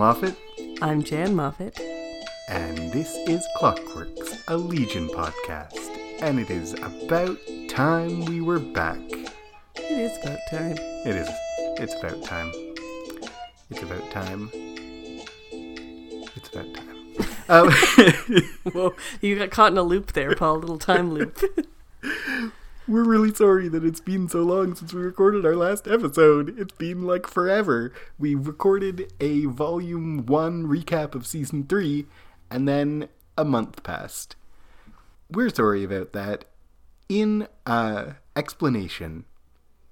Moffat, 0.00 0.34
I'm 0.80 1.02
Jan 1.02 1.36
Moffat. 1.36 1.78
and 2.48 2.90
this 2.90 3.14
is 3.28 3.46
Clockworks, 3.58 4.42
a 4.48 4.56
Legion 4.56 5.08
podcast. 5.08 5.94
And 6.22 6.40
it 6.40 6.48
is 6.48 6.72
about 6.72 7.36
time 7.68 8.24
we 8.24 8.40
were 8.40 8.60
back. 8.60 8.98
It 9.74 9.90
is 9.90 10.16
about 10.24 10.38
time. 10.50 10.78
It 11.04 11.16
is. 11.16 11.28
It's 11.78 11.94
about 11.96 12.24
time. 12.24 12.50
It's 13.68 13.82
about 13.82 14.10
time. 14.10 14.48
It's 16.34 16.48
about 16.48 16.74
time. 16.74 16.86
Um, 17.50 17.70
Whoa, 18.72 18.94
you 19.20 19.36
got 19.36 19.50
caught 19.50 19.72
in 19.72 19.76
a 19.76 19.82
loop 19.82 20.12
there, 20.12 20.34
Paul. 20.34 20.56
A 20.56 20.60
little 20.60 20.78
time 20.78 21.12
loop. 21.12 21.42
we're 22.90 23.04
really 23.04 23.32
sorry 23.32 23.68
that 23.68 23.84
it's 23.84 24.00
been 24.00 24.28
so 24.28 24.42
long 24.42 24.74
since 24.74 24.92
we 24.92 25.00
recorded 25.00 25.46
our 25.46 25.54
last 25.54 25.86
episode. 25.86 26.58
It's 26.58 26.74
been 26.74 27.06
like 27.06 27.28
forever. 27.28 27.92
We 28.18 28.34
recorded 28.34 29.12
a 29.20 29.44
volume 29.44 30.26
one 30.26 30.66
recap 30.66 31.14
of 31.14 31.24
season 31.24 31.66
three, 31.66 32.06
and 32.50 32.66
then 32.66 33.08
a 33.38 33.44
month 33.44 33.84
passed. 33.84 34.34
We're 35.30 35.50
sorry 35.50 35.84
about 35.84 36.12
that. 36.14 36.46
In 37.08 37.46
uh, 37.64 38.14
explanation, 38.34 39.24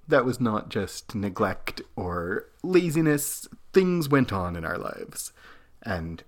that 0.05 0.25
was 0.25 0.41
not 0.41 0.67
just 0.67 1.15
neglect 1.15 1.81
or 1.95 2.47
laziness. 2.63 3.47
Things 3.71 4.09
went 4.09 4.33
on 4.33 4.57
in 4.57 4.65
our 4.65 4.77
lives. 4.77 5.31
And 5.83 6.21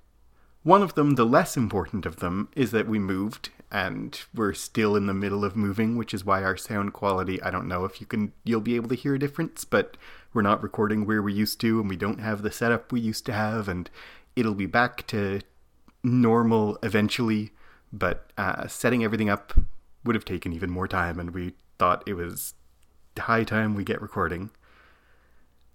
one 0.63 0.83
of 0.83 0.93
them, 0.93 1.15
the 1.15 1.25
less 1.25 1.57
important 1.57 2.05
of 2.05 2.17
them, 2.17 2.47
is 2.55 2.71
that 2.71 2.87
we 2.87 2.97
moved 2.97 3.49
and 3.71 4.21
we're 4.35 4.53
still 4.53 4.95
in 4.95 5.05
the 5.05 5.13
middle 5.13 5.45
of 5.45 5.55
moving, 5.55 5.95
which 5.95 6.13
is 6.13 6.25
why 6.25 6.43
our 6.43 6.57
sound 6.57 6.93
quality, 6.93 7.41
I 7.41 7.49
don't 7.49 7.67
know 7.67 7.85
if 7.85 8.01
you 8.01 8.07
can 8.07 8.33
you'll 8.43 8.61
be 8.61 8.75
able 8.75 8.89
to 8.89 8.95
hear 8.95 9.15
a 9.15 9.19
difference, 9.19 9.63
but 9.63 9.95
we're 10.33 10.41
not 10.41 10.61
recording 10.61 11.05
where 11.05 11.21
we 11.21 11.33
used 11.33 11.61
to 11.61 11.79
and 11.79 11.89
we 11.89 11.95
don't 11.95 12.19
have 12.19 12.41
the 12.41 12.51
setup 12.51 12.91
we 12.91 12.99
used 12.99 13.25
to 13.27 13.33
have 13.33 13.67
and 13.69 13.89
it'll 14.35 14.53
be 14.53 14.65
back 14.65 15.07
to 15.07 15.41
normal 16.03 16.77
eventually, 16.83 17.51
but 17.93 18.31
uh, 18.37 18.67
setting 18.67 19.03
everything 19.03 19.29
up 19.29 19.53
would 20.03 20.15
have 20.15 20.25
taken 20.25 20.51
even 20.51 20.69
more 20.69 20.87
time 20.87 21.19
and 21.19 21.31
we 21.31 21.53
thought 21.79 22.03
it 22.05 22.13
was 22.13 22.53
high 23.17 23.43
time 23.43 23.75
we 23.75 23.83
get 23.83 24.01
recording. 24.01 24.51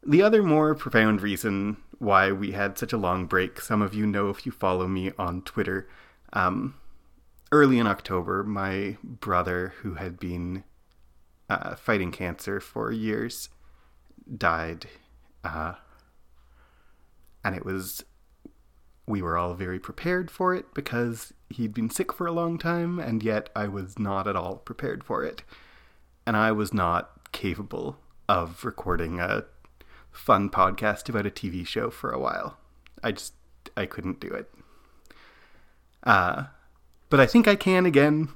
The 0.07 0.23
other 0.23 0.43
more 0.43 0.75
profound 0.75 1.23
reason 1.23 1.79
why 1.99 2.31
we 2.31 2.53
had 2.53 2.79
such 2.79 2.93
a 2.93 2.99
long 2.99 3.27
break, 3.27 3.61
some 3.61 3.81
of 3.81 3.95
you 3.95 4.07
know 4.07 4.29
if 4.29 4.45
you 4.45 4.53
follow 4.53 4.87
me 4.87 5.13
on 5.19 5.43
Twitter. 5.43 5.89
Um, 6.33 6.75
early 7.53 7.79
in 7.79 7.87
October, 7.87 8.43
my 8.45 8.97
brother, 9.03 9.75
who 9.83 9.95
had 9.95 10.19
been 10.19 10.65
uh, 11.49 11.77
fighting 11.77 12.13
cancer 12.13 12.61
for 12.61 12.91
years, 12.91 13.49
died. 14.37 14.87
Uh, 15.45 15.75
and 17.45 17.55
it 17.55 17.65
was, 17.65 18.05
we 19.07 19.23
were 19.23 19.39
all 19.39 19.55
very 19.55 19.79
prepared 19.79 20.31
for 20.31 20.55
it 20.55 20.75
because 20.75 21.33
he'd 21.49 21.73
been 21.73 21.91
sick 21.91 22.13
for 22.13 22.27
a 22.27 22.33
long 22.33 22.59
time, 22.59 22.99
and 22.99 23.23
yet 23.23 23.51
I 23.55 23.69
was 23.69 23.99
not 23.99 24.27
at 24.27 24.37
all 24.37 24.57
prepared 24.57 25.05
for 25.05 25.25
it. 25.25 25.43
And 26.27 26.37
I 26.37 26.51
was 26.51 26.75
not 26.75 27.31
capable 27.31 27.99
of 28.29 28.65
recording 28.65 29.21
a 29.21 29.45
fun 30.11 30.51
podcast 30.51 31.09
about 31.09 31.27
a 31.27 31.31
TV 31.31 31.65
show 31.67 31.91
for 31.91 32.11
a 32.11 32.19
while. 32.19 32.57
I 33.03 33.13
just 33.13 33.35
I 33.77 33.87
couldn't 33.87 34.19
do 34.19 34.29
it. 34.29 34.51
Uh 36.03 36.45
but 37.09 37.21
I 37.21 37.27
think 37.27 37.47
I 37.47 37.57
can 37.57 37.87
again, 37.87 38.29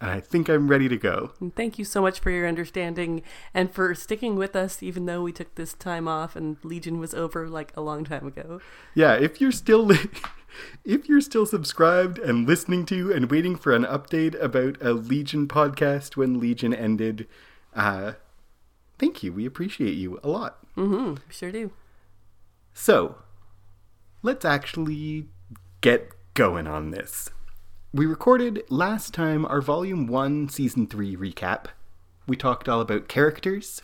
and 0.00 0.10
I 0.10 0.20
think 0.20 0.48
I'm 0.48 0.68
ready 0.68 0.88
to 0.88 0.96
go. 0.96 1.32
And 1.40 1.54
thank 1.54 1.78
you 1.78 1.84
so 1.84 2.00
much 2.00 2.20
for 2.20 2.30
your 2.30 2.48
understanding 2.48 3.22
and 3.52 3.70
for 3.70 3.94
sticking 3.94 4.36
with 4.36 4.56
us, 4.56 4.82
even 4.82 5.06
though 5.06 5.22
we 5.22 5.32
took 5.32 5.54
this 5.54 5.74
time 5.74 6.08
off 6.08 6.34
and 6.36 6.56
Legion 6.62 6.98
was 6.98 7.12
over 7.12 7.48
like 7.48 7.72
a 7.76 7.82
long 7.82 8.04
time 8.04 8.26
ago. 8.26 8.60
Yeah, 8.94 9.14
if 9.14 9.40
you're 9.40 9.52
still 9.52 9.84
li- 9.84 10.10
if 10.84 11.08
you're 11.08 11.20
still 11.20 11.44
subscribed 11.44 12.18
and 12.18 12.46
listening 12.46 12.86
to 12.86 13.12
and 13.12 13.30
waiting 13.30 13.56
for 13.56 13.74
an 13.74 13.84
update 13.84 14.40
about 14.40 14.80
a 14.80 14.92
Legion 14.92 15.46
podcast 15.46 16.16
when 16.16 16.40
Legion 16.40 16.72
ended, 16.72 17.28
uh 17.74 18.12
thank 18.98 19.22
you. 19.22 19.32
We 19.32 19.44
appreciate 19.44 19.94
you 19.94 20.18
a 20.22 20.28
lot. 20.28 20.58
Mm-hmm. 20.76 21.16
Sure 21.30 21.52
do. 21.52 21.72
So, 22.72 23.16
let's 24.22 24.44
actually 24.44 25.26
get 25.80 26.10
going 26.34 26.66
on 26.66 26.90
this. 26.90 27.30
We 27.92 28.06
recorded 28.06 28.62
last 28.68 29.12
time 29.12 29.44
our 29.46 29.60
Volume 29.60 30.06
1, 30.06 30.48
Season 30.50 30.86
3 30.86 31.16
recap. 31.16 31.66
We 32.24 32.36
talked 32.36 32.68
all 32.68 32.80
about 32.80 33.08
characters. 33.08 33.82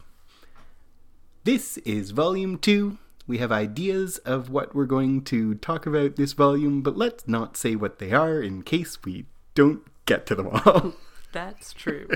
This 1.42 1.78
is 1.78 2.12
Volume 2.12 2.56
2. 2.56 2.98
We 3.26 3.38
have 3.38 3.50
ideas 3.50 4.18
of 4.18 4.48
what 4.48 4.76
we're 4.76 4.86
going 4.86 5.24
to 5.24 5.56
talk 5.56 5.86
about 5.86 6.14
this 6.14 6.34
volume, 6.34 6.82
but 6.82 6.96
let's 6.96 7.26
not 7.26 7.56
say 7.56 7.74
what 7.74 7.98
they 7.98 8.12
are 8.12 8.40
in 8.40 8.62
case 8.62 9.02
we 9.04 9.26
don't 9.56 9.82
get 10.04 10.24
to 10.26 10.36
them 10.36 10.50
all. 10.52 10.92
That's 11.32 11.72
true. 11.72 12.06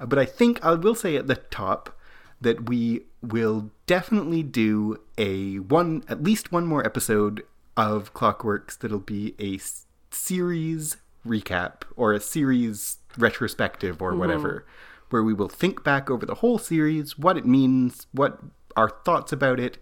Uh, 0.00 0.06
but 0.06 0.18
I 0.18 0.24
think 0.24 0.64
I 0.64 0.74
will 0.74 0.96
say 0.96 1.14
at 1.14 1.28
the 1.28 1.36
top 1.36 1.96
that 2.40 2.68
we 2.68 3.02
will 3.22 3.70
definitely 3.86 4.42
do 4.42 5.00
a 5.16 5.60
one 5.60 6.02
at 6.08 6.24
least 6.24 6.50
one 6.50 6.66
more 6.66 6.84
episode 6.84 7.44
of 7.76 8.12
Clockworks 8.12 8.76
that'll 8.76 8.98
be 8.98 9.36
a 9.38 9.58
series 10.16 10.96
recap 11.26 11.82
or 11.96 12.12
a 12.12 12.20
series 12.20 12.98
retrospective 13.18 14.00
or 14.00 14.10
mm-hmm. 14.10 14.20
whatever 14.20 14.66
where 15.10 15.22
we 15.22 15.34
will 15.34 15.48
think 15.48 15.84
back 15.84 16.10
over 16.10 16.26
the 16.26 16.36
whole 16.36 16.58
series, 16.58 17.18
what 17.18 17.36
it 17.36 17.46
means, 17.46 18.06
what 18.12 18.40
our 18.76 18.90
thoughts 18.90 19.32
about 19.32 19.60
it, 19.60 19.78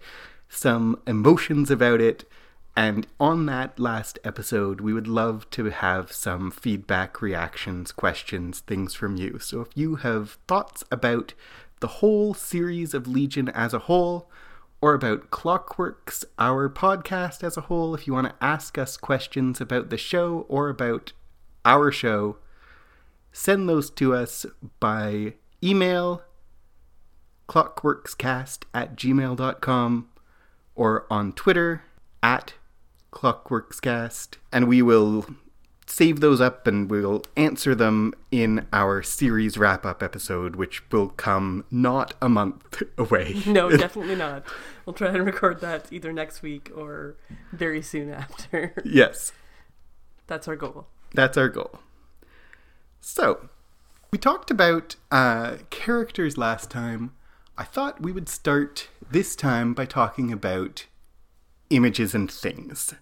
some 0.47 1.01
emotions 1.07 1.71
about 1.71 1.99
it, 1.99 2.29
and 2.77 3.07
on 3.19 3.45
that 3.45 3.79
last 3.79 4.19
episode, 4.23 4.81
we 4.81 4.93
would 4.93 5.07
love 5.07 5.49
to 5.51 5.65
have 5.65 6.11
some 6.11 6.51
feedback, 6.51 7.21
reactions, 7.21 7.91
questions, 7.93 8.59
things 8.59 8.93
from 8.93 9.15
you. 9.15 9.39
So 9.39 9.61
if 9.61 9.69
you 9.75 9.95
have 9.95 10.37
thoughts 10.47 10.83
about 10.91 11.33
the 11.79 11.87
whole 11.87 12.33
series 12.33 12.93
of 12.93 13.07
Legion 13.07 13.47
as 13.49 13.73
a 13.73 13.79
whole, 13.79 14.29
or 14.85 14.93
about 14.93 15.31
Clockworks, 15.31 16.23
our 16.37 16.69
podcast 16.69 17.43
as 17.43 17.57
a 17.57 17.61
whole, 17.61 17.95
if 17.95 18.05
you 18.05 18.13
want 18.13 18.27
to 18.27 18.35
ask 18.39 18.77
us 18.77 18.97
questions 18.97 19.59
about 19.59 19.89
the 19.89 19.97
show 19.97 20.45
or 20.47 20.69
about 20.69 21.11
our 21.65 21.91
show, 21.91 22.37
send 23.31 23.67
those 23.67 23.89
to 23.89 24.13
us 24.13 24.45
by 24.79 25.33
email 25.63 26.21
clockworkscast 27.49 28.59
at 28.75 28.95
gmail.com 28.95 30.07
or 30.75 31.07
on 31.09 31.33
Twitter 31.33 31.81
at 32.21 32.53
clockworkscast, 33.11 34.35
and 34.51 34.67
we 34.67 34.83
will 34.83 35.25
save 35.95 36.19
those 36.19 36.41
up 36.41 36.67
and 36.67 36.91
we'll 36.91 37.23
answer 37.37 37.73
them 37.73 38.13
in 38.29 38.67
our 38.73 39.01
series 39.01 39.57
wrap 39.57 39.85
up 39.85 40.03
episode, 40.03 40.57
which 40.57 40.83
will 40.91 41.07
come 41.07 41.63
not 41.71 42.13
a 42.21 42.27
month 42.27 42.83
away. 42.97 43.41
No, 43.45 43.69
definitely 43.69 44.15
not. 44.17 44.43
We'll 44.85 44.93
try 44.93 45.07
and 45.07 45.25
record 45.25 45.61
that 45.61 45.87
either 45.93 46.11
next 46.11 46.41
week 46.41 46.69
or 46.75 47.15
very 47.53 47.81
soon 47.81 48.09
after. 48.11 48.73
yes, 48.85 49.31
That's 50.27 50.49
our 50.49 50.57
goal. 50.57 50.87
that's 51.13 51.37
our 51.37 51.47
goal. 51.47 51.79
So, 52.99 53.47
we 54.11 54.17
talked 54.17 54.51
about 54.51 54.97
uh, 55.11 55.57
characters 55.69 56.37
last 56.37 56.69
time. 56.69 57.13
I 57.57 57.63
thought 57.63 58.01
we 58.01 58.11
would 58.11 58.27
start 58.27 58.89
this 59.09 59.33
time 59.33 59.73
by 59.73 59.85
talking 59.85 60.29
about 60.33 60.87
images 61.69 62.13
and 62.13 62.29
things 62.29 62.93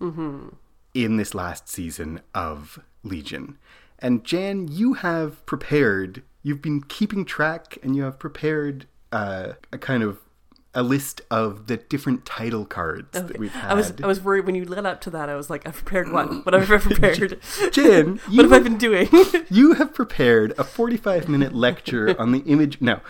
in 0.93 1.17
this 1.17 1.33
last 1.33 1.69
season 1.69 2.21
of 2.33 2.79
Legion. 3.03 3.57
And 3.99 4.23
Jan, 4.23 4.67
you 4.67 4.93
have 4.95 5.45
prepared, 5.45 6.23
you've 6.41 6.61
been 6.61 6.83
keeping 6.83 7.25
track, 7.25 7.77
and 7.81 7.95
you 7.95 8.03
have 8.03 8.19
prepared 8.19 8.85
uh, 9.11 9.53
a 9.71 9.77
kind 9.77 10.03
of 10.03 10.19
a 10.75 10.83
list 10.83 11.21
of 11.29 11.67
the 11.67 11.77
different 11.77 12.25
title 12.25 12.65
cards 12.65 13.11
that 13.11 13.37
we've 13.37 13.53
had. 13.53 13.71
I 13.71 13.73
was 13.75 13.93
I 14.01 14.07
was 14.07 14.21
worried 14.21 14.45
when 14.45 14.55
you 14.55 14.65
led 14.65 14.85
up 14.85 15.01
to 15.01 15.11
that. 15.11 15.29
I 15.29 15.35
was 15.35 15.49
like, 15.49 15.67
I've 15.67 15.75
prepared 15.75 16.11
what? 16.11 16.45
What 16.45 16.53
have 16.53 16.71
I 16.71 16.77
prepared? 16.79 17.39
Jan, 17.71 18.15
what 18.25 18.31
you 18.31 18.41
have 18.41 18.53
I 18.53 18.59
been 18.59 18.77
doing? 18.77 19.07
you 19.49 19.73
have 19.73 19.93
prepared 19.93 20.53
a 20.57 20.63
45 20.63 21.29
minute 21.29 21.53
lecture 21.53 22.19
on 22.19 22.31
the 22.31 22.39
image. 22.39 22.81
No, 22.81 23.01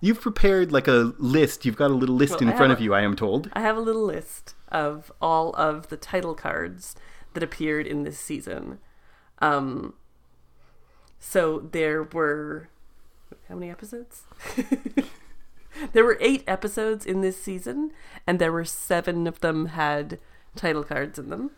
you've 0.00 0.20
prepared 0.20 0.72
like 0.72 0.88
a 0.88 1.14
list. 1.18 1.64
You've 1.64 1.76
got 1.76 1.90
a 1.90 1.94
little 1.94 2.16
list 2.16 2.32
Well, 2.32 2.42
in 2.42 2.48
I 2.50 2.56
front 2.56 2.70
have 2.70 2.78
of 2.78 2.84
you, 2.84 2.92
I 2.92 3.00
am 3.00 3.16
told. 3.16 3.48
I 3.54 3.60
have 3.62 3.78
a 3.78 3.80
little 3.80 4.04
list 4.04 4.54
of 4.68 5.10
all 5.22 5.54
of 5.56 5.88
the 5.88 5.96
title 5.96 6.34
cards 6.34 6.94
that 7.34 7.42
appeared 7.42 7.86
in 7.86 8.02
this 8.02 8.18
season. 8.18 8.78
Um, 9.38 9.94
so 11.18 11.58
there 11.58 12.02
were 12.02 12.68
how 13.48 13.54
many 13.54 13.70
episodes? 13.70 14.24
there 15.92 16.04
were 16.04 16.18
eight 16.20 16.44
episodes 16.46 17.06
in 17.06 17.20
this 17.20 17.40
season, 17.40 17.92
and 18.26 18.38
there 18.38 18.52
were 18.52 18.64
seven 18.64 19.26
of 19.26 19.40
them 19.40 19.66
had 19.66 20.18
title 20.56 20.84
cards 20.84 21.18
in 21.18 21.30
them. 21.30 21.50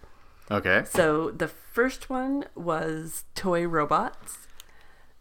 Okay. 0.50 0.84
So 0.84 1.30
the 1.30 1.48
first 1.48 2.10
one 2.10 2.46
was 2.54 3.24
toy 3.34 3.66
robots. 3.66 4.48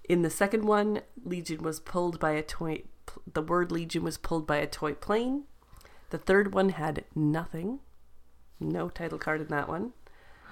In 0.09 0.23
the 0.23 0.29
second 0.29 0.65
one, 0.65 1.01
Legion 1.23 1.61
was 1.61 1.79
pulled 1.79 2.19
by 2.19 2.31
a 2.31 2.43
toy. 2.43 2.83
The 3.31 3.41
word 3.41 3.71
Legion 3.71 4.03
was 4.03 4.17
pulled 4.17 4.47
by 4.47 4.57
a 4.57 4.67
toy 4.67 4.93
plane. 4.93 5.43
The 6.09 6.17
third 6.17 6.53
one 6.53 6.69
had 6.69 7.05
nothing. 7.15 7.79
No 8.59 8.89
title 8.89 9.17
card 9.17 9.41
in 9.41 9.47
that 9.47 9.69
one. 9.69 9.93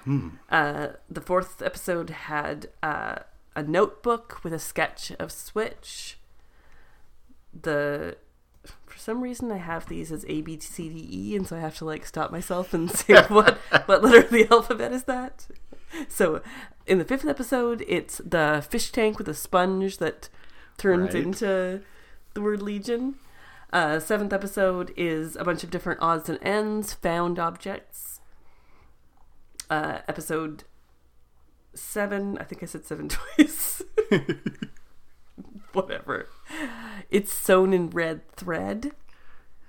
Hmm. 0.04 0.30
Uh, 0.50 0.88
the 1.10 1.22
fourth 1.22 1.62
episode 1.62 2.10
had 2.10 2.70
uh, 2.82 3.16
a 3.56 3.64
notebook 3.64 4.44
with 4.44 4.54
a 4.54 4.60
sketch 4.60 5.12
of 5.20 5.32
Switch. 5.32 6.18
The 7.60 8.18
for 8.86 8.98
some 9.00 9.22
reason 9.22 9.52
I 9.52 9.58
have 9.58 9.88
these 9.88 10.12
as 10.12 10.26
A 10.28 10.42
B 10.42 10.60
C 10.60 10.90
D 10.90 11.08
E, 11.12 11.36
and 11.36 11.48
so 11.48 11.56
I 11.56 11.60
have 11.60 11.78
to 11.78 11.86
like 11.86 12.06
stop 12.06 12.32
myself 12.32 12.74
and 12.74 12.90
say 12.96 13.22
what 13.28 13.58
what 13.86 14.04
letter 14.04 14.20
of 14.20 14.30
the 14.30 14.48
alphabet 14.52 14.92
is 14.92 15.04
that. 15.06 15.48
So, 16.08 16.42
in 16.86 17.00
the 17.00 17.06
fifth 17.06 17.26
episode, 17.26 17.84
it's 17.88 18.20
the 18.24 18.64
fish 18.70 18.92
tank 18.92 19.18
with 19.18 19.28
a 19.28 19.34
sponge 19.34 19.98
that 19.98 20.30
turns 20.78 21.14
Right. 21.16 21.24
into 21.24 21.82
the 22.36 22.42
word 22.42 22.62
Legion. 22.62 23.16
Uh, 23.74 24.00
seventh 24.00 24.34
episode 24.34 24.94
is 24.98 25.36
a 25.36 25.44
bunch 25.44 25.64
of 25.64 25.70
different 25.72 26.00
odds 26.02 26.30
and 26.30 26.38
ends, 26.42 26.94
found 26.94 27.38
objects. 27.40 28.09
Uh, 29.70 30.00
episode 30.08 30.64
seven, 31.74 32.38
I 32.40 32.44
think 32.44 32.64
I 32.64 32.66
said 32.66 32.86
seven 32.86 33.10
twice. 33.10 33.82
Whatever. 35.74 36.28
It's 37.10 37.32
sewn 37.32 37.74
in 37.74 37.90
red 37.90 38.30
thread. 38.36 38.92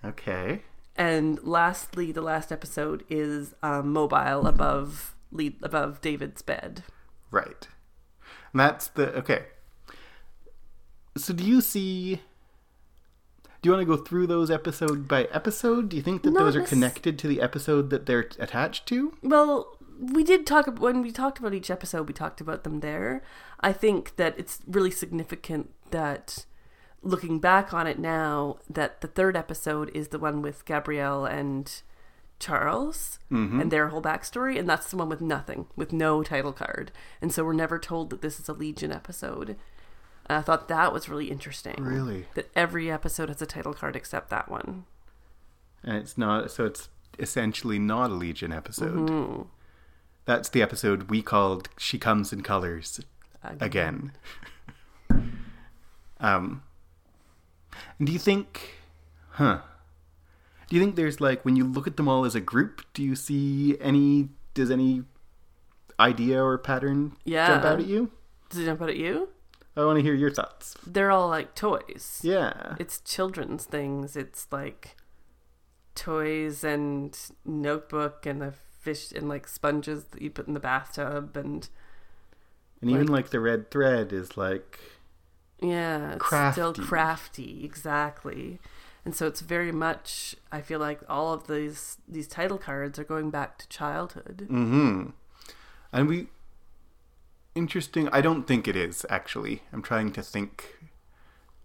Okay. 0.05 0.62
And 0.97 1.43
lastly, 1.43 2.12
the 2.12 2.23
last 2.23 2.50
episode 2.50 3.05
is 3.08 3.55
um, 3.62 3.93
mobile 3.93 4.47
above 4.47 5.14
lead 5.32 5.56
above 5.62 6.00
David's 6.00 6.43
bed. 6.43 6.82
Right. 7.31 7.69
And 8.52 8.61
that's 8.61 8.88
the 8.88 9.14
okay. 9.19 9.44
So 11.17 11.32
do 11.32 11.44
you 11.44 11.61
see 11.61 12.20
do 13.62 13.69
you 13.69 13.73
want 13.75 13.87
to 13.87 13.97
go 13.97 14.02
through 14.02 14.26
those 14.26 14.50
episode 14.50 15.06
by 15.06 15.25
episode? 15.25 15.91
Do 15.91 15.97
you 15.97 16.02
think 16.02 16.23
that 16.23 16.31
Not 16.31 16.41
those 16.41 16.56
are 16.56 16.62
connected 16.62 17.19
to 17.19 17.29
the 17.29 17.43
episode 17.43 17.91
that 17.91 18.06
they're 18.06 18.29
attached 18.38 18.87
to? 18.87 19.14
Well, 19.23 19.76
we 20.00 20.25
did 20.25 20.47
talk 20.47 20.67
when 20.79 21.02
we 21.02 21.12
talked 21.12 21.38
about 21.38 21.55
each 21.55 21.70
episode. 21.70 22.08
We 22.08 22.14
talked 22.14 22.41
about 22.41 22.64
them 22.64 22.81
there. 22.81 23.23
I 23.61 23.73
think 23.73 24.17
that 24.17 24.38
it's 24.38 24.61
really 24.67 24.91
significant 24.91 25.70
that 25.91 26.47
looking 27.02 27.38
back 27.38 27.75
on 27.75 27.87
it 27.87 27.99
now, 27.99 28.58
that 28.69 29.00
the 29.00 29.08
third 29.08 29.37
episode 29.37 29.91
is 29.94 30.08
the 30.08 30.19
one 30.19 30.43
with 30.43 30.64
Gabrielle 30.64 31.25
and 31.26 31.82
Charles 32.38 33.19
and 33.31 33.70
their 33.70 33.88
whole 33.88 34.02
backstory, 34.02 34.58
and 34.58 34.69
that's 34.69 34.91
the 34.91 34.97
one 34.97 35.11
with 35.11 35.20
nothing, 35.20 35.67
with 35.76 35.93
no 35.93 36.23
title 36.23 36.52
card, 36.52 36.91
and 37.20 37.32
so 37.32 37.44
we're 37.44 37.52
never 37.52 37.79
told 37.79 38.11
that 38.11 38.23
this 38.23 38.41
is 38.41 38.49
a 38.49 38.55
Legion 38.55 38.91
episode. 38.91 39.56
And 40.26 40.38
I 40.38 40.41
thought 40.41 40.69
that 40.69 40.93
was 40.93 41.08
really 41.08 41.31
interesting. 41.31 41.76
Really? 41.79 42.26
that 42.35 42.50
every 42.56 42.91
episode 42.91 43.29
has 43.29 43.43
a 43.43 43.47
title 43.47 43.75
card 43.75 43.94
except 43.94 44.31
that 44.31 44.50
one. 44.50 44.87
And 45.85 45.97
it's 45.99 46.17
not 46.17 46.50
so 46.50 46.64
it's 46.64 46.88
essentially 47.19 47.79
not 47.79 48.11
a 48.11 48.14
Legion 48.14 48.52
episode. 48.52 49.11
Mm-hmm. 49.11 49.43
That's 50.31 50.49
the 50.49 50.62
episode 50.62 51.11
we 51.11 51.23
called 51.23 51.71
She 51.77 51.99
Comes 51.99 52.32
in 52.32 52.43
Colors 52.44 53.00
again. 53.59 54.12
um 56.21 56.62
do 58.00 58.12
you 58.12 58.19
think 58.21 58.75
huh 59.31 59.59
do 60.69 60.77
you 60.77 60.82
think 60.82 60.94
there's 60.94 61.21
like 61.21 61.44
when 61.44 61.56
you 61.56 61.65
look 61.65 61.88
at 61.88 61.97
them 61.97 62.06
all 62.06 62.25
as 62.25 62.35
a 62.37 62.41
group 62.41 62.82
do 62.94 63.03
you 63.03 63.17
see 63.17 63.77
any 63.81 64.29
does 64.55 64.71
any 64.71 65.03
idea 65.99 66.41
or 66.41 66.59
pattern 66.59 67.17
Yeah. 67.25 67.49
jump 67.49 67.65
out 67.65 67.81
at 67.81 67.87
you 67.87 68.12
Does 68.50 68.61
it 68.61 68.67
jump 68.67 68.83
out 68.83 68.91
at 68.91 68.97
you? 68.97 69.31
i 69.76 69.85
want 69.85 69.97
to 69.99 70.03
hear 70.03 70.15
your 70.15 70.31
thoughts 70.31 70.76
They're 70.87 71.11
all 71.11 71.29
like 71.29 71.55
toys. 71.56 72.21
yeah 72.23 72.76
It's 72.79 73.00
children's 73.00 73.65
things. 73.65 74.15
It's 74.15 74.47
like 74.53 74.94
toys 75.97 76.62
and 76.62 77.19
notebook 77.44 78.26
and 78.26 78.43
a 78.43 78.53
fish 78.81 79.12
and 79.12 79.29
like 79.29 79.47
sponges 79.47 80.05
that 80.05 80.23
you 80.23 80.31
put 80.31 80.49
in 80.49 80.55
the 80.55 80.61
bathtub 80.61 81.37
and 81.37 81.69
and 82.81 82.91
even 82.91 83.06
like- 83.06 83.31
the 83.31 83.41
red 83.41 83.71
thread 83.71 84.12
is 84.12 84.37
like 84.37 84.79
yeah, 85.62 86.12
it's 86.15 86.27
still 86.27 86.73
Crafty. 86.73 86.82
crafty, 86.82 87.65
exactly. 87.65 88.59
And 89.05 89.15
so 89.15 89.27
it's 89.27 89.43
very 89.43 89.73
much 89.73 90.35
I 90.50 90.62
feel 90.62 90.79
like 90.81 91.00
all 91.09 91.32
of 91.35 91.47
these 91.47 91.99
these 92.09 92.27
title 92.27 92.56
cards 92.59 92.99
are 92.99 93.05
going 93.05 93.31
back 93.31 93.59
to 93.59 93.69
childhood. 93.69 94.47
Mm-hmm. 94.50 95.11
And 95.93 96.09
we 96.09 96.29
interesting 97.55 98.09
I 98.11 98.21
don't 98.21 98.47
think 98.47 98.67
it 98.69 98.76
is 98.76 99.05
actually. 99.11 99.62
I'm 99.73 99.83
trying 99.83 100.12
to 100.12 100.23
think 100.23 100.76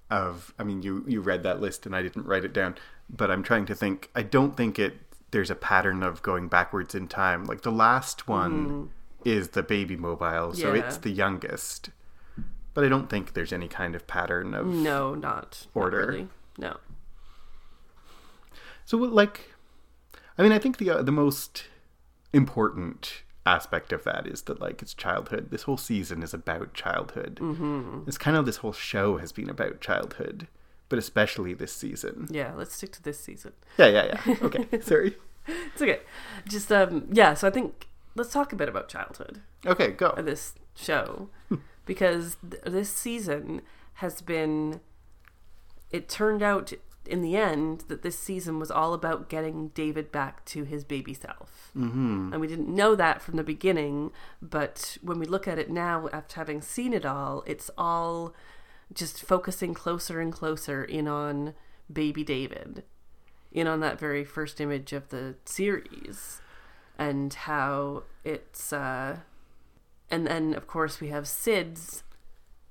of 0.10 0.54
I 0.60 0.64
mean 0.64 0.82
you 0.84 1.04
you 1.08 1.22
read 1.22 1.44
that 1.44 1.62
list 1.62 1.86
and 1.86 1.96
I 1.96 2.02
didn't 2.02 2.26
write 2.26 2.44
it 2.46 2.54
down, 2.54 2.76
but 3.10 3.32
I'm 3.32 3.44
trying 3.44 3.66
to 3.68 3.76
think 3.76 4.10
I 4.14 4.24
don't 4.24 4.58
think 4.58 4.78
it 4.78 4.98
there's 5.36 5.52
a 5.52 5.56
pattern 5.56 6.02
of 6.02 6.22
going 6.22 6.48
backwards 6.48 6.96
in 6.96 7.10
time. 7.10 7.44
Like 7.44 7.62
the 7.64 7.72
last 7.72 8.26
one 8.26 8.90
is 9.26 9.50
the 9.50 9.62
baby 9.64 9.98
mobile, 9.98 10.54
so. 10.54 10.74
Yeah. 10.74 10.80
it's 10.82 10.96
the 10.96 11.10
youngest. 11.10 11.90
But 12.74 12.86
I 12.86 12.88
don't 12.88 13.10
think 13.10 13.34
there's 13.34 13.52
any 13.52 13.68
kind 13.68 13.96
of 13.96 14.08
pattern 14.08 14.54
of 14.54 14.66
No, 14.66 15.14
not 15.14 15.22
not 15.22 15.68
Order. 15.74 16.08
really. 16.08 16.28
No. 16.58 16.78
So, 18.86 18.96
like, 18.98 19.52
I 20.38 20.42
mean, 20.44 20.54
I 20.54 20.58
think 20.60 20.78
the 20.78 20.90
uh, 20.90 21.02
the 21.02 21.12
most 21.12 21.66
important 22.32 23.24
aspect 23.46 23.92
of 23.92 24.06
that 24.06 24.26
is 24.26 24.44
that 24.44 24.62
like 24.62 24.82
it's 24.82 24.94
childhood. 24.94 25.52
This 25.52 25.64
whole 25.64 25.78
season 25.78 26.24
is 26.24 26.34
about 26.34 26.74
childhood. 26.74 27.40
Mm-hmm. 27.42 28.04
It's 28.08 28.18
kind 28.18 28.38
of 28.38 28.46
this 28.46 28.58
whole 28.58 28.72
show 28.74 29.18
has 29.18 29.34
been 29.34 29.50
about 29.50 29.82
childhood, 29.82 30.48
but 30.90 31.00
especially 31.00 31.54
this 31.54 31.74
season. 31.74 32.28
Yeah, 32.30 32.54
let's 32.56 32.76
stick 32.76 32.92
to 32.94 33.04
this 33.04 33.20
season. 33.20 33.54
Yeah, 33.78 33.88
yeah, 33.88 34.20
yeah. 34.26 34.36
Okay, 34.42 34.82
sorry. 34.82 35.16
It's 35.48 35.82
okay. 35.82 36.00
Just 36.48 36.72
um 36.72 37.08
yeah, 37.12 37.34
so 37.34 37.48
I 37.48 37.52
think 37.52 37.88
let's 38.16 38.32
talk 38.32 38.52
a 38.54 38.56
bit 38.56 38.70
about 38.70 38.88
childhood 38.90 39.42
Okay, 39.66 39.92
go. 39.92 40.10
of 40.10 40.26
this 40.26 40.54
show 40.76 41.30
because 41.86 42.38
th- 42.50 42.64
this 42.66 42.90
season 42.90 43.62
has 43.96 44.22
been 44.22 44.82
it 45.92 46.10
turned 46.10 46.42
out 46.42 46.74
in 47.06 47.22
the 47.22 47.38
end 47.38 47.82
that 47.88 48.02
this 48.02 48.18
season 48.18 48.58
was 48.60 48.72
all 48.72 48.94
about 48.96 49.30
getting 49.30 49.68
David 49.70 50.12
back 50.12 50.44
to 50.46 50.64
his 50.64 50.84
baby 50.84 51.14
self. 51.14 51.72
Mm-hmm. 51.78 52.32
And 52.34 52.42
we 52.42 52.48
didn't 52.48 52.74
know 52.74 52.96
that 52.96 53.22
from 53.22 53.36
the 53.38 53.44
beginning, 53.44 54.12
but 54.42 54.98
when 55.04 55.20
we 55.20 55.28
look 55.28 55.48
at 55.48 55.60
it 55.60 55.70
now 55.70 56.10
after 56.12 56.36
having 56.38 56.62
seen 56.62 56.94
it 56.94 57.06
all, 57.06 57.44
it's 57.46 57.70
all 57.78 58.34
just 58.94 59.22
focusing 59.22 59.74
closer 59.74 60.20
and 60.20 60.32
closer 60.32 60.84
in 60.84 61.08
on 61.08 61.54
baby 61.92 62.24
David, 62.24 62.84
in 63.52 63.68
on 63.68 63.80
that 63.80 64.00
very 64.00 64.24
first 64.24 64.60
image 64.62 64.94
of 64.94 65.10
the 65.10 65.36
series, 65.46 66.42
and 66.98 67.34
how 67.34 68.04
it's. 68.24 68.72
Uh, 68.72 69.20
and 70.12 70.28
then, 70.28 70.54
of 70.54 70.68
course, 70.68 71.02
we 71.02 71.10
have 71.10 71.28
Syd's 71.28 72.04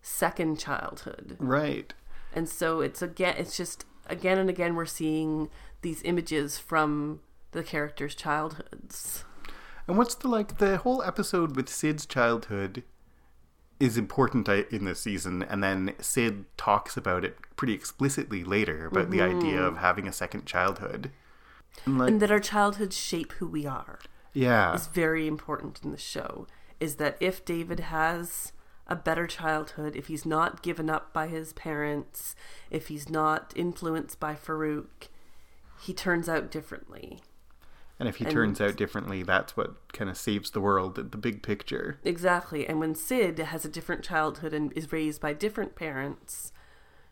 second 0.03 0.59
childhood. 0.59 1.37
Right. 1.41 1.93
And 2.33 2.49
so 2.49 2.81
it's 2.81 3.03
again, 3.03 3.35
it's 3.39 3.57
just 3.57 3.85
again 4.07 4.39
and 4.39 4.51
again 4.51 4.75
we're 4.75 4.87
seeing 4.87 5.49
these 5.83 6.03
images 6.05 6.59
from 6.59 7.21
the 7.53 7.63
characters' 7.63 8.15
childhoods. 8.15 9.25
And 9.87 9.97
what's 9.99 10.15
the 10.15 10.29
like 10.29 10.59
the 10.59 10.79
whole 10.79 11.03
episode 11.03 11.57
with 11.57 11.69
Syd's 11.69 12.07
childhood 12.07 12.83
is 13.85 13.99
important 13.99 14.49
uh, 14.49 14.63
in 14.71 14.85
this 14.85 15.01
season, 15.01 15.43
and 15.43 15.63
then 15.63 15.95
Syd 16.01 16.45
talks 16.57 16.97
about 16.97 17.25
it 17.25 17.37
pretty 17.57 17.75
explicitly 17.75 18.43
later 18.43 18.87
about 18.87 19.11
the 19.11 19.21
idea 19.21 19.59
mm-hmm. 19.59 19.65
of 19.65 19.79
having 19.79 20.09
a 20.09 20.13
second 20.13 20.47
childhood. 20.47 21.11
And 21.85 21.99
like, 21.99 22.09
and 22.09 22.23
that 22.23 22.31
our 22.31 22.41
childhoods 22.41 22.97
shape 22.97 23.33
who 23.33 23.47
we 23.47 23.67
are. 23.67 23.99
Yeah, 24.33 24.75
is 24.75 24.89
very 24.89 25.29
important 25.29 25.81
in 25.85 25.93
the 25.93 25.99
show 25.99 26.49
is 26.81 26.97
that 26.97 27.17
if 27.21 27.45
david 27.45 27.81
has 27.81 28.53
a 28.87 28.97
better 28.97 29.27
childhood 29.27 29.97
if 29.97 30.09
he's 30.09 30.27
not 30.27 30.63
given 30.63 30.91
up 30.91 31.13
by 31.13 31.27
his 31.27 31.53
parents 31.55 32.37
if 32.71 32.89
he's 32.89 33.09
not 33.09 33.53
influenced 33.57 34.21
by 34.21 34.35
farouk 34.35 35.09
he 35.81 35.95
turns 35.95 36.29
out 36.29 36.51
differently 36.51 37.21
and 37.99 38.09
if 38.09 38.17
he 38.17 38.25
and- 38.25 38.33
turns 38.33 38.61
out 38.61 38.77
differently, 38.77 39.23
that's 39.23 39.57
what 39.57 39.93
kind 39.93 40.11
of 40.11 40.17
saves 40.17 40.51
the 40.51 40.61
world, 40.61 40.97
the 40.97 41.19
big 41.19 41.43
picture. 41.43 41.99
exactly 42.05 42.67
and 42.67 42.81
when 42.81 42.95
syd 42.95 43.39
has 43.39 43.65
a 43.65 43.69
different 43.69 44.03
childhood 44.03 44.53
and 44.53 44.73
is 44.73 44.93
raised 44.93 45.21
by 45.21 45.33
different 45.33 45.75
parents 45.75 46.53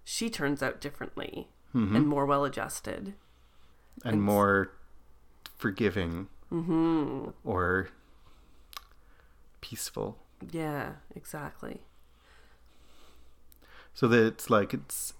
she 0.04 0.28
turns 0.28 0.62
out 0.62 0.80
differently 0.80 1.48
mm-hmm. 1.74 1.96
and 1.96 2.06
more 2.06 2.26
well 2.26 2.44
adjusted. 2.44 3.14
And 4.04 4.22
more 4.22 4.72
forgiving. 5.56 6.28
Mm-hmm. 6.50 7.30
Or 7.44 7.88
peaceful. 9.60 10.18
yeah 10.50 10.94
exactly. 11.14 11.80
So 13.94 14.08
that 14.08 14.26
it's 14.26 14.50
like 14.50 14.74
it's 14.74 15.14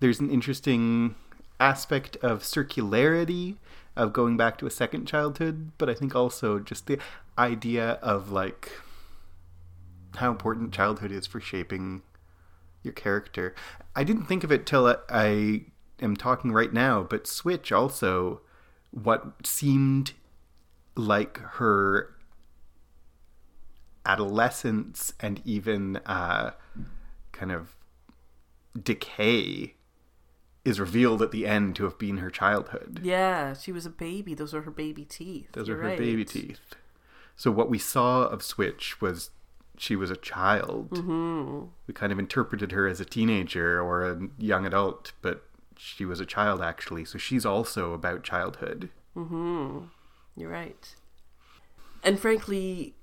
there's 0.00 0.20
an 0.20 0.30
interesting 0.30 1.14
aspect 1.58 2.16
of 2.16 2.42
circularity 2.42 3.56
of 3.96 4.12
going 4.12 4.36
back 4.36 4.58
to 4.58 4.66
a 4.66 4.70
second 4.70 5.06
childhood, 5.06 5.72
but 5.78 5.88
I 5.88 5.94
think 5.94 6.14
also 6.14 6.58
just 6.58 6.86
the 6.86 6.98
idea 7.38 7.92
of 8.02 8.30
like 8.30 8.72
how 10.16 10.30
important 10.30 10.72
childhood 10.72 11.12
is 11.12 11.26
for 11.26 11.40
shaping 11.40 12.02
your 12.82 12.92
character. 12.92 13.54
I 13.94 14.04
didn't 14.04 14.26
think 14.26 14.44
of 14.44 14.52
it 14.52 14.66
till 14.66 14.86
I, 14.86 14.96
I 15.08 15.62
am 16.00 16.16
talking 16.16 16.52
right 16.52 16.72
now, 16.72 17.02
but 17.02 17.26
Switch 17.26 17.72
also 17.72 18.40
what 18.90 19.46
seemed 19.46 20.12
like 20.94 21.38
her 21.38 22.14
adolescence 24.04 25.12
and 25.20 25.42
even 25.44 25.96
uh, 26.06 26.52
kind 27.32 27.52
of 27.52 27.74
decay 28.80 29.75
is 30.66 30.80
revealed 30.80 31.22
at 31.22 31.30
the 31.30 31.46
end 31.46 31.76
to 31.76 31.84
have 31.84 31.96
been 31.96 32.18
her 32.18 32.28
childhood. 32.28 33.00
Yeah, 33.02 33.54
she 33.54 33.70
was 33.70 33.86
a 33.86 33.90
baby. 33.90 34.34
Those 34.34 34.52
were 34.52 34.62
her 34.62 34.70
baby 34.70 35.04
teeth. 35.04 35.52
Those 35.52 35.68
You're 35.68 35.78
are 35.78 35.82
her 35.82 35.88
right. 35.90 35.98
baby 35.98 36.24
teeth. 36.24 36.74
So 37.36 37.52
what 37.52 37.70
we 37.70 37.78
saw 37.78 38.24
of 38.24 38.42
Switch 38.42 39.00
was 39.00 39.30
she 39.78 39.94
was 39.94 40.10
a 40.10 40.16
child. 40.16 40.90
Mm-hmm. 40.90 41.66
We 41.86 41.94
kind 41.94 42.12
of 42.12 42.18
interpreted 42.18 42.72
her 42.72 42.88
as 42.88 43.00
a 43.00 43.04
teenager 43.04 43.80
or 43.80 44.10
a 44.10 44.20
young 44.38 44.66
adult, 44.66 45.12
but 45.22 45.44
she 45.76 46.04
was 46.04 46.18
a 46.18 46.26
child 46.26 46.60
actually. 46.60 47.04
So 47.04 47.16
she's 47.16 47.46
also 47.46 47.92
about 47.92 48.24
childhood. 48.24 48.90
Mm-hmm. 49.16 49.84
You're 50.36 50.50
right. 50.50 50.96
And 52.02 52.18
frankly, 52.18 52.94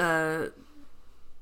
uh, 0.00 0.46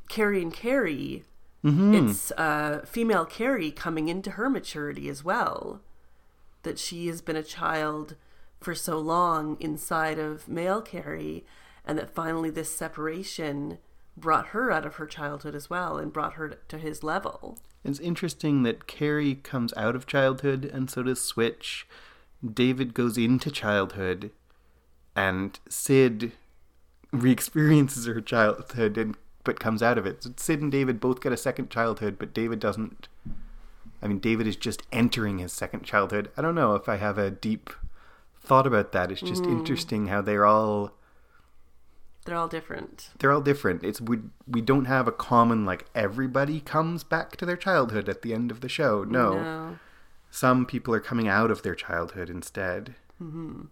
Carrie 0.08 0.42
and 0.42 0.52
Carrie, 0.52 1.24
Mm-hmm. 1.64 1.94
it's 1.94 2.30
uh, 2.32 2.82
female 2.84 3.24
Kerry 3.24 3.70
coming 3.70 4.08
into 4.08 4.32
her 4.32 4.50
maturity 4.50 5.08
as 5.08 5.24
well. 5.24 5.80
That 6.62 6.78
she 6.78 7.06
has 7.06 7.22
been 7.22 7.36
a 7.36 7.42
child 7.42 8.16
for 8.60 8.74
so 8.74 8.98
long 8.98 9.56
inside 9.60 10.18
of 10.18 10.48
male 10.48 10.82
Cary, 10.82 11.44
and 11.86 11.98
that 11.98 12.14
finally 12.14 12.50
this 12.50 12.74
separation 12.74 13.78
brought 14.16 14.48
her 14.48 14.70
out 14.70 14.86
of 14.86 14.96
her 14.96 15.06
childhood 15.06 15.54
as 15.54 15.68
well 15.68 15.98
and 15.98 16.12
brought 16.12 16.34
her 16.34 16.58
to 16.68 16.78
his 16.78 17.02
level. 17.02 17.58
It's 17.84 17.98
interesting 18.00 18.62
that 18.62 18.86
Kerry 18.86 19.34
comes 19.34 19.74
out 19.76 19.94
of 19.96 20.06
childhood, 20.06 20.64
and 20.64 20.90
so 20.90 21.02
does 21.02 21.20
Switch. 21.20 21.86
David 22.44 22.94
goes 22.94 23.18
into 23.18 23.50
childhood, 23.50 24.30
and 25.16 25.58
Syd 25.68 26.32
re-experiences 27.12 28.06
her 28.06 28.20
childhood, 28.20 28.96
and 28.96 29.16
but 29.44 29.60
comes 29.60 29.82
out 29.82 29.98
of 29.98 30.06
it. 30.06 30.26
Syd 30.40 30.60
and 30.62 30.72
David 30.72 30.98
both 31.00 31.20
get 31.20 31.32
a 31.32 31.36
second 31.36 31.70
childhood, 31.70 32.16
but 32.18 32.32
David 32.34 32.58
doesn't. 32.60 33.08
I 34.02 34.06
mean, 34.08 34.18
David 34.18 34.46
is 34.46 34.56
just 34.56 34.82
entering 34.92 35.38
his 35.38 35.52
second 35.52 35.84
childhood. 35.84 36.30
I 36.36 36.42
don't 36.42 36.54
know 36.54 36.74
if 36.74 36.88
I 36.88 36.96
have 36.96 37.16
a 37.18 37.30
deep 37.30 37.70
thought 38.42 38.66
about 38.66 38.92
that. 38.92 39.10
It's 39.10 39.20
just 39.22 39.44
interesting 39.44 40.08
how 40.08 40.20
they're 40.20 40.44
all 40.44 40.92
They're 42.26 42.36
all 42.36 42.48
different. 42.48 43.10
they're 43.18 43.32
all 43.32 43.40
different. 43.40 43.82
It's 43.84 44.00
we 44.00 44.18
we 44.46 44.60
don't 44.60 44.84
have 44.86 45.06
a 45.08 45.12
common 45.12 45.64
like 45.64 45.86
everybody 45.94 46.60
comes 46.60 47.04
back 47.04 47.36
to 47.36 47.46
their 47.46 47.56
childhood 47.56 48.08
at 48.08 48.22
the 48.22 48.34
end 48.34 48.50
of 48.50 48.60
the 48.60 48.68
show. 48.68 49.04
No, 49.04 49.34
No. 49.34 49.78
some 50.30 50.66
people 50.66 50.94
are 50.94 51.00
coming 51.00 51.28
out 51.28 51.50
of 51.50 51.62
their 51.62 51.74
childhood 51.74 52.28
instead. 52.28 52.94
Mm-hmm. 53.22 53.62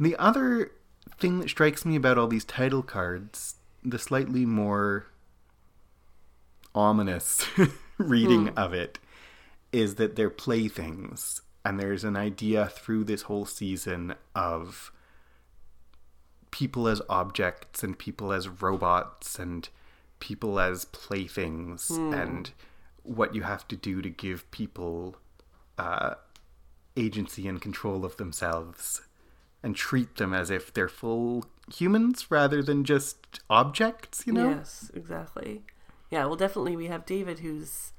The 0.00 0.16
other 0.16 0.72
thing 1.18 1.38
that 1.40 1.50
strikes 1.50 1.84
me 1.84 1.96
about 1.96 2.16
all 2.18 2.26
these 2.28 2.44
title 2.44 2.82
cards, 2.82 3.56
the 3.84 3.98
slightly 3.98 4.46
more 4.46 5.06
ominous 6.74 7.46
reading 7.98 8.48
of 8.50 8.72
it, 8.72 8.98
is 9.72 9.96
that 9.96 10.16
they're 10.16 10.30
playthings. 10.30 11.40
And 11.64 11.80
there's 11.80 12.04
an 12.04 12.16
idea 12.16 12.66
through 12.66 13.04
this 13.04 13.22
whole 13.22 13.46
season 13.46 14.14
of 14.34 14.92
people 16.50 16.86
as 16.86 17.02
objects 17.08 17.82
and 17.82 17.98
people 17.98 18.32
as 18.32 18.48
robots 18.48 19.38
and 19.38 19.68
people 20.20 20.60
as 20.60 20.84
playthings 20.86 21.90
and 21.90 22.52
what 23.02 23.34
you 23.34 23.42
have 23.42 23.66
to 23.68 23.76
do 23.76 24.00
to 24.00 24.08
give 24.08 24.48
people 24.50 25.16
uh, 25.78 26.14
agency 26.96 27.48
and 27.48 27.60
control 27.60 28.04
of 28.04 28.16
themselves 28.16 29.02
and 29.64 29.74
treat 29.74 30.16
them 30.16 30.32
as 30.32 30.50
if 30.50 30.72
they're 30.72 30.88
full 30.88 31.46
humans 31.74 32.30
rather 32.30 32.62
than 32.62 32.84
just 32.84 33.40
objects, 33.50 34.24
you 34.26 34.32
know? 34.32 34.50
Yes, 34.50 34.90
exactly. 34.94 35.62
Yeah, 36.10 36.26
well, 36.26 36.36
definitely 36.36 36.76
we 36.76 36.86
have 36.86 37.06
David 37.06 37.40
who's 37.40 37.92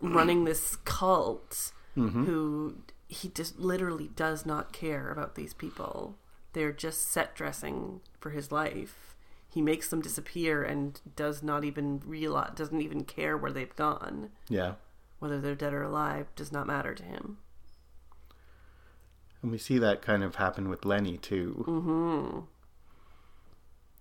running 0.00 0.44
this 0.44 0.76
cult 0.84 1.72
Mm-hmm. 1.94 2.24
who 2.24 2.76
he 3.06 3.28
just 3.28 3.58
literally 3.58 4.08
does 4.16 4.46
not 4.46 4.72
care 4.72 5.10
about 5.10 5.34
these 5.34 5.52
people. 5.52 6.14
They're 6.54 6.72
just 6.72 7.10
set 7.10 7.34
dressing 7.34 8.00
for 8.18 8.30
his 8.30 8.50
life. 8.50 9.14
He 9.46 9.60
makes 9.60 9.88
them 9.90 10.00
disappear 10.00 10.62
and 10.62 10.98
does 11.16 11.42
not 11.42 11.64
even 11.64 12.00
realize, 12.06 12.52
doesn't 12.54 12.80
even 12.80 13.04
care 13.04 13.36
where 13.36 13.52
they've 13.52 13.76
gone. 13.76 14.30
Yeah. 14.48 14.76
Whether 15.18 15.38
they're 15.38 15.54
dead 15.54 15.74
or 15.74 15.82
alive 15.82 16.28
does 16.34 16.50
not 16.50 16.66
matter 16.66 16.94
to 16.94 17.02
him. 17.02 17.36
And 19.42 19.50
we 19.50 19.58
see 19.58 19.78
that 19.78 20.02
kind 20.02 20.22
of 20.22 20.36
happen 20.36 20.68
with 20.68 20.84
Lenny 20.84 21.18
too. 21.18 21.64
Mm-hmm. 21.68 22.38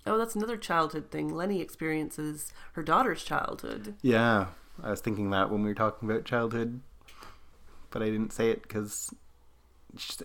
Oh, 0.08 0.18
that's 0.18 0.36
another 0.36 0.58
childhood 0.58 1.12
thing. 1.12 1.34
Lenny 1.34 1.62
experiences 1.62 2.54
her 2.74 2.84
daughter's 2.84 3.24
childhood. 3.24 3.96
Yeah. 4.02 4.48
I 4.82 4.92
was 4.92 5.02
thinking 5.02 5.30
that 5.32 5.52
when 5.52 5.64
we 5.64 5.70
were 5.70 5.76
talking 5.76 6.10
about 6.10 6.26
childhood, 6.26 6.82
but 7.90 8.02
I 8.02 8.06
didn't 8.06 8.34
say 8.34 8.50
it 8.50 8.62
because. 8.64 9.14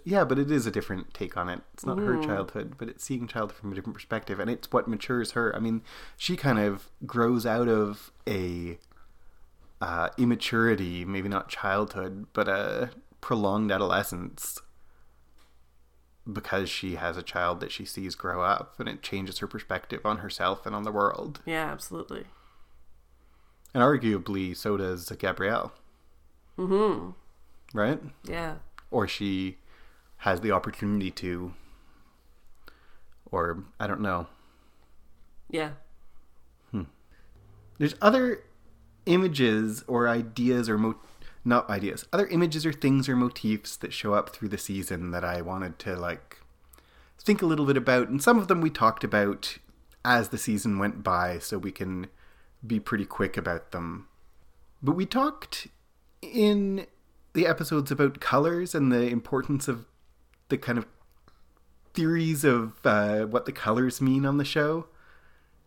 Yeah, 0.05 0.25
but 0.25 0.39
it 0.39 0.49
is 0.49 0.67
a 0.67 0.71
different 0.71 1.13
take 1.13 1.37
on 1.37 1.49
it. 1.49 1.61
It's 1.75 1.85
not 1.85 1.99
her 1.99 2.23
childhood, 2.23 2.75
but 2.79 2.89
it's 2.89 3.03
seeing 3.03 3.27
childhood 3.27 3.59
from 3.59 3.73
a 3.73 3.75
different 3.75 3.95
perspective, 3.95 4.39
and 4.39 4.49
it's 4.49 4.71
what 4.71 4.87
matures 4.87 5.33
her. 5.33 5.55
I 5.57 5.59
mean, 5.59 5.83
she 6.17 6.37
kind 6.37 6.61
of 6.61 6.89
grows 7.05 7.45
out 7.45 7.69
of 7.69 8.13
a 8.29 8.79
uh, 9.81 10.11
immaturity, 10.19 11.05
maybe 11.05 11.29
not 11.29 11.49
childhood, 11.49 12.27
but 12.33 12.47
a 12.47 12.91
prolonged 13.21 13.73
adolescence 13.73 14.61
because 16.31 16.69
she 16.69 16.97
has 16.97 17.17
a 17.17 17.23
child 17.23 17.61
that 17.61 17.71
she 17.73 17.85
sees 17.85 18.15
grow 18.15 18.43
up, 18.43 18.75
and 18.81 18.89
it 18.89 19.03
changes 19.03 19.39
her 19.39 19.47
perspective 19.47 20.01
on 20.05 20.19
herself 20.19 20.67
and 20.67 20.75
on 20.75 20.83
the 20.83 20.93
world. 20.93 21.41
Yeah, 21.47 21.71
absolutely. 21.71 22.25
And 23.75 23.83
arguably, 23.83 24.57
so 24.57 24.77
does 24.77 25.09
Gabrielle, 25.19 25.73
Mm-hmm. 26.59 27.11
right? 27.79 28.01
Yeah. 28.25 28.57
Or 28.91 29.07
she 29.07 29.59
has 30.19 30.41
the 30.41 30.51
opportunity 30.53 31.11
to, 31.13 31.53
or 33.31 33.65
I 33.79 33.87
don't 33.87 34.01
know. 34.01 34.27
Yeah. 35.51 35.71
Hmm. 36.71 36.85
There's 37.79 37.95
other 38.01 38.43
images 39.05 39.85
or 39.87 40.09
ideas 40.09 40.69
or 40.69 40.79
mo- 40.79 40.97
not 41.47 41.71
ideas, 41.71 42.05
other 42.13 42.27
images 42.27 42.67
or 42.67 42.73
things 42.73 43.09
or 43.09 43.17
motifs 43.17 43.77
that 43.77 43.93
show 43.93 44.15
up 44.15 44.31
through 44.31 44.49
the 44.49 44.59
season 44.59 45.13
that 45.13 45.25
I 45.25 45.41
wanted 45.41 45.79
to 45.81 45.97
like 45.97 46.39
think 47.27 47.43
a 47.43 47.47
little 47.47 47.67
bit 47.67 47.77
about, 47.77 48.09
and 48.09 48.23
some 48.23 48.39
of 48.39 48.47
them 48.47 48.61
we 48.61 48.71
talked 48.71 49.03
about 49.03 49.59
as 50.05 50.29
the 50.29 50.39
season 50.39 50.79
went 50.79 51.03
by, 51.03 51.39
so 51.39 51.59
we 51.59 51.73
can 51.73 52.07
be 52.65 52.79
pretty 52.79 53.05
quick 53.05 53.37
about 53.37 53.73
them. 53.73 54.07
But 54.81 54.93
we 54.93 55.07
talked 55.07 55.67
in 56.23 56.87
the 57.33 57.47
episodes 57.47 57.91
about 57.91 58.21
colors 58.21 58.75
and 58.75 58.93
the 58.93 59.09
importance 59.09 59.67
of 59.67 59.87
the 60.49 60.57
kind 60.57 60.79
of 60.79 60.87
theories 61.95 62.45
of 62.45 62.75
uh, 62.87 63.25
what 63.25 63.47
the 63.47 63.53
colors 63.53 64.01
mean 64.01 64.25
on 64.25 64.39
the 64.39 64.45
show. 64.45 64.87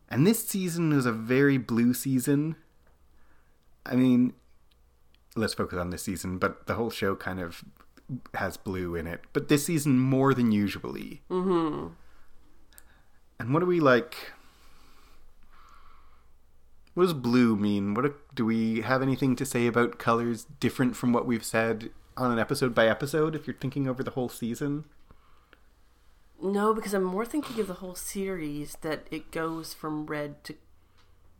And 0.07 0.25
this 0.25 0.47
season 0.47 0.93
was 0.95 1.05
a 1.05 1.11
very 1.11 1.57
blue 1.57 1.93
season. 1.93 2.55
I 3.85 3.95
mean, 3.95 4.33
let's 5.39 5.53
focus 5.53 5.79
on 5.79 5.89
this 5.89 6.03
season, 6.03 6.37
but 6.37 6.67
the 6.67 6.75
whole 6.75 6.89
show 6.89 7.15
kind 7.15 7.39
of 7.39 7.63
has 8.33 8.57
blue 8.57 8.95
in 8.95 9.07
it. 9.07 9.21
But 9.33 9.49
this 9.49 9.65
season 9.65 9.99
more 9.99 10.33
than 10.33 10.51
usually. 10.51 11.21
Mm-hmm. 11.29 11.87
And 13.39 13.53
what 13.53 13.61
do 13.61 13.65
we 13.65 13.79
like? 13.79 14.15
What 16.93 17.03
does 17.03 17.13
blue 17.13 17.55
mean? 17.55 17.93
What 17.93 18.35
do 18.35 18.45
we 18.45 18.81
have 18.81 19.01
anything 19.01 19.35
to 19.37 19.45
say 19.45 19.67
about 19.67 19.99
colors 19.99 20.45
different 20.59 20.95
from 20.95 21.13
what 21.13 21.25
we've 21.25 21.45
said 21.45 21.91
on 22.17 22.31
an 22.31 22.39
episode 22.39 22.75
by 22.75 22.87
episode? 22.87 23.35
If 23.35 23.47
you're 23.47 23.55
thinking 23.55 23.87
over 23.87 24.03
the 24.03 24.11
whole 24.11 24.29
season, 24.29 24.85
No, 26.41 26.73
because 26.73 26.93
I'm 26.93 27.03
more 27.03 27.25
thinking 27.25 27.59
of 27.59 27.67
the 27.67 27.75
whole 27.75 27.95
series 27.95 28.77
that 28.81 29.07
it 29.11 29.31
goes 29.31 29.73
from 29.73 30.05
red 30.07 30.43
to 30.45 30.55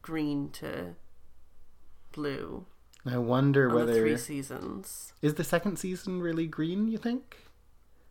green 0.02 0.50
to 0.52 0.96
blue 2.14 2.66
I 3.06 3.18
wonder 3.18 3.70
on 3.70 3.74
the 3.74 3.80
whether 3.86 3.94
three 4.00 4.18
seasons. 4.18 5.14
is 5.22 5.36
the 5.36 5.44
second 5.44 5.78
season 5.78 6.22
really 6.22 6.48
green. 6.48 6.88
You 6.88 6.98
think? 6.98 7.38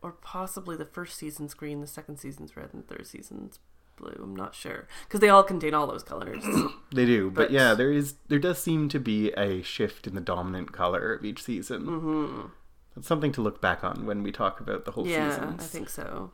Or 0.02 0.12
possibly 0.12 0.76
the 0.76 0.85
first 0.85 1.16
season's 1.18 1.54
green, 1.54 1.80
the 1.80 1.87
second 1.87 2.18
season's 2.18 2.57
red, 2.57 2.71
and 2.73 2.85
the 2.87 2.95
third 2.95 3.07
season's 3.07 3.59
blue. 3.97 4.16
I'm 4.23 4.35
not 4.37 4.54
sure. 4.54 4.87
Because 5.07 5.21
they 5.21 5.28
all 5.28 5.42
contain 5.42 5.75
all 5.75 5.87
those 5.87 6.02
colors. 6.04 6.45
They 6.95 7.04
do, 7.04 7.30
but, 7.30 7.42
But- 7.49 7.50
yeah, 7.50 7.75
there 7.75 7.92
is 7.92 8.14
there 8.28 8.38
does 8.38 8.59
seem 8.59 8.88
to 8.88 8.99
be 8.99 9.30
a 9.33 9.61
shift 9.62 10.07
in 10.07 10.14
the 10.14 10.21
dominant 10.23 10.73
color 10.73 11.12
of 11.14 11.25
each 11.25 11.42
season. 11.42 11.83
mm-hmm. 11.87 12.47
That's 12.95 13.07
something 13.07 13.30
to 13.33 13.42
look 13.42 13.61
back 13.61 13.85
on 13.85 14.07
when 14.07 14.23
we 14.23 14.33
talk 14.33 14.59
about 14.59 14.85
the 14.87 14.92
whole 14.92 15.07
Yeah, 15.07 15.30
seasons. 15.30 15.62
I 15.62 15.66
think 15.66 15.88
so. 15.90 16.33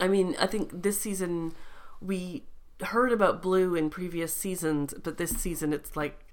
I 0.00 0.08
mean, 0.08 0.34
I 0.40 0.46
think 0.46 0.82
this 0.82 0.98
season 1.00 1.52
we 2.00 2.44
heard 2.80 3.12
about 3.12 3.40
blue 3.42 3.74
in 3.74 3.90
previous 3.90 4.34
seasons, 4.34 4.94
but 5.02 5.18
this 5.18 5.30
season 5.30 5.72
it's 5.72 5.96
like 5.96 6.24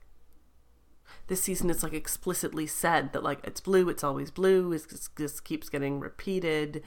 this 1.29 1.43
season 1.43 1.69
it's 1.69 1.83
like 1.83 1.93
explicitly 1.93 2.67
said 2.67 3.13
that 3.13 3.23
like 3.23 3.39
it's 3.43 3.61
blue, 3.61 3.87
it's 3.87 4.03
always 4.03 4.31
blue. 4.31 4.73
It's, 4.73 5.09
this 5.15 5.39
keeps 5.39 5.69
getting 5.69 5.99
repeated. 5.99 6.83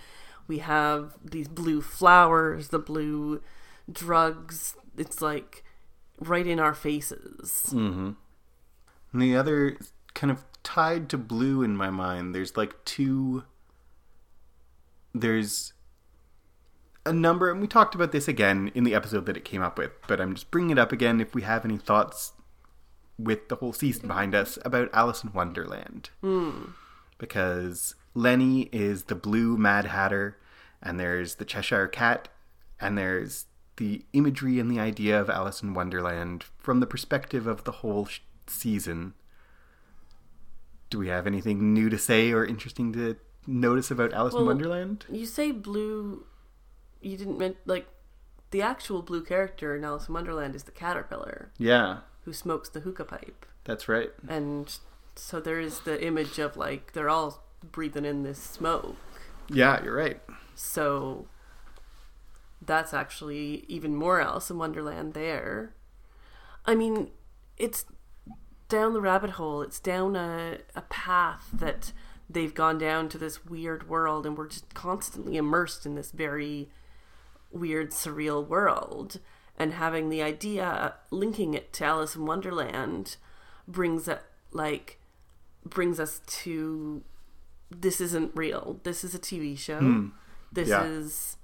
We 0.47 0.59
have 0.59 1.15
these 1.25 1.49
blue 1.49 1.81
flowers, 1.81 2.69
the 2.69 2.81
blue 2.81 3.41
drugs. 3.91 4.75
It's 4.99 5.23
like 5.23 5.65
right 6.19 6.47
in 6.47 6.59
our 6.59 6.75
faces. 6.75 7.67
Mm-hmm. 7.69 8.11
And 9.13 9.23
the 9.23 9.37
other 9.37 9.79
kind 10.15 10.31
of 10.31 10.45
tied 10.63 11.09
to 11.11 11.19
blue 11.19 11.63
in 11.63 11.77
my 11.77 11.91
mind, 11.91 12.35
there's 12.35 12.57
like 12.57 12.85
two. 12.85 13.45
There's 15.15 15.73
a 17.05 17.13
number, 17.13 17.51
and 17.51 17.61
we 17.61 17.67
talked 17.67 17.95
about 17.95 18.13
this 18.13 18.27
again 18.29 18.73
in 18.75 18.85
the 18.85 18.95
episode 18.95 19.27
that 19.27 19.37
it 19.37 19.45
came 19.45 19.63
up 19.63 19.79
with, 19.79 19.91
but 20.09 20.21
I'm 20.21 20.35
just 20.35 20.51
bringing 20.51 20.71
it 20.71 20.79
up 20.79 20.91
again 20.91 21.21
if 21.21 21.35
we 21.35 21.43
have 21.43 21.65
any 21.65 21.77
thoughts 21.77 22.33
with 23.19 23.49
the 23.49 23.57
whole 23.57 23.73
season 23.73 24.09
behind 24.09 24.35
us 24.35 24.59
about 24.65 24.91
Alice 24.93 25.23
in 25.23 25.33
Wonderland. 25.33 26.11
Hmm. 26.21 26.71
Because 27.19 27.95
Lenny 28.15 28.69
is 28.73 29.05
the 29.05 29.15
blue 29.15 29.57
Mad 29.57 29.87
Hatter, 29.87 30.39
and 30.83 30.99
there's 30.99 31.37
the 31.37 31.45
Cheshire 31.45 31.89
Cat, 31.89 32.29
and 32.81 32.99
there's 32.99 33.47
the 33.77 34.05
imagery 34.13 34.59
and 34.59 34.71
the 34.71 34.81
idea 34.81 35.21
of 35.21 35.31
Alice 35.31 35.63
in 35.63 35.75
Wonderland 35.75 36.45
from 36.59 36.81
the 36.81 36.87
perspective 36.87 37.47
of 37.47 37.65
the 37.65 37.73
whole 37.73 38.07
sh- 38.07 38.21
season. 38.47 39.15
Do 40.91 40.99
we 40.99 41.09
have 41.09 41.27
anything 41.27 41.73
new 41.73 41.89
to 41.89 41.99
say 41.99 42.33
or 42.33 42.45
interesting 42.45 42.93
to 42.93 43.17
notice 43.47 43.91
about 43.91 44.13
Alice 44.13 44.35
in 44.35 44.45
Wonderland? 44.45 45.07
You 45.11 45.27
say 45.27 45.53
blue. 45.53 46.27
You 47.01 47.17
didn't 47.17 47.39
mean 47.39 47.57
like 47.65 47.89
the 48.51 48.63
actual 48.63 49.03
blue 49.03 49.23
character 49.25 49.75
in 49.75 49.85
Alice 49.85 50.09
in 50.09 50.15
Wonderland 50.15 50.55
is 50.55 50.65
the 50.65 50.71
caterpillar 50.71 51.51
Yeah, 51.59 52.01
who 52.25 52.33
smokes 52.33 52.69
the 52.69 52.81
hookah 52.81 53.05
pipe, 53.05 53.47
that's 53.65 53.89
right. 53.89 54.11
and 54.29 54.79
so 55.17 55.41
there 55.41 55.61
is 55.61 55.81
the 55.81 56.03
image 56.05 56.39
of 56.39 56.57
like 56.57 56.93
they're 56.93 57.11
all 57.11 57.45
breathing 57.71 58.05
in 58.05 58.23
this 58.23 58.39
smoke. 58.39 58.97
Yeah, 59.49 59.83
you're 59.83 59.97
right. 59.97 60.21
So 60.55 61.27
that's 62.65 62.95
actually 62.95 63.65
even 63.69 63.95
more 63.95 64.21
Alice 64.21 64.51
in 64.51 64.59
Wonderland 64.59 65.15
there. 65.15 65.75
I 66.65 66.75
mean, 66.75 67.11
it's 67.57 67.85
down 68.69 68.95
the 68.95 69.01
rabbit 69.01 69.31
hole. 69.31 69.63
It's 69.63 69.81
down 69.81 70.17
a, 70.17 70.59
a 70.75 70.83
path 70.83 71.49
that 71.53 71.93
they've 72.31 72.55
gone 72.55 72.79
down 72.79 73.09
to 73.11 73.19
this 73.19 73.45
weird 73.45 73.89
world, 73.89 74.25
and 74.25 74.37
we're 74.39 74.49
just 74.49 74.73
constantly 74.75 75.37
immersed 75.37 75.85
in 75.85 75.95
this 75.95 76.13
very 76.13 76.71
weird, 77.51 77.91
surreal 77.91 78.47
world. 78.47 79.19
And 79.57 79.75
having 79.75 80.09
the 80.09 80.23
idea, 80.23 80.95
linking 81.11 81.55
it 81.55 81.73
to 81.75 81.85
Alice 81.85 82.17
in 82.17 82.27
Wonderland, 82.27 83.17
brings 83.69 84.09
it 84.09 84.23
like 84.51 84.99
brings 85.65 86.01
us 86.01 86.21
to 86.27 87.03
this 87.71 88.01
isn't 88.01 88.33
real. 88.35 88.81
This 88.83 89.05
is 89.05 89.15
a 89.15 89.19
TV 89.19 89.57
show. 89.59 89.79
Hmm. 89.79 90.09
This 90.51 90.69
Yeah. 90.69 90.85
is 90.85 91.37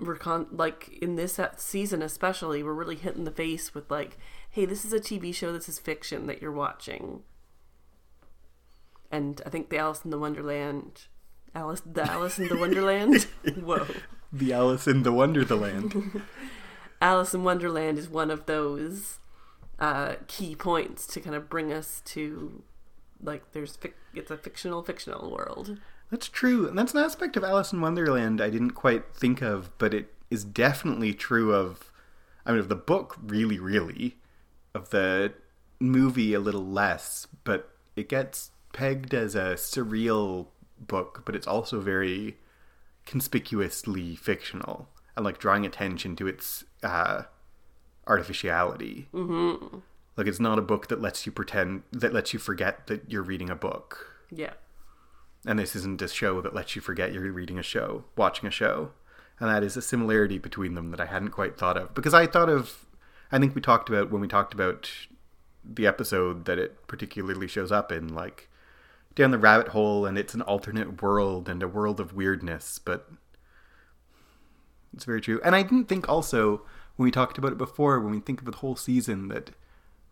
we're 0.00 0.16
con- 0.16 0.46
like 0.50 0.88
in 1.02 1.16
this 1.16 1.38
season 1.58 2.00
especially 2.00 2.62
we're 2.62 2.72
really 2.72 2.96
hitting 2.96 3.24
the 3.24 3.30
face 3.30 3.74
with 3.74 3.90
like 3.90 4.16
hey 4.48 4.64
this 4.64 4.82
is 4.82 4.94
a 4.94 4.98
tv 5.00 5.34
show 5.34 5.52
this 5.52 5.68
is 5.68 5.78
fiction 5.78 6.26
that 6.26 6.40
you're 6.40 6.50
watching 6.50 7.22
and 9.10 9.42
i 9.44 9.50
think 9.50 9.68
the 9.68 9.76
alice 9.76 10.00
in 10.02 10.10
the 10.10 10.18
wonderland 10.18 11.02
alice 11.54 11.82
the 11.84 12.02
alice 12.10 12.38
in 12.38 12.48
the 12.48 12.56
wonderland 12.56 13.24
whoa 13.62 13.86
The 14.32 14.52
Alice 14.52 14.86
in 14.86 15.02
the 15.02 15.12
Wonderland. 15.12 16.22
alice 17.02 17.32
in 17.32 17.42
wonderland 17.42 17.98
is 17.98 18.08
one 18.10 18.30
of 18.30 18.44
those 18.44 19.18
uh, 19.78 20.16
key 20.26 20.54
points 20.54 21.06
to 21.06 21.18
kind 21.20 21.34
of 21.34 21.48
bring 21.48 21.72
us 21.72 22.02
to 22.04 22.62
like 23.22 23.52
there's 23.52 23.78
fic- 23.78 23.94
it's 24.14 24.30
a 24.30 24.36
fictional 24.36 24.82
fictional 24.82 25.30
world 25.30 25.78
That's 26.10 26.28
true. 26.28 26.68
And 26.68 26.78
that's 26.78 26.92
an 26.92 27.00
aspect 27.00 27.36
of 27.36 27.44
Alice 27.44 27.72
in 27.72 27.80
Wonderland 27.80 28.40
I 28.40 28.50
didn't 28.50 28.72
quite 28.72 29.14
think 29.14 29.42
of, 29.42 29.70
but 29.78 29.94
it 29.94 30.12
is 30.30 30.44
definitely 30.44 31.14
true 31.14 31.54
of, 31.54 31.90
I 32.44 32.50
mean, 32.50 32.60
of 32.60 32.68
the 32.68 32.76
book, 32.76 33.16
really, 33.22 33.58
really. 33.58 34.16
Of 34.74 34.90
the 34.90 35.32
movie, 35.78 36.34
a 36.34 36.40
little 36.40 36.66
less, 36.66 37.26
but 37.44 37.70
it 37.96 38.08
gets 38.08 38.50
pegged 38.72 39.14
as 39.14 39.34
a 39.34 39.54
surreal 39.54 40.46
book, 40.78 41.22
but 41.24 41.34
it's 41.36 41.46
also 41.46 41.80
very 41.80 42.36
conspicuously 43.10 44.14
fictional 44.14 44.88
and 45.16 45.24
like 45.24 45.36
drawing 45.36 45.66
attention 45.66 46.14
to 46.14 46.28
its 46.28 46.64
uh, 46.84 47.22
artificiality. 48.06 49.08
Mm-hmm. 49.12 49.78
Like 50.16 50.28
it's 50.28 50.38
not 50.38 50.60
a 50.60 50.62
book 50.62 50.86
that 50.86 51.02
lets 51.02 51.26
you 51.26 51.32
pretend, 51.32 51.82
that 51.90 52.12
lets 52.12 52.32
you 52.32 52.38
forget 52.38 52.86
that 52.86 53.10
you're 53.10 53.24
reading 53.24 53.50
a 53.50 53.56
book. 53.56 54.06
yeah 54.30 54.52
And 55.44 55.58
this 55.58 55.74
isn't 55.74 56.00
a 56.00 56.06
show 56.06 56.40
that 56.40 56.54
lets 56.54 56.76
you 56.76 56.82
forget 56.82 57.12
you're 57.12 57.32
reading 57.32 57.58
a 57.58 57.64
show, 57.64 58.04
watching 58.16 58.46
a 58.46 58.52
show. 58.52 58.92
And 59.40 59.50
that 59.50 59.64
is 59.64 59.76
a 59.76 59.82
similarity 59.82 60.38
between 60.38 60.74
them 60.74 60.92
that 60.92 61.00
I 61.00 61.06
hadn't 61.06 61.30
quite 61.30 61.58
thought 61.58 61.76
of. 61.76 61.92
Because 61.94 62.14
I 62.14 62.28
thought 62.28 62.48
of, 62.48 62.86
I 63.32 63.40
think 63.40 63.56
we 63.56 63.60
talked 63.60 63.88
about 63.88 64.12
when 64.12 64.20
we 64.20 64.28
talked 64.28 64.54
about 64.54 64.88
the 65.64 65.88
episode 65.88 66.44
that 66.44 66.60
it 66.60 66.86
particularly 66.86 67.48
shows 67.48 67.72
up 67.72 67.90
in, 67.90 68.14
like 68.14 68.48
down 69.14 69.30
the 69.30 69.38
rabbit 69.38 69.68
hole, 69.68 70.06
and 70.06 70.16
it's 70.16 70.34
an 70.34 70.42
alternate 70.42 71.02
world 71.02 71.48
and 71.48 71.62
a 71.62 71.68
world 71.68 72.00
of 72.00 72.14
weirdness. 72.14 72.78
But 72.78 73.10
it's 74.94 75.04
very 75.04 75.20
true. 75.20 75.40
And 75.44 75.54
I 75.54 75.62
didn't 75.62 75.88
think 75.88 76.08
also, 76.08 76.62
when 76.96 77.04
we 77.04 77.10
talked 77.10 77.38
about 77.38 77.52
it 77.52 77.58
before, 77.58 78.00
when 78.00 78.12
we 78.12 78.20
think 78.20 78.40
of 78.40 78.46
the 78.46 78.58
whole 78.58 78.76
season, 78.76 79.28
that 79.28 79.50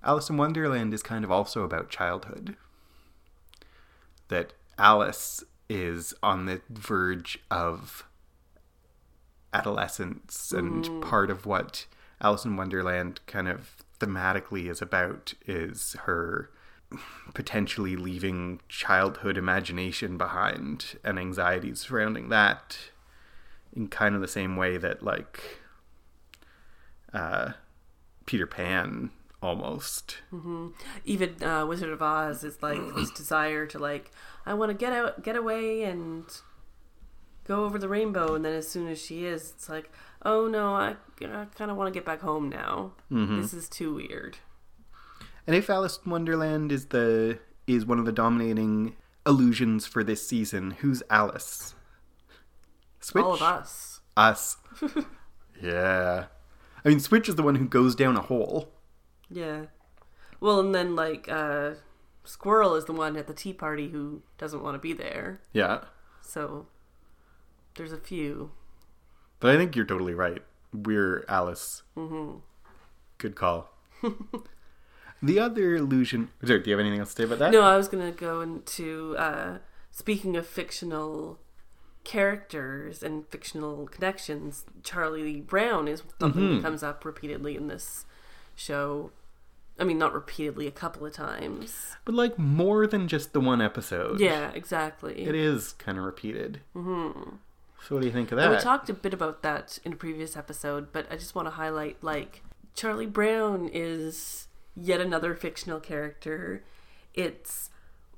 Alice 0.03 0.31
in 0.31 0.37
Wonderland 0.37 0.95
is 0.95 1.03
kind 1.03 1.25
of 1.25 1.31
also 1.31 1.65
about 1.65 1.91
childhood 1.91 2.57
that 4.29 4.53
Alice 4.79 5.43
is 5.69 6.15
on 6.23 6.47
the 6.47 6.61
verge 6.71 7.39
of 7.51 8.05
adolescence, 9.53 10.53
and 10.53 10.85
mm. 10.85 11.03
part 11.03 11.31
of 11.31 11.47
what 11.47 11.87
Alice 12.21 12.45
in 12.45 12.57
Wonderland 12.57 13.21
kind 13.27 13.49
of 13.49 13.85
thematically 13.99 14.71
is 14.71 14.81
about 14.81 15.35
is 15.47 15.97
her 16.05 16.51
potentially 17.35 17.97
leaving 17.97 18.61
childhood 18.69 19.37
imagination 19.37 20.17
behind 20.17 20.99
and 21.05 21.19
anxieties 21.19 21.81
surrounding 21.81 22.29
that 22.31 22.79
in 23.77 23.89
kind 23.89 24.15
of 24.15 24.21
the 24.21 24.29
same 24.29 24.57
way 24.57 24.77
that 24.79 25.03
like 25.03 25.59
uh 27.13 27.53
Peter 28.27 28.47
Pan 28.47 29.11
almost 29.43 30.19
even 31.05 31.43
uh, 31.43 31.65
Wizard 31.67 31.91
of 31.91 32.03
Oz 32.03 32.43
is 32.43 32.63
like 32.63 32.81
this 32.97 33.11
desire 33.11 33.67
to 33.67 33.79
like 33.79 34.11
I 34.47 34.55
want 34.55 34.71
to 34.71 34.75
get 34.75 34.93
out, 34.95 35.23
get 35.23 35.37
away, 35.37 35.83
and 35.85 36.25
go 37.45 37.65
over 37.67 37.79
the 37.79 37.89
rainbow. 37.89 38.35
And 38.35 38.45
then 38.45 38.55
as 38.55 38.67
soon 38.67 38.89
as 38.89 39.01
she 39.01 39.25
is, 39.27 39.53
it's 39.55 39.69
like, 39.69 39.91
oh 40.25 40.49
no, 40.49 40.75
I, 40.75 40.97
I 41.23 41.47
kind 41.55 41.71
of 41.71 41.77
want 41.77 41.93
to 41.93 41.99
get 41.99 42.07
back 42.07 42.21
home 42.21 42.49
now. 42.49 42.93
This 43.41 43.53
is 43.53 43.69
too 43.69 43.95
weird. 43.95 44.39
And 45.49 45.57
if 45.57 45.71
Alice 45.71 45.99
in 46.05 46.11
Wonderland 46.11 46.71
is 46.71 46.89
the 46.89 47.39
is 47.67 47.87
one 47.87 47.99
of 47.99 48.05
the 48.05 48.13
dominating 48.13 48.97
illusions 49.27 49.87
for 49.87 50.05
this 50.05 50.29
season, 50.29 50.73
who's 50.73 51.03
Alice? 51.09 51.75
Switch. 53.01 53.25
All 53.25 53.33
of 53.33 53.41
us. 53.41 54.03
Us. 54.15 54.59
yeah. 55.63 56.27
I 56.85 56.89
mean, 56.91 57.01
Switch 57.01 57.31
is 57.31 57.37
the 57.37 57.43
one 57.43 57.55
who 57.55 57.67
goes 57.67 57.95
down 57.95 58.19
a 58.19 58.21
hole. 58.21 58.69
Yeah. 59.31 59.67
Well, 60.39 60.61
and 60.61 60.75
then 60.75 60.95
like 60.95 61.31
uh, 61.31 61.77
Squirrel 62.25 62.75
is 62.75 62.85
the 62.85 62.93
one 62.93 63.17
at 63.17 63.27
the 63.27 63.33
tea 63.33 63.55
party 63.55 63.89
who 63.89 64.21
doesn't 64.37 64.63
want 64.63 64.75
to 64.75 64.79
be 64.79 64.93
there. 64.93 65.41
Yeah. 65.55 65.85
So 66.21 66.67
there's 67.75 67.93
a 67.93 67.97
few. 67.97 68.51
But 69.41 69.55
I 69.55 69.57
think 69.57 69.75
you're 69.75 69.87
totally 69.87 70.13
right. 70.13 70.43
We're 70.75 71.25
Alice. 71.27 71.85
Mm-hmm. 71.97 72.41
Good 73.17 73.35
call. 73.35 73.71
the 75.23 75.39
other 75.39 75.75
illusion. 75.75 76.31
Do 76.45 76.55
you 76.65 76.71
have 76.73 76.81
anything 76.81 77.01
else 77.01 77.15
to 77.15 77.23
say 77.23 77.25
about 77.25 77.39
that? 77.41 77.53
No, 77.53 77.63
I 77.63 77.77
was 77.77 77.89
gonna 77.89 78.13
go 78.13 78.41
into 78.41 79.17
uh, 79.19 79.59
speaking 79.91 80.37
of 80.37 80.47
fictional 80.47 81.39
characters 82.05 83.03
and 83.03 83.27
fictional 83.29 83.87
connections. 83.87 84.65
Charlie 84.83 85.41
Brown 85.41 85.89
is 85.89 86.03
something 86.19 86.57
that 86.57 86.63
comes 86.63 86.83
up 86.83 87.05
repeatedly 87.05 87.57
in 87.57 87.69
this 87.69 88.07
show. 88.55 89.13
I 89.79 89.85
mean, 89.85 89.99
not 89.99 90.13
repeatedly, 90.13 90.67
a 90.67 90.73
couple 90.73 91.07
of 91.07 91.13
times. 91.13 91.95
But 92.05 92.15
like 92.15 92.39
more 92.39 92.87
than 92.87 93.07
just 93.07 93.33
the 93.33 93.41
one 93.41 93.61
episode. 93.61 94.21
Yeah, 94.21 94.51
exactly. 94.53 95.21
It 95.23 95.35
is 95.35 95.73
kind 95.75 95.99
of 95.99 96.05
repeated. 96.05 96.63
Mm-hmm. 96.75 97.37
So 97.87 97.95
what 97.95 98.01
do 98.01 98.07
you 98.07 98.13
think 98.13 98.33
of 98.33 98.39
And 98.39 98.51
we 98.51 98.59
talked 98.59 98.91
a 98.91 98.95
bit 98.95 99.15
about 99.15 99.43
that 99.43 99.79
in 99.85 99.93
a 99.93 99.97
previous 99.97 100.37
episode, 100.37 100.93
but 100.93 101.07
I 101.13 101.17
just 101.17 101.35
want 101.35 101.47
to 101.47 101.51
highlight 101.51 102.03
like 102.03 102.43
Charlie 102.75 103.07
Brown 103.07 103.71
is 103.73 104.48
yet 104.81 105.01
another 105.01 105.35
fictional 105.35 105.81
character. 105.81 106.63
It's 107.15 107.71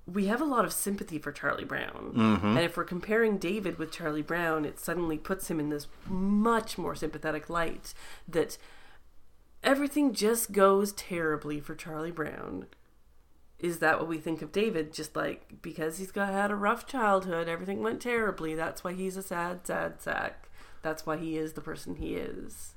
we 0.06 0.26
have 0.26 0.40
a 0.40 0.44
lot 0.46 0.64
of 0.64 0.72
sympathy 0.72 1.18
for 1.18 1.30
Charlie 1.30 1.64
Brown. 1.64 2.12
Mm-hmm. 2.16 2.46
And 2.46 2.60
if 2.60 2.76
we're 2.76 2.84
comparing 2.84 3.38
David 3.38 3.78
with 3.78 3.92
Charlie 3.92 4.22
Brown, 4.22 4.64
it 4.64 4.78
suddenly 4.78 5.18
puts 5.18 5.48
him 5.48 5.60
in 5.60 5.68
this 5.68 5.86
much 6.08 6.76
more 6.76 6.94
sympathetic 6.94 7.48
light 7.48 7.94
that 8.26 8.58
everything 9.62 10.12
just 10.12 10.52
goes 10.52 10.92
terribly 10.92 11.60
for 11.60 11.74
Charlie 11.74 12.10
Brown. 12.10 12.66
Is 13.58 13.78
that 13.78 13.98
what 13.98 14.08
we 14.08 14.18
think 14.18 14.40
of 14.42 14.52
David? 14.52 14.92
Just 14.92 15.14
like 15.14 15.62
because 15.62 15.98
he's 15.98 16.12
got 16.12 16.32
had 16.32 16.50
a 16.50 16.56
rough 16.56 16.86
childhood, 16.86 17.48
everything 17.48 17.82
went 17.82 18.00
terribly. 18.00 18.54
That's 18.54 18.82
why 18.82 18.94
he's 18.94 19.16
a 19.16 19.22
sad, 19.22 19.66
sad 19.66 20.00
sack. 20.00 20.48
That's 20.82 21.04
why 21.04 21.18
he 21.18 21.36
is 21.36 21.52
the 21.52 21.60
person 21.60 21.96
he 21.96 22.14
is. 22.14 22.74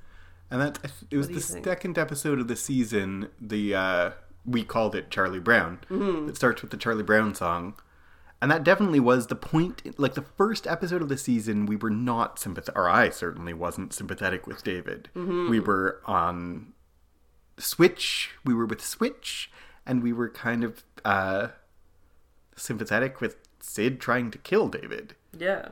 And 0.53 0.61
that 0.61 0.77
it 1.09 1.17
was 1.17 1.29
the 1.29 1.39
think? 1.39 1.65
second 1.65 1.97
episode 1.97 2.39
of 2.39 2.47
the 2.47 2.55
season. 2.55 3.29
The 3.41 3.73
uh, 3.73 4.11
we 4.45 4.63
called 4.63 4.93
it 4.93 5.09
Charlie 5.09 5.39
Brown. 5.39 5.79
Mm-hmm. 5.89 6.29
It 6.29 6.35
starts 6.35 6.61
with 6.61 6.69
the 6.69 6.77
Charlie 6.77 7.01
Brown 7.01 7.33
song, 7.33 7.73
and 8.39 8.51
that 8.51 8.63
definitely 8.63 8.99
was 8.99 9.27
the 9.27 9.35
point. 9.35 9.97
Like 9.97 10.13
the 10.13 10.21
first 10.21 10.67
episode 10.67 11.01
of 11.01 11.09
the 11.09 11.17
season, 11.17 11.65
we 11.65 11.75
were 11.75 11.89
not 11.89 12.37
sympathetic, 12.37 12.77
or 12.77 12.87
I 12.87 13.09
certainly 13.09 13.55
wasn't 13.55 13.93
sympathetic 13.93 14.45
with 14.45 14.63
David. 14.63 15.09
Mm-hmm. 15.15 15.49
We 15.49 15.59
were 15.59 16.01
on 16.05 16.73
Switch. 17.57 18.29
We 18.45 18.53
were 18.53 18.67
with 18.67 18.85
Switch, 18.85 19.49
and 19.87 20.03
we 20.03 20.13
were 20.13 20.29
kind 20.29 20.63
of 20.63 20.83
uh, 21.03 21.47
sympathetic 22.55 23.21
with 23.21 23.37
Syd 23.59 23.99
trying 23.99 24.29
to 24.29 24.37
kill 24.37 24.67
David. 24.67 25.15
Yeah. 25.35 25.69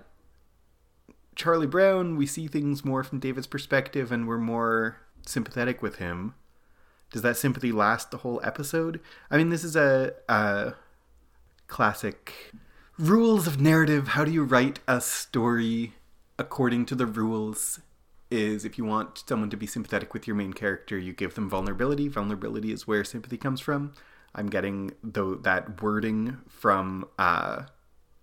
Charlie 1.35 1.67
Brown, 1.67 2.17
we 2.17 2.25
see 2.25 2.47
things 2.47 2.83
more 2.83 3.03
from 3.03 3.19
David's 3.19 3.47
perspective 3.47 4.11
and 4.11 4.27
we're 4.27 4.37
more 4.37 4.97
sympathetic 5.25 5.81
with 5.81 5.97
him. 5.97 6.35
Does 7.11 7.21
that 7.21 7.37
sympathy 7.37 7.71
last 7.71 8.11
the 8.11 8.17
whole 8.17 8.41
episode? 8.43 8.99
I 9.29 9.37
mean, 9.37 9.49
this 9.49 9.63
is 9.63 9.75
a, 9.75 10.13
a 10.29 10.73
classic 11.67 12.51
rules 12.97 13.47
of 13.47 13.59
narrative. 13.59 14.09
How 14.09 14.23
do 14.23 14.31
you 14.31 14.43
write 14.43 14.79
a 14.87 15.01
story 15.01 15.93
according 16.37 16.85
to 16.87 16.95
the 16.95 17.05
rules? 17.05 17.79
Is 18.29 18.63
if 18.63 18.77
you 18.77 18.85
want 18.85 19.23
someone 19.27 19.49
to 19.49 19.57
be 19.57 19.67
sympathetic 19.67 20.13
with 20.13 20.25
your 20.25 20.37
main 20.37 20.53
character, 20.53 20.97
you 20.97 21.11
give 21.11 21.35
them 21.35 21.49
vulnerability. 21.49 22.07
Vulnerability 22.07 22.71
is 22.71 22.87
where 22.87 23.03
sympathy 23.03 23.35
comes 23.35 23.59
from. 23.59 23.93
I'm 24.33 24.47
getting 24.47 24.93
though 25.03 25.35
that 25.35 25.81
wording 25.81 26.37
from 26.47 27.09
uh, 27.19 27.63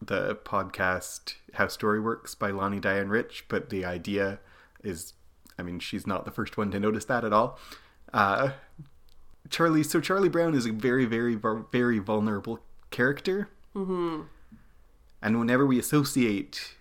the 0.00 0.37
podcast 0.37 1.34
How 1.54 1.68
Story 1.68 2.00
Works 2.00 2.34
by 2.34 2.50
Lani 2.50 2.80
Diane 2.80 3.08
Rich, 3.08 3.46
but 3.48 3.70
the 3.70 3.84
idea 3.84 4.38
is, 4.82 5.14
I 5.58 5.62
mean, 5.62 5.80
she's 5.80 6.06
not 6.06 6.24
the 6.24 6.30
first 6.30 6.56
one 6.56 6.70
to 6.70 6.80
notice 6.80 7.04
that 7.06 7.24
at 7.24 7.32
all. 7.32 7.58
Uh, 8.12 8.50
Charlie, 9.50 9.82
so 9.82 10.00
Charlie 10.00 10.28
Brown 10.28 10.54
is 10.54 10.66
a 10.66 10.72
very, 10.72 11.04
very, 11.04 11.34
very 11.34 11.98
vulnerable 11.98 12.61
character. 12.90 13.48
Mm-hmm. 13.74 14.22
And 15.20 15.38
whenever 15.38 15.66
we 15.66 15.78
associate 15.78 16.74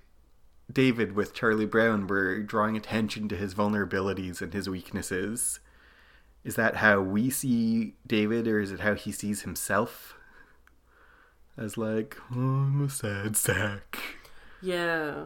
David 0.71 1.13
with 1.15 1.33
Charlie 1.33 1.65
Brown, 1.65 2.07
we're 2.07 2.41
drawing 2.41 2.77
attention 2.77 3.27
to 3.29 3.35
his 3.35 3.55
vulnerabilities 3.55 4.41
and 4.41 4.53
his 4.53 4.69
weaknesses. 4.69 5.59
Is 6.43 6.55
that 6.55 6.77
how 6.77 7.01
we 7.01 7.29
see 7.29 7.95
David, 8.05 8.47
or 8.47 8.59
is 8.59 8.71
it 8.71 8.81
how 8.81 8.93
he 8.93 9.11
sees 9.11 9.41
himself? 9.41 10.16
As 11.57 11.77
like, 11.77 12.17
oh, 12.31 12.35
I'm 12.35 12.85
a 12.85 12.89
sad 12.89 13.35
sack. 13.35 13.97
Yeah. 14.61 15.25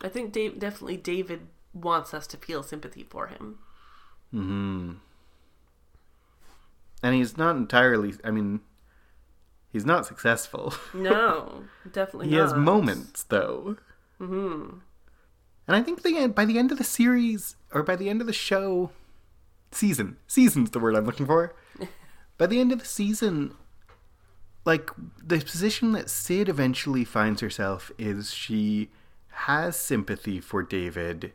I 0.00 0.08
think 0.08 0.32
Dave, 0.32 0.58
definitely 0.58 0.96
David 0.96 1.48
wants 1.74 2.14
us 2.14 2.26
to 2.28 2.36
feel 2.36 2.62
sympathy 2.62 3.04
for 3.08 3.26
him. 3.28 3.58
Hmm. 4.30 4.92
And 7.02 7.14
he's 7.14 7.36
not 7.36 7.56
entirely. 7.56 8.14
I 8.22 8.30
mean, 8.30 8.60
he's 9.72 9.84
not 9.84 10.06
successful. 10.06 10.74
No, 10.94 11.64
definitely 11.92 12.28
he 12.28 12.36
not. 12.36 12.42
has 12.42 12.54
moments, 12.54 13.24
though. 13.24 13.76
Mm-hmm. 14.20 14.78
And 15.66 15.76
I 15.76 15.82
think 15.82 16.02
the 16.02 16.16
end, 16.16 16.34
by 16.34 16.44
the 16.44 16.58
end 16.58 16.70
of 16.72 16.78
the 16.78 16.84
series, 16.84 17.56
or 17.72 17.82
by 17.82 17.96
the 17.96 18.08
end 18.08 18.20
of 18.20 18.26
the 18.26 18.32
show, 18.32 18.90
season, 19.70 20.16
season's 20.26 20.70
the 20.70 20.78
word 20.78 20.94
I'm 20.94 21.06
looking 21.06 21.26
for. 21.26 21.54
by 22.38 22.46
the 22.46 22.60
end 22.60 22.72
of 22.72 22.80
the 22.80 22.86
season, 22.86 23.54
like 24.64 24.90
the 25.22 25.38
position 25.38 25.92
that 25.92 26.10
Syd 26.10 26.48
eventually 26.48 27.04
finds 27.04 27.40
herself 27.40 27.90
is 27.98 28.32
she 28.32 28.90
has 29.30 29.76
sympathy 29.76 30.40
for 30.40 30.62
David 30.62 31.32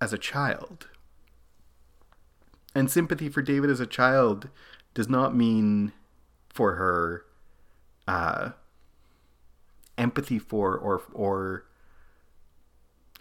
as 0.00 0.12
a 0.12 0.18
child. 0.18 0.88
And 2.74 2.90
sympathy 2.90 3.28
for 3.28 3.42
David 3.42 3.70
as 3.70 3.80
a 3.80 3.86
child 3.86 4.48
does 4.94 5.08
not 5.08 5.34
mean 5.34 5.92
for 6.48 6.74
her 6.74 7.24
uh, 8.06 8.50
empathy 9.98 10.38
for 10.38 10.76
or 10.76 11.02
or 11.12 11.64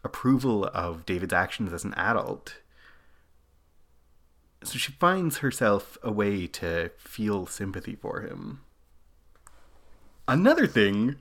approval 0.04 0.66
of 0.66 1.06
David's 1.06 1.34
actions 1.34 1.74
as 1.74 1.84
an 1.84 1.94
adult. 1.96 2.61
So 4.64 4.78
she 4.78 4.92
finds 4.92 5.40
herself 5.40 5.98
a 6.04 6.12
way 6.12 6.48
to 6.48 6.92
feel 6.98 7.48
sympathy 7.48 7.96
for 7.96 8.22
him. 8.22 8.62
Another 10.28 10.68
thing 10.68 11.16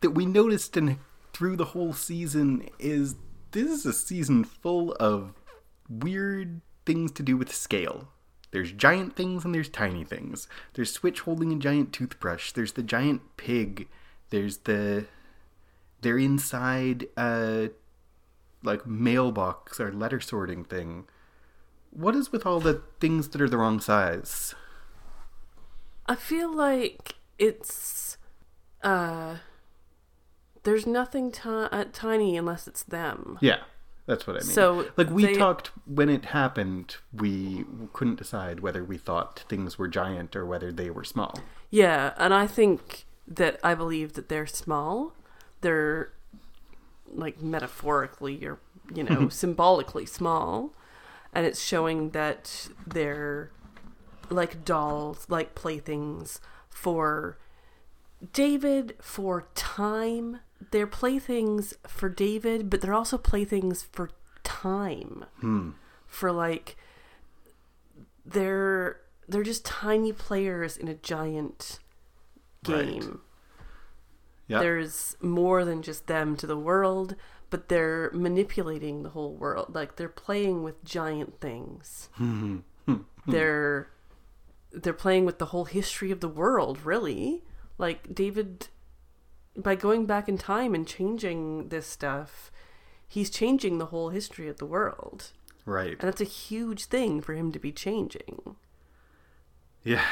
that 0.00 0.10
we 0.10 0.26
noticed 0.26 0.76
in 0.76 0.98
through 1.32 1.56
the 1.56 1.66
whole 1.66 1.92
season 1.92 2.68
is 2.78 3.16
this 3.52 3.70
is 3.70 3.86
a 3.86 3.92
season 3.92 4.44
full 4.44 4.92
of 4.94 5.32
weird 5.88 6.60
things 6.86 7.12
to 7.12 7.22
do 7.22 7.36
with 7.36 7.54
scale. 7.54 8.08
There's 8.50 8.72
giant 8.72 9.14
things 9.14 9.44
and 9.44 9.54
there's 9.54 9.68
tiny 9.68 10.04
things. 10.04 10.48
There's 10.74 10.92
Switch 10.92 11.20
holding 11.20 11.52
a 11.52 11.56
giant 11.56 11.92
toothbrush. 11.92 12.52
There's 12.52 12.72
the 12.72 12.82
giant 12.82 13.36
pig. 13.36 13.88
There's 14.30 14.58
the 14.58 15.06
they're 16.00 16.18
inside 16.18 17.08
a 17.16 17.70
like 18.62 18.86
mailbox 18.86 19.80
or 19.80 19.92
letter 19.92 20.20
sorting 20.20 20.64
thing. 20.64 21.06
What 21.90 22.14
is 22.14 22.30
with 22.32 22.46
all 22.46 22.60
the 22.60 22.82
things 23.00 23.28
that 23.28 23.40
are 23.40 23.48
the 23.48 23.58
wrong 23.58 23.80
size? 23.80 24.54
I 26.06 26.14
feel 26.14 26.54
like 26.54 27.16
it's 27.38 28.16
uh 28.82 29.36
there's 30.64 30.86
nothing 30.86 31.30
ti- 31.32 31.40
uh, 31.48 31.84
tiny 31.92 32.36
unless 32.36 32.66
it's 32.66 32.82
them. 32.82 33.38
Yeah, 33.40 33.58
that's 34.06 34.26
what 34.26 34.36
I 34.36 34.40
mean. 34.40 34.48
So 34.50 34.86
like 34.96 35.10
we 35.10 35.26
they- 35.26 35.34
talked 35.34 35.70
when 35.86 36.08
it 36.08 36.26
happened, 36.26 36.96
we 37.12 37.64
couldn't 37.92 38.16
decide 38.16 38.60
whether 38.60 38.84
we 38.84 38.98
thought 38.98 39.44
things 39.48 39.78
were 39.78 39.88
giant 39.88 40.36
or 40.36 40.44
whether 40.44 40.70
they 40.72 40.90
were 40.90 41.04
small. 41.04 41.40
Yeah, 41.70 42.14
and 42.16 42.32
I 42.34 42.46
think 42.46 43.06
that 43.26 43.58
I 43.62 43.74
believe 43.74 44.14
that 44.14 44.28
they're 44.28 44.46
small. 44.46 45.14
They're 45.60 46.12
like 47.10 47.40
metaphorically 47.42 48.44
or 48.44 48.58
you 48.94 49.02
know 49.04 49.28
symbolically 49.30 50.06
small, 50.06 50.72
and 51.32 51.46
it's 51.46 51.62
showing 51.62 52.10
that 52.10 52.68
they're 52.86 53.50
like 54.30 54.64
dolls, 54.64 55.26
like 55.28 55.54
playthings 55.54 56.40
for 56.68 57.38
David 58.32 58.96
for 59.00 59.48
time. 59.54 60.40
They're 60.70 60.86
playthings 60.86 61.74
for 61.86 62.08
David, 62.08 62.68
but 62.68 62.80
they're 62.80 62.94
also 62.94 63.16
playthings 63.18 63.82
for 63.82 64.10
time. 64.42 65.24
Hmm. 65.40 65.70
For 66.06 66.32
like 66.32 66.76
they're 68.24 69.00
they're 69.28 69.42
just 69.42 69.64
tiny 69.64 70.12
players 70.12 70.76
in 70.76 70.88
a 70.88 70.94
giant 70.94 71.78
Right. 72.66 72.86
game. 73.00 73.20
There's 74.48 75.16
more 75.20 75.64
than 75.64 75.82
just 75.82 76.06
them 76.06 76.36
to 76.38 76.46
the 76.46 76.56
world, 76.56 77.14
but 77.50 77.68
they're 77.68 78.10
manipulating 78.12 79.02
the 79.02 79.10
whole 79.10 79.34
world. 79.34 79.74
Like 79.74 79.96
they're 79.96 80.08
playing 80.08 80.62
with 80.62 80.84
giant 80.84 81.40
things. 81.40 82.08
Hmm. 82.14 82.58
they're 83.26 83.90
they're 84.72 84.92
playing 84.92 85.24
with 85.24 85.38
the 85.38 85.46
whole 85.46 85.64
history 85.64 86.10
of 86.10 86.20
the 86.20 86.28
world, 86.28 86.84
really. 86.84 87.42
Like 87.78 88.14
David 88.14 88.68
by 89.56 89.74
going 89.74 90.06
back 90.06 90.28
in 90.28 90.38
time 90.38 90.74
and 90.74 90.86
changing 90.86 91.68
this 91.68 91.86
stuff, 91.86 92.50
he's 93.06 93.28
changing 93.30 93.78
the 93.78 93.86
whole 93.86 94.10
history 94.10 94.48
of 94.48 94.58
the 94.58 94.66
world. 94.66 95.32
Right. 95.64 95.92
And 95.92 96.00
that's 96.00 96.20
a 96.20 96.24
huge 96.24 96.86
thing 96.86 97.20
for 97.20 97.34
him 97.34 97.52
to 97.52 97.58
be 97.58 97.72
changing. 97.72 98.56
Yeah. 99.82 100.04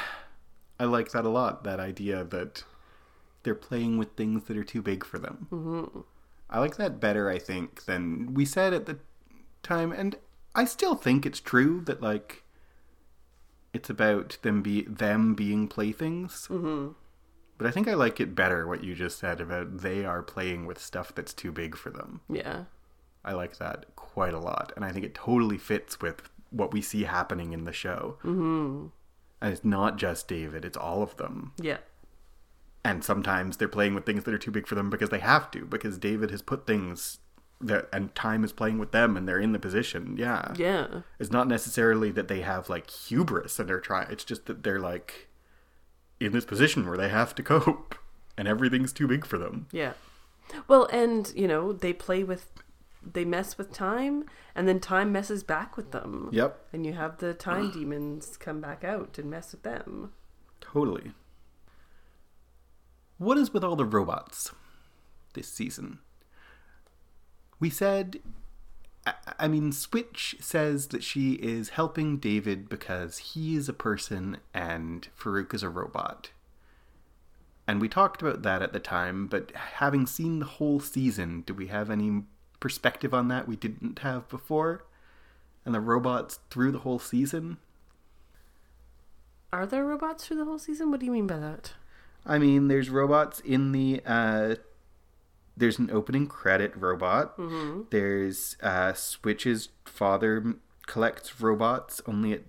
I 0.79 0.85
like 0.85 1.13
that 1.13 1.25
a 1.25 1.31
lot. 1.31 1.65
That 1.65 1.81
idea 1.81 2.25
that 2.25 2.65
they're 3.43 3.55
playing 3.55 3.99
with 3.99 4.13
things 4.13 4.45
that 4.45 4.57
are 4.57 4.65
too 4.65 4.83
big 4.83 5.05
for 5.05 5.19
them. 5.19 5.47
hmm 5.51 6.01
I 6.49 6.61
like 6.61 6.77
that 6.77 7.01
better, 7.01 7.29
I 7.29 7.39
think, 7.39 7.85
than 7.87 8.35
we 8.35 8.45
said 8.45 8.73
at 8.73 8.87
the 8.87 8.99
time. 9.63 9.93
And 9.93 10.17
I 10.55 10.65
still 10.65 10.95
think 10.95 11.27
it's 11.27 11.41
true 11.41 11.81
that, 11.87 12.01
like, 12.01 12.45
it's 13.73 13.91
about 13.91 14.39
them 14.43 14.63
be 14.63 14.83
them 14.83 15.35
being 15.35 15.69
playthings. 15.69 16.47
hmm 16.47 16.89
But 17.59 17.67
I 17.67 17.71
think 17.71 17.89
I 17.89 17.95
like 17.95 18.21
it 18.21 18.35
better 18.35 18.67
what 18.67 18.85
you 18.85 18.95
just 18.95 19.19
said 19.19 19.41
about 19.41 19.79
they 19.79 20.05
are 20.05 20.23
playing 20.23 20.67
with 20.67 20.79
stuff 20.79 21.15
that's 21.15 21.35
too 21.35 21.51
big 21.53 21.77
for 21.77 21.91
them. 21.91 22.21
Yeah. 22.29 22.65
I 23.25 23.33
like 23.33 23.59
that 23.59 23.87
quite 23.97 24.35
a 24.35 24.39
lot, 24.39 24.73
and 24.77 24.85
I 24.85 24.93
think 24.93 25.05
it 25.05 25.15
totally 25.15 25.59
fits 25.59 26.01
with 26.01 26.31
what 26.51 26.73
we 26.73 26.81
see 26.81 27.03
happening 27.05 27.53
in 27.53 27.65
the 27.65 27.73
show. 27.73 28.19
hmm 28.23 28.87
And 29.43 29.53
it's 29.53 29.65
not 29.65 29.97
just 29.99 30.29
David; 30.29 30.65
it's 30.65 30.77
all 30.77 31.03
of 31.03 31.17
them. 31.17 31.53
Yeah. 31.61 31.79
And 32.87 33.03
sometimes 33.03 33.57
they're 33.57 33.67
playing 33.67 33.95
with 33.95 34.07
things 34.07 34.23
that 34.25 34.33
are 34.33 34.39
too 34.39 34.53
big 34.53 34.69
for 34.69 34.77
them 34.77 34.91
because 34.91 35.11
they 35.11 35.19
have 35.19 35.51
to, 35.51 35.65
because 35.65 35.99
David 35.99 36.31
has 36.31 36.41
put 36.41 36.69
things 36.69 37.19
that 37.61 37.89
and 37.93 38.15
time 38.15 38.45
is 38.45 38.53
playing 38.53 38.79
with 38.79 38.93
them 38.93 39.17
and 39.17 39.27
they're 39.27 39.41
in 39.41 39.51
the 39.51 39.59
position. 39.59 40.15
Yeah. 40.17 40.55
Yeah. 40.57 41.01
It's 41.19 41.33
not 41.33 41.49
necessarily 41.49 42.13
that 42.13 42.29
they 42.29 42.43
have 42.43 42.69
like 42.69 42.89
hubris 42.89 43.59
and 43.59 43.69
they're 43.69 43.81
trying. 43.81 44.09
It's 44.11 44.23
just 44.23 44.47
that 44.47 44.63
they're 44.63 44.79
like 44.79 45.27
in 46.21 46.31
this 46.31 46.45
position 46.45 46.87
where 46.87 46.97
they 46.97 47.09
have 47.09 47.35
to 47.35 47.43
cope 47.43 47.97
and 48.39 48.47
everything's 48.47 48.93
too 48.93 49.09
big 49.09 49.27
for 49.27 49.37
them. 49.37 49.67
Yeah. 49.73 49.95
Well, 50.69 50.85
and 50.93 51.33
you 51.35 51.49
know, 51.49 51.73
they 51.73 51.93
play 51.93 52.23
with 52.23 52.53
they 53.03 53.25
mess 53.25 53.59
with 53.59 53.73
time 53.73 54.27
and 54.55 54.69
then 54.69 54.79
time 54.79 55.11
messes 55.11 55.43
back 55.43 55.77
with 55.77 55.91
them. 55.91 56.29
Yep. 56.33 56.69
And 56.73 56.87
you 56.87 56.93
have 56.93 57.19
the 57.19 57.35
time 57.35 57.73
demons 57.73 58.37
come 58.37 58.61
back 58.61 58.85
out 58.85 59.19
and 59.19 59.29
mess 59.29 59.51
with 59.51 59.65
them. 59.65 60.13
Totally. 60.61 61.11
What 63.19 63.39
is 63.39 63.53
with 63.53 63.65
all 63.65 63.77
the 63.77 63.85
robots 63.85 64.53
this 65.35 65.49
season? 65.49 66.01
We 67.59 67.71
said 67.71 68.21
I- 69.07 69.15
I 69.39 69.49
mean, 69.49 69.71
Switch 69.73 70.37
says 70.41 70.89
that 70.89 71.05
she 71.05 71.35
is 71.35 71.71
helping 71.71 72.17
David 72.19 72.69
because 72.69 73.19
he 73.19 73.55
is 73.55 73.69
a 73.69 73.73
person 73.73 74.39
and 74.53 75.09
Farouk 75.17 75.55
is 75.55 75.63
a 75.63 75.69
robot. 75.69 76.33
And 77.69 77.81
we 77.81 77.89
talked 77.89 78.21
about 78.21 78.43
that 78.43 78.63
at 78.63 78.73
the 78.73 78.81
time, 78.81 79.27
but 79.27 79.53
having 79.53 80.07
seen 80.07 80.39
the 80.41 80.47
whole 80.47 80.81
season, 80.81 81.43
do 81.43 81.55
we 81.55 81.69
have 81.69 81.91
any 81.91 82.25
perspective 82.59 83.15
on 83.15 83.29
that 83.29 83.47
we 83.47 83.57
didn't 83.57 84.01
have 84.01 84.29
before? 84.29 84.85
And 85.65 85.75
the 85.75 85.81
robots 85.81 86.41
through 86.51 86.73
the 86.73 86.81
whole 86.81 86.99
season? 86.99 87.59
Are 89.53 89.67
there 89.67 89.85
robots 89.85 90.27
through 90.27 90.37
the 90.39 90.45
whole 90.45 90.59
season? 90.59 90.91
What 90.91 91.01
do 91.01 91.07
you 91.07 91.13
mean 91.13 91.27
by 91.27 91.39
that? 91.39 91.75
I 92.27 92.39
mean, 92.39 92.69
there's 92.69 92.91
robots 92.91 93.41
in 93.41 93.73
the. 93.73 94.01
Uh, 94.05 94.57
there's 95.57 95.79
an 95.79 95.91
opening 95.91 96.27
credit 96.27 96.73
robot. 96.77 97.37
Mm-hmm. 97.39 97.83
There's 97.91 98.57
uh, 98.63 98.93
Switch's 98.93 99.71
father 99.85 100.57
collects 100.87 101.41
robots. 101.41 102.03
Only 102.07 102.33
at 102.35 102.43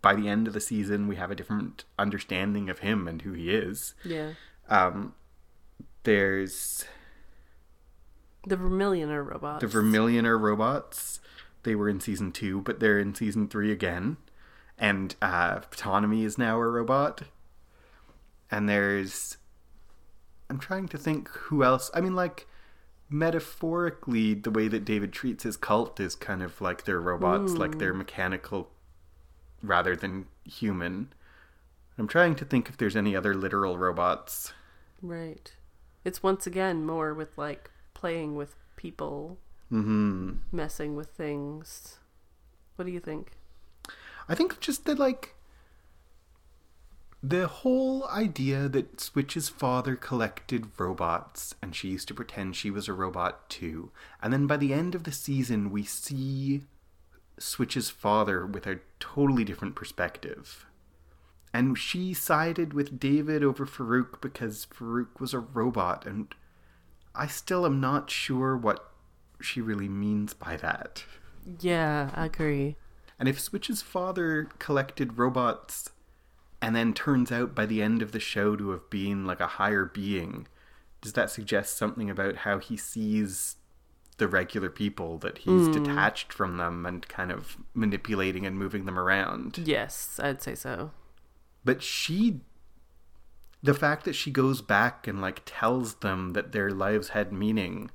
by 0.00 0.14
the 0.14 0.28
end 0.28 0.48
of 0.48 0.54
the 0.54 0.60
season, 0.60 1.06
we 1.06 1.16
have 1.16 1.30
a 1.30 1.34
different 1.34 1.84
understanding 1.98 2.68
of 2.70 2.78
him 2.80 3.06
and 3.06 3.22
who 3.22 3.32
he 3.34 3.50
is. 3.50 3.94
Yeah. 4.04 4.32
Um, 4.68 5.14
there's 6.02 6.84
The 8.46 8.56
Vermillion 8.56 9.10
are 9.10 9.22
robots. 9.22 9.60
the 9.60 9.68
Vermilioner 9.68 10.40
robots. 10.40 11.20
They 11.62 11.74
were 11.74 11.88
in 11.88 12.00
season 12.00 12.32
two, 12.32 12.62
but 12.62 12.80
they're 12.80 12.98
in 12.98 13.14
season 13.14 13.48
three 13.48 13.70
again. 13.70 14.16
And 14.78 15.14
uh, 15.20 15.60
Ptonomy 15.70 16.24
is 16.24 16.38
now 16.38 16.58
a 16.58 16.66
robot. 16.66 17.22
And 18.50 18.68
there's. 18.68 19.36
I'm 20.48 20.58
trying 20.58 20.88
to 20.88 20.98
think 20.98 21.28
who 21.28 21.64
else. 21.64 21.90
I 21.92 22.00
mean, 22.00 22.14
like, 22.14 22.46
metaphorically, 23.08 24.34
the 24.34 24.50
way 24.50 24.68
that 24.68 24.84
David 24.84 25.12
treats 25.12 25.44
his 25.44 25.56
cult 25.56 25.98
is 26.00 26.14
kind 26.14 26.42
of 26.42 26.60
like 26.60 26.84
they're 26.84 27.00
robots, 27.00 27.52
like 27.54 27.78
they're 27.78 27.94
mechanical 27.94 28.70
rather 29.62 29.96
than 29.96 30.26
human. 30.44 31.12
I'm 31.98 32.08
trying 32.08 32.34
to 32.36 32.44
think 32.44 32.68
if 32.68 32.76
there's 32.76 32.96
any 32.96 33.16
other 33.16 33.34
literal 33.34 33.78
robots. 33.78 34.52
Right. 35.00 35.54
It's 36.04 36.22
once 36.22 36.46
again 36.46 36.84
more 36.84 37.14
with 37.14 37.36
like 37.36 37.70
playing 37.94 38.36
with 38.36 38.54
people, 38.76 39.38
mm-hmm. 39.72 40.34
messing 40.52 40.94
with 40.94 41.08
things. 41.08 41.98
What 42.76 42.84
do 42.84 42.92
you 42.92 43.00
think? 43.00 43.32
I 44.28 44.34
think 44.34 44.60
just 44.60 44.84
that, 44.84 44.98
like, 44.98 45.35
the 47.22 47.48
whole 47.48 48.06
idea 48.08 48.68
that 48.68 49.00
Switch's 49.00 49.48
father 49.48 49.96
collected 49.96 50.68
robots 50.78 51.54
and 51.62 51.74
she 51.74 51.88
used 51.88 52.08
to 52.08 52.14
pretend 52.14 52.54
she 52.54 52.70
was 52.70 52.88
a 52.88 52.92
robot 52.92 53.48
too. 53.48 53.90
And 54.22 54.32
then 54.32 54.46
by 54.46 54.56
the 54.56 54.72
end 54.72 54.94
of 54.94 55.04
the 55.04 55.12
season, 55.12 55.70
we 55.70 55.82
see 55.84 56.62
Switch's 57.38 57.90
father 57.90 58.46
with 58.46 58.66
a 58.66 58.80
totally 59.00 59.44
different 59.44 59.74
perspective. 59.74 60.66
And 61.52 61.78
she 61.78 62.12
sided 62.12 62.74
with 62.74 63.00
David 63.00 63.42
over 63.42 63.66
Farouk 63.66 64.20
because 64.20 64.66
Farouk 64.66 65.18
was 65.18 65.32
a 65.32 65.38
robot. 65.38 66.06
And 66.06 66.34
I 67.14 67.26
still 67.26 67.64
am 67.64 67.80
not 67.80 68.10
sure 68.10 68.56
what 68.56 68.90
she 69.40 69.60
really 69.60 69.88
means 69.88 70.34
by 70.34 70.56
that. 70.56 71.04
Yeah, 71.60 72.10
I 72.14 72.26
agree. 72.26 72.76
And 73.18 73.28
if 73.28 73.40
Switch's 73.40 73.80
father 73.80 74.48
collected 74.58 75.16
robots 75.16 75.90
and 76.60 76.74
then 76.74 76.94
turns 76.94 77.30
out 77.30 77.54
by 77.54 77.66
the 77.66 77.82
end 77.82 78.02
of 78.02 78.12
the 78.12 78.20
show 78.20 78.56
to 78.56 78.70
have 78.70 78.88
been 78.90 79.26
like 79.26 79.40
a 79.40 79.46
higher 79.46 79.84
being, 79.84 80.48
does 81.00 81.12
that 81.12 81.30
suggest 81.30 81.76
something 81.76 82.10
about 82.10 82.36
how 82.36 82.58
he 82.58 82.76
sees 82.76 83.56
the 84.18 84.26
regular 84.26 84.70
people 84.70 85.18
that 85.18 85.38
he's 85.38 85.66
hmm. 85.66 85.72
detached 85.72 86.32
from 86.32 86.56
them 86.56 86.86
and 86.86 87.06
kind 87.08 87.30
of 87.30 87.58
manipulating 87.74 88.46
and 88.46 88.58
moving 88.58 88.86
them 88.86 88.98
around? 88.98 89.58
Yes, 89.58 90.18
I'd 90.22 90.42
say 90.42 90.54
so. 90.54 90.92
But 91.64 91.82
she 91.82 92.40
the 93.62 93.74
fact 93.74 94.04
that 94.04 94.14
she 94.14 94.30
goes 94.30 94.62
back 94.62 95.06
and 95.08 95.20
like 95.20 95.42
tells 95.44 95.96
them 95.96 96.34
that 96.34 96.52
their 96.52 96.70
lives 96.70 97.08
had 97.08 97.32
meaning 97.32 97.90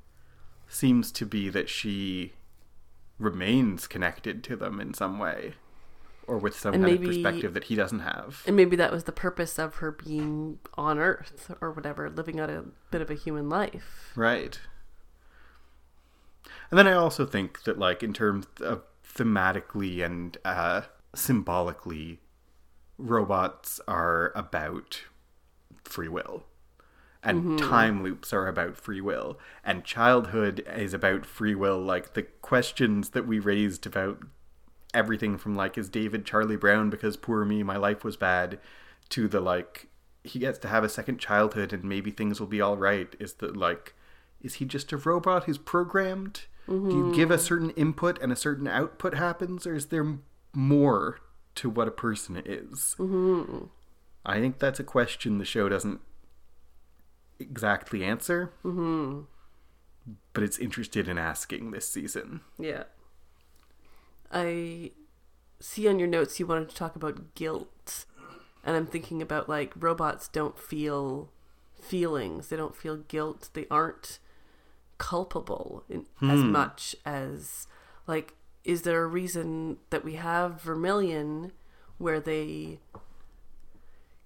seems 0.67 1.11
to 1.13 1.25
be 1.25 1.49
that 1.49 1.69
she 1.69 2.33
remains 3.17 3.87
connected 3.87 4.43
to 4.43 4.55
them 4.55 4.81
in 4.81 4.93
some 4.93 5.17
way 5.17 5.53
or 6.31 6.37
with 6.37 6.57
some 6.57 6.73
And 6.73 6.85
kind 6.85 6.93
maybe- 6.93 7.07
of 7.07 7.23
perspective 7.23 7.53
that 7.53 7.65
he 7.65 7.75
doesn't 7.75 7.99
have. 7.99 8.41
And 8.47 8.55
maybe 8.55 8.77
that 8.77 8.89
was 8.89 9.03
the 9.03 9.11
purpose 9.11 9.59
of 9.59 9.75
her 9.75 9.91
being 9.91 10.59
on 10.75 10.97
Earth 10.97 11.53
or 11.59 11.73
whatever, 11.73 12.09
living 12.09 12.39
out 12.39 12.49
a 12.49 12.63
bit 12.89 13.01
of 13.01 13.09
a 13.09 13.15
human 13.15 13.49
life. 13.49 14.13
Right. 14.15 14.57
And 16.69 16.77
then 16.79 16.87
I 16.87 16.93
also 16.93 17.25
think 17.25 17.63
that, 17.63 17.77
like, 17.77 18.01
in 18.01 18.13
terms 18.13 18.47
of 18.61 18.83
thematically 19.05 20.05
and 20.05 20.37
uh, 20.45 20.83
symbolically, 21.13 22.21
robots 22.97 23.81
are 23.85 24.31
about 24.33 25.01
free 25.83 26.07
will. 26.07 26.45
And 27.21 27.59
time 27.59 28.01
loops 28.03 28.31
are 28.31 28.47
about 28.47 28.77
free 28.77 29.01
will. 29.01 29.37
And 29.65 29.83
childhood 29.83 30.65
is 30.75 30.93
about 30.93 31.25
free 31.25 31.55
will. 31.55 31.77
Like, 31.79 32.13
the 32.13 32.23
questions 32.23 33.09
that 33.09 33.27
we 33.27 33.37
raised 33.37 33.85
about 33.85 34.23
everything 34.93 35.37
from, 35.37 35.55
like, 35.55 35.77
is 35.77 35.89
David 35.89 36.25
Charlie 36.25 36.55
Brown 36.57 36.89
because 36.89 37.17
poor 37.17 37.45
me, 37.45 37.63
my 37.63 37.77
life 37.77 38.03
was 38.03 38.17
bad, 38.17 38.59
to 39.09 39.27
the, 39.27 39.39
like, 39.39 39.87
he 40.23 40.39
gets 40.39 40.59
to 40.59 40.67
have 40.67 40.83
a 40.83 40.89
second 40.89 41.19
childhood 41.19 41.73
and 41.73 41.83
maybe 41.83 42.11
things 42.11 42.39
will 42.39 42.47
be 42.47 42.61
all 42.61 42.77
right. 42.77 43.15
Is 43.19 43.33
that 43.35 43.57
like 43.57 43.95
is 44.41 44.55
he 44.55 44.65
just 44.65 44.91
a 44.91 44.97
robot? 44.97 45.43
Who's 45.45 45.57
programmed. 45.57 46.41
Do 46.67 46.89
you 46.89 47.11
give 47.13 47.31
a 47.31 47.37
certain 47.37 47.71
input 47.71 48.21
and 48.21 48.31
a 48.31 48.35
certain 48.35 48.65
output 48.65 49.15
happens 49.15 49.67
or 49.67 49.75
is 49.75 49.87
there 49.87 50.19
more 50.53 51.19
to 51.55 51.69
what 51.69 51.87
a 51.87 51.91
person 51.91 52.41
is? 52.45 52.95
Mm-hmm. 52.97 53.65
i 54.25 54.39
think 54.39 54.59
that's 54.59 54.79
a 54.79 54.83
question 54.83 55.37
the 55.37 55.43
show 55.43 55.67
doesn't 55.67 55.99
exactly 57.39 58.05
answer. 58.05 58.53
Mm-hmm. 58.63 59.21
but 60.31 60.43
it's 60.43 60.59
interested 60.59 61.09
in 61.09 61.17
asking 61.17 61.71
this 61.71 61.89
season. 61.89 62.41
Yeah. 62.57 62.83
I 64.31 64.91
see 65.59 65.87
on 65.87 65.99
your 65.99 66.07
notes 66.07 66.39
you 66.39 66.47
wanted 66.47 66.69
to 66.69 66.75
talk 66.75 66.95
about 66.95 67.35
guilt. 67.35 68.05
And 68.63 68.75
I'm 68.75 68.87
thinking 68.87 69.21
about 69.21 69.49
like 69.49 69.73
robots 69.75 70.27
don't 70.27 70.57
feel 70.57 71.31
feelings. 71.81 72.47
They 72.47 72.57
don't 72.57 72.75
feel 72.75 72.97
guilt. 72.97 73.49
They 73.53 73.65
aren't 73.69 74.19
culpable 74.97 75.83
in, 75.89 76.05
as 76.21 76.41
hmm. 76.41 76.51
much 76.51 76.95
as 77.05 77.65
like 78.05 78.35
is 78.63 78.83
there 78.83 79.01
a 79.01 79.07
reason 79.07 79.77
that 79.89 80.05
we 80.05 80.13
have 80.13 80.61
Vermillion 80.61 81.51
where 81.97 82.19
they 82.19 82.77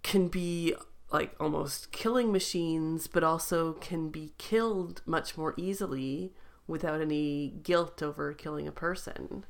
can 0.03 0.27
be 0.27 0.75
like 1.11 1.33
almost 1.39 1.93
killing 1.93 2.29
machines 2.29 3.07
but 3.07 3.23
also 3.23 3.71
can 3.73 4.09
be 4.09 4.33
killed 4.37 5.01
much 5.05 5.37
more 5.37 5.53
easily 5.55 6.33
without 6.67 6.99
any 6.99 7.53
guilt 7.63 8.03
over 8.03 8.33
killing 8.33 8.67
a 8.67 8.71
person. 8.73 9.45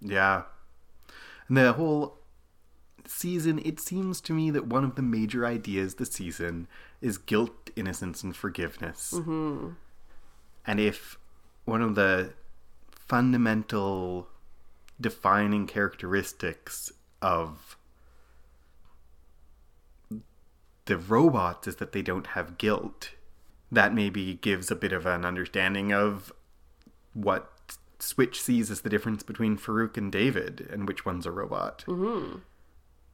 Yeah. 0.00 0.42
And 1.48 1.56
the 1.56 1.72
whole 1.72 2.18
season, 3.06 3.60
it 3.64 3.80
seems 3.80 4.20
to 4.22 4.32
me 4.32 4.50
that 4.50 4.66
one 4.66 4.84
of 4.84 4.94
the 4.94 5.02
major 5.02 5.44
ideas 5.44 5.96
this 5.96 6.10
season 6.10 6.68
is 7.00 7.18
guilt, 7.18 7.70
innocence, 7.76 8.22
and 8.22 8.36
forgiveness. 8.36 9.12
Mm-hmm. 9.14 9.70
And 10.66 10.80
if 10.80 11.18
one 11.64 11.82
of 11.82 11.94
the 11.94 12.34
fundamental 12.90 14.28
defining 15.00 15.66
characteristics 15.66 16.92
of 17.22 17.76
the 20.84 20.96
robots 20.96 21.66
is 21.68 21.76
that 21.76 21.92
they 21.92 22.02
don't 22.02 22.28
have 22.28 22.58
guilt, 22.58 23.10
that 23.72 23.94
maybe 23.94 24.34
gives 24.34 24.70
a 24.70 24.76
bit 24.76 24.92
of 24.92 25.06
an 25.06 25.24
understanding 25.24 25.92
of 25.92 26.32
what 27.14 27.52
Switch 28.02 28.40
sees 28.40 28.70
as 28.70 28.80
the 28.80 28.88
difference 28.90 29.22
between 29.22 29.56
Farouk 29.58 29.96
and 29.96 30.10
David 30.10 30.66
and 30.70 30.86
which 30.88 31.04
one's 31.04 31.26
a 31.26 31.30
robot. 31.30 31.84
Mm-hmm. 31.86 32.38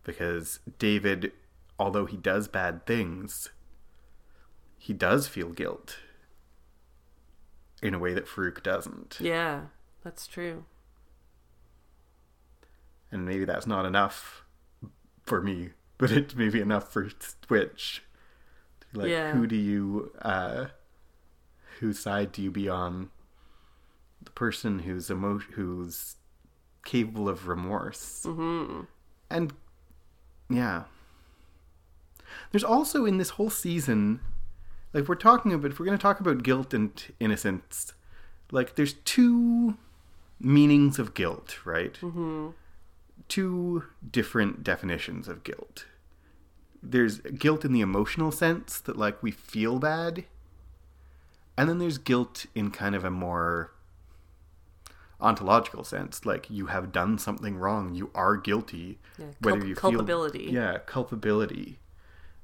Because 0.04 0.60
David, 0.78 1.32
although 1.78 2.06
he 2.06 2.16
does 2.16 2.46
bad 2.48 2.86
things, 2.86 3.50
he 4.78 4.92
does 4.92 5.26
feel 5.28 5.50
guilt. 5.50 5.98
in 7.82 7.92
a 7.94 7.98
way 7.98 8.14
that 8.14 8.26
Farouk 8.26 8.62
doesn't. 8.62 9.18
Yeah, 9.20 9.62
that's 10.02 10.26
true. 10.26 10.64
And 13.12 13.24
maybe 13.26 13.44
that's 13.44 13.66
not 13.66 13.84
enough 13.86 14.44
for 15.24 15.40
me, 15.42 15.70
but 15.98 16.10
it's 16.10 16.34
maybe 16.34 16.60
enough 16.60 16.92
for 16.92 17.08
Twitch. 17.42 18.02
Like, 18.92 19.08
Yeah. 19.10 19.32
who 19.32 19.46
do 19.46 19.56
you, 19.56 20.12
uh, 20.22 20.66
whose 21.80 21.98
side 21.98 22.32
do 22.32 22.42
you 22.42 22.50
be 22.50 22.68
on? 22.68 23.10
Person 24.36 24.80
who's 24.80 25.10
emo- 25.10 25.38
who's 25.38 26.14
capable 26.84 27.28
of 27.28 27.48
remorse. 27.48 28.22
hmm 28.24 28.82
And 29.28 29.52
yeah. 30.48 30.84
There's 32.52 32.62
also 32.64 33.04
in 33.06 33.18
this 33.18 33.30
whole 33.30 33.50
season, 33.50 34.20
like 34.92 35.08
we're 35.08 35.14
talking 35.16 35.52
about, 35.52 35.72
if 35.72 35.80
we're 35.80 35.86
going 35.86 35.98
to 35.98 36.02
talk 36.02 36.20
about 36.20 36.42
guilt 36.44 36.72
and 36.74 36.92
innocence, 37.18 37.92
like 38.52 38.76
there's 38.76 38.92
two 38.92 39.76
meanings 40.38 40.98
of 41.00 41.14
guilt, 41.14 41.58
right? 41.64 41.96
hmm 41.96 42.50
Two 43.28 43.84
different 44.12 44.62
definitions 44.62 45.26
of 45.26 45.42
guilt. 45.42 45.86
There's 46.82 47.18
guilt 47.20 47.64
in 47.64 47.72
the 47.72 47.80
emotional 47.80 48.30
sense 48.30 48.78
that 48.80 48.96
like 48.96 49.20
we 49.22 49.32
feel 49.32 49.78
bad, 49.80 50.24
and 51.56 51.68
then 51.68 51.78
there's 51.78 51.98
guilt 51.98 52.46
in 52.54 52.70
kind 52.70 52.94
of 52.94 53.02
a 53.04 53.10
more 53.10 53.72
ontological 55.20 55.84
sense, 55.84 56.26
like 56.26 56.50
you 56.50 56.66
have 56.66 56.92
done 56.92 57.18
something 57.18 57.56
wrong, 57.56 57.94
you 57.94 58.10
are 58.14 58.36
guilty, 58.36 58.98
Yeah, 59.18 59.26
whether 59.40 59.58
culp- 59.58 59.68
you 59.68 59.74
culpability. 59.74 60.46
Feel, 60.46 60.54
yeah, 60.54 60.78
culpability. 60.78 61.78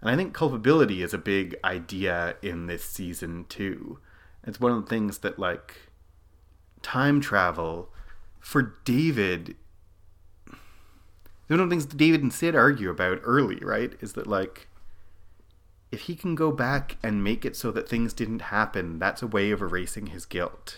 And 0.01 0.11
I 0.11 0.17
think 0.17 0.35
culpability 0.35 1.03
is 1.03 1.15
a 1.15 1.19
big 1.19 1.57
idea 1.65 2.37
in 2.43 2.67
this 2.67 2.85
season 2.85 3.47
too. 3.49 3.99
It's 4.45 4.61
one 4.61 4.73
of 4.73 4.83
the 4.83 4.89
things 4.89 5.19
that 5.19 5.39
like 5.39 5.91
time 6.83 7.21
travel 7.21 7.91
for 8.41 8.75
David 8.85 9.57
one 11.49 11.61
of 11.61 11.69
the 11.69 11.73
things 11.73 11.87
that 11.87 11.97
David 11.97 12.23
and 12.23 12.33
Syd 12.33 12.55
argue 12.55 12.89
about 12.89 13.21
early, 13.25 13.57
right? 13.57 13.93
Is 14.01 14.15
that 14.15 14.27
like 14.27 14.69
if 15.91 16.03
he 16.03 16.15
can 16.15 16.35
go 16.35 16.51
back 16.51 16.97
and 17.03 17.23
make 17.23 17.45
it 17.45 17.55
so 17.55 17.71
that 17.73 17.89
things 17.89 18.15
didn't 18.15 18.43
happen, 18.43 18.99
that's 18.99 19.23
a 19.23 19.27
way 19.27 19.51
of 19.51 19.61
erasing 19.61 20.07
his 20.07 20.25
guilt. 20.25 20.77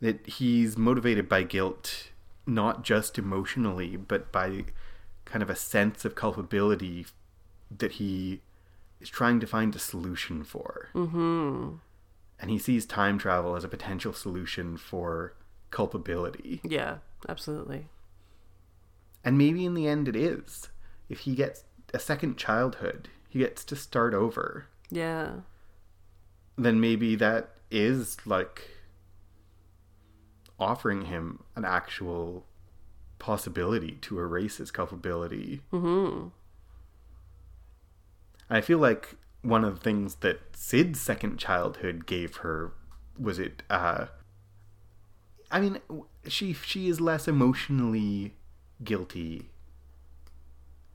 That 0.00 0.26
he's 0.26 0.78
motivated 0.78 1.28
by 1.28 1.42
guilt 1.42 2.10
not 2.46 2.82
just 2.84 3.18
emotionally, 3.18 3.96
but 3.96 4.32
by 4.32 4.64
kind 5.24 5.42
of 5.42 5.50
a 5.50 5.56
sense 5.56 6.04
of 6.04 6.14
culpability 6.14 7.06
that 7.78 7.92
he 7.92 8.40
is 9.00 9.08
trying 9.08 9.40
to 9.40 9.46
find 9.46 9.74
a 9.74 9.78
solution 9.78 10.42
for. 10.44 10.88
hmm 10.92 11.74
And 12.38 12.50
he 12.50 12.58
sees 12.58 12.86
time 12.86 13.18
travel 13.18 13.56
as 13.56 13.64
a 13.64 13.68
potential 13.68 14.12
solution 14.12 14.76
for 14.76 15.34
culpability. 15.70 16.60
Yeah, 16.64 16.98
absolutely. 17.28 17.86
And 19.24 19.36
maybe 19.36 19.64
in 19.64 19.74
the 19.74 19.86
end 19.86 20.08
it 20.08 20.16
is. 20.16 20.68
If 21.08 21.20
he 21.20 21.34
gets 21.34 21.64
a 21.92 21.98
second 21.98 22.36
childhood, 22.38 23.08
he 23.28 23.40
gets 23.40 23.64
to 23.66 23.76
start 23.76 24.14
over. 24.14 24.66
Yeah. 24.90 25.40
Then 26.56 26.80
maybe 26.80 27.14
that 27.16 27.50
is 27.70 28.16
like 28.26 28.68
offering 30.60 31.06
him 31.06 31.42
an 31.56 31.64
actual 31.64 32.46
possibility 33.18 33.92
to 34.02 34.18
erase 34.18 34.58
his 34.58 34.70
culpability. 34.70 35.60
hmm 35.70 36.28
I 38.48 38.60
feel 38.60 38.78
like 38.78 39.14
one 39.42 39.64
of 39.64 39.74
the 39.76 39.80
things 39.80 40.16
that 40.16 40.40
Syd's 40.56 41.00
second 41.00 41.38
childhood 41.38 42.04
gave 42.06 42.36
her 42.38 42.72
was 43.18 43.38
it 43.38 43.62
uh 43.70 44.06
I 45.50 45.60
mean 45.60 45.80
she 46.26 46.52
she 46.52 46.88
is 46.88 47.00
less 47.00 47.26
emotionally 47.28 48.34
guilty. 48.82 49.50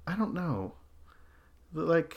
I 0.08 0.15
don't 0.15 0.34
know. 0.34 0.73
Like 1.73 2.15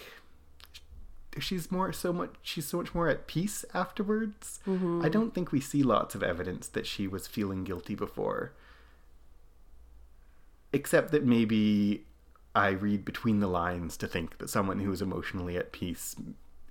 she's 1.38 1.70
more 1.70 1.92
so 1.92 2.12
much 2.12 2.34
she's 2.42 2.66
so 2.66 2.78
much 2.78 2.94
more 2.94 3.08
at 3.08 3.26
peace 3.26 3.64
afterwards. 3.74 4.60
hmm 4.64 5.02
I 5.04 5.08
don't 5.08 5.34
think 5.34 5.52
we 5.52 5.60
see 5.60 5.82
lots 5.82 6.14
of 6.14 6.22
evidence 6.22 6.68
that 6.68 6.86
she 6.86 7.06
was 7.06 7.26
feeling 7.26 7.64
guilty 7.64 7.94
before. 7.94 8.52
Except 10.72 11.12
that 11.12 11.24
maybe 11.24 12.04
I 12.54 12.70
read 12.70 13.04
between 13.04 13.40
the 13.40 13.46
lines 13.46 13.96
to 13.98 14.06
think 14.06 14.38
that 14.38 14.50
someone 14.50 14.80
who 14.80 14.92
is 14.92 15.00
emotionally 15.00 15.56
at 15.56 15.72
peace 15.72 16.14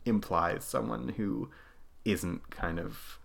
implies 0.06 0.64
someone 0.64 1.10
who 1.18 1.50
isn't 2.06 2.50
kind 2.52 2.80
of 2.80 3.20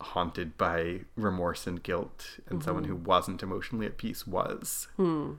haunted 0.00 0.56
by 0.56 1.00
remorse 1.16 1.66
and 1.66 1.82
guilt, 1.82 2.38
and 2.48 2.62
someone 2.62 2.84
who 2.84 2.94
wasn't 2.94 3.42
emotionally 3.42 3.86
at 3.86 3.96
peace 3.98 4.26
was. 4.26 4.88
Hmm. 4.96 5.32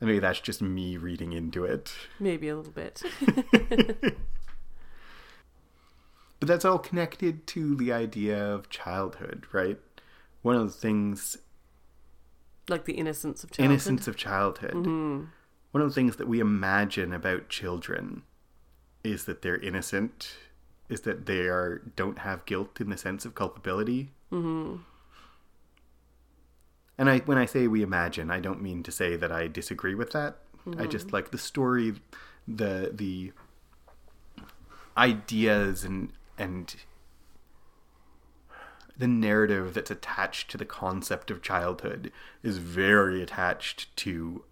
And 0.00 0.08
maybe 0.08 0.18
that's 0.18 0.40
just 0.40 0.60
me 0.60 0.96
reading 0.96 1.32
into 1.32 1.64
it. 1.64 1.92
Maybe 2.20 2.48
a 2.48 2.56
little 2.56 2.72
bit. 2.72 3.02
But 6.38 6.48
that's 6.48 6.64
all 6.64 6.78
connected 6.78 7.46
to 7.48 7.74
the 7.76 7.92
idea 7.92 8.38
of 8.52 8.68
childhood, 8.68 9.46
right? 9.52 9.78
One 10.42 10.54
of 10.56 10.66
the 10.66 10.78
things 10.78 11.38
like 12.68 12.84
the 12.84 12.94
innocence 12.94 13.42
of 13.42 13.50
childhood. 13.52 13.70
innocence 13.72 14.08
of 14.08 14.16
childhood. 14.16 14.72
hmm 14.74 15.24
One 15.70 15.82
of 15.82 15.88
the 15.88 15.94
things 15.94 16.16
that 16.16 16.28
we 16.28 16.40
imagine 16.40 17.12
about 17.12 17.48
children 17.48 18.22
is 19.02 19.24
that 19.24 19.40
they're 19.42 19.56
innocent, 19.58 20.36
is 20.88 21.02
that 21.02 21.26
they 21.26 21.42
are 21.48 21.78
don't 21.96 22.18
have 22.18 22.44
guilt 22.44 22.80
in 22.80 22.90
the 22.90 22.96
sense 22.98 23.24
of 23.24 23.34
culpability. 23.34 24.10
hmm 24.30 24.76
And 26.98 27.10
I 27.10 27.18
when 27.18 27.38
I 27.38 27.46
say 27.46 27.66
we 27.66 27.82
imagine, 27.82 28.30
I 28.30 28.40
don't 28.40 28.62
mean 28.62 28.82
to 28.84 28.92
say 28.92 29.16
that 29.16 29.30
I 29.30 29.48
disagree 29.48 29.94
with 29.94 30.12
that. 30.12 30.38
I 30.78 30.86
just 30.86 31.12
like 31.12 31.30
the 31.30 31.38
story 31.38 31.94
the 32.48 32.90
the 32.92 33.32
ideas 34.96 35.84
and 35.84 36.12
and 36.38 36.74
the 38.98 39.06
narrative 39.06 39.74
that's 39.74 39.90
attached 39.90 40.50
to 40.50 40.56
the 40.56 40.64
concept 40.64 41.30
of 41.30 41.42
childhood 41.42 42.10
is 42.42 42.58
very 42.58 43.22
attached 43.22 43.94
to 43.96 44.44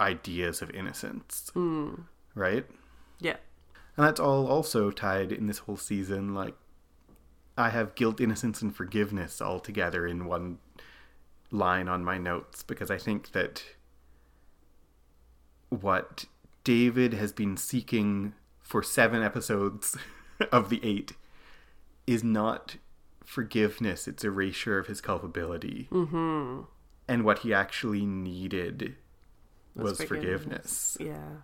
ideas 0.00 0.60
of 0.60 0.70
innocence. 0.70 1.50
Mm. 1.54 2.04
Right? 2.34 2.66
Yeah. 3.20 3.36
And 3.96 4.04
that's 4.04 4.18
all 4.18 4.48
also 4.48 4.90
tied 4.90 5.30
in 5.30 5.46
this 5.46 5.58
whole 5.58 5.76
season. 5.76 6.34
Like, 6.34 6.56
I 7.56 7.70
have 7.70 7.94
guilt, 7.94 8.20
innocence, 8.20 8.60
and 8.60 8.74
forgiveness 8.74 9.40
all 9.40 9.60
together 9.60 10.06
in 10.08 10.24
one 10.24 10.58
line 11.50 11.88
on 11.88 12.04
my 12.04 12.18
notes 12.18 12.62
because 12.62 12.90
I 12.90 12.98
think 12.98 13.32
that 13.32 13.62
what 15.70 16.24
David 16.64 17.14
has 17.14 17.32
been 17.32 17.56
seeking 17.56 18.34
for 18.60 18.82
seven 18.82 19.22
episodes 19.22 19.96
of 20.52 20.68
the 20.70 20.80
eight 20.82 21.12
is 22.06 22.22
not 22.24 22.76
forgiveness, 23.24 24.06
it's 24.06 24.24
erasure 24.24 24.78
of 24.78 24.86
his 24.86 25.00
culpability. 25.00 25.86
hmm 25.90 26.60
And 27.08 27.24
what 27.24 27.40
he 27.40 27.52
actually 27.54 28.04
needed 28.06 28.96
was, 29.74 29.98
Was 29.98 30.08
forgiveness. 30.08 30.96
forgiveness. 30.96 30.96
Yeah. 31.00 31.36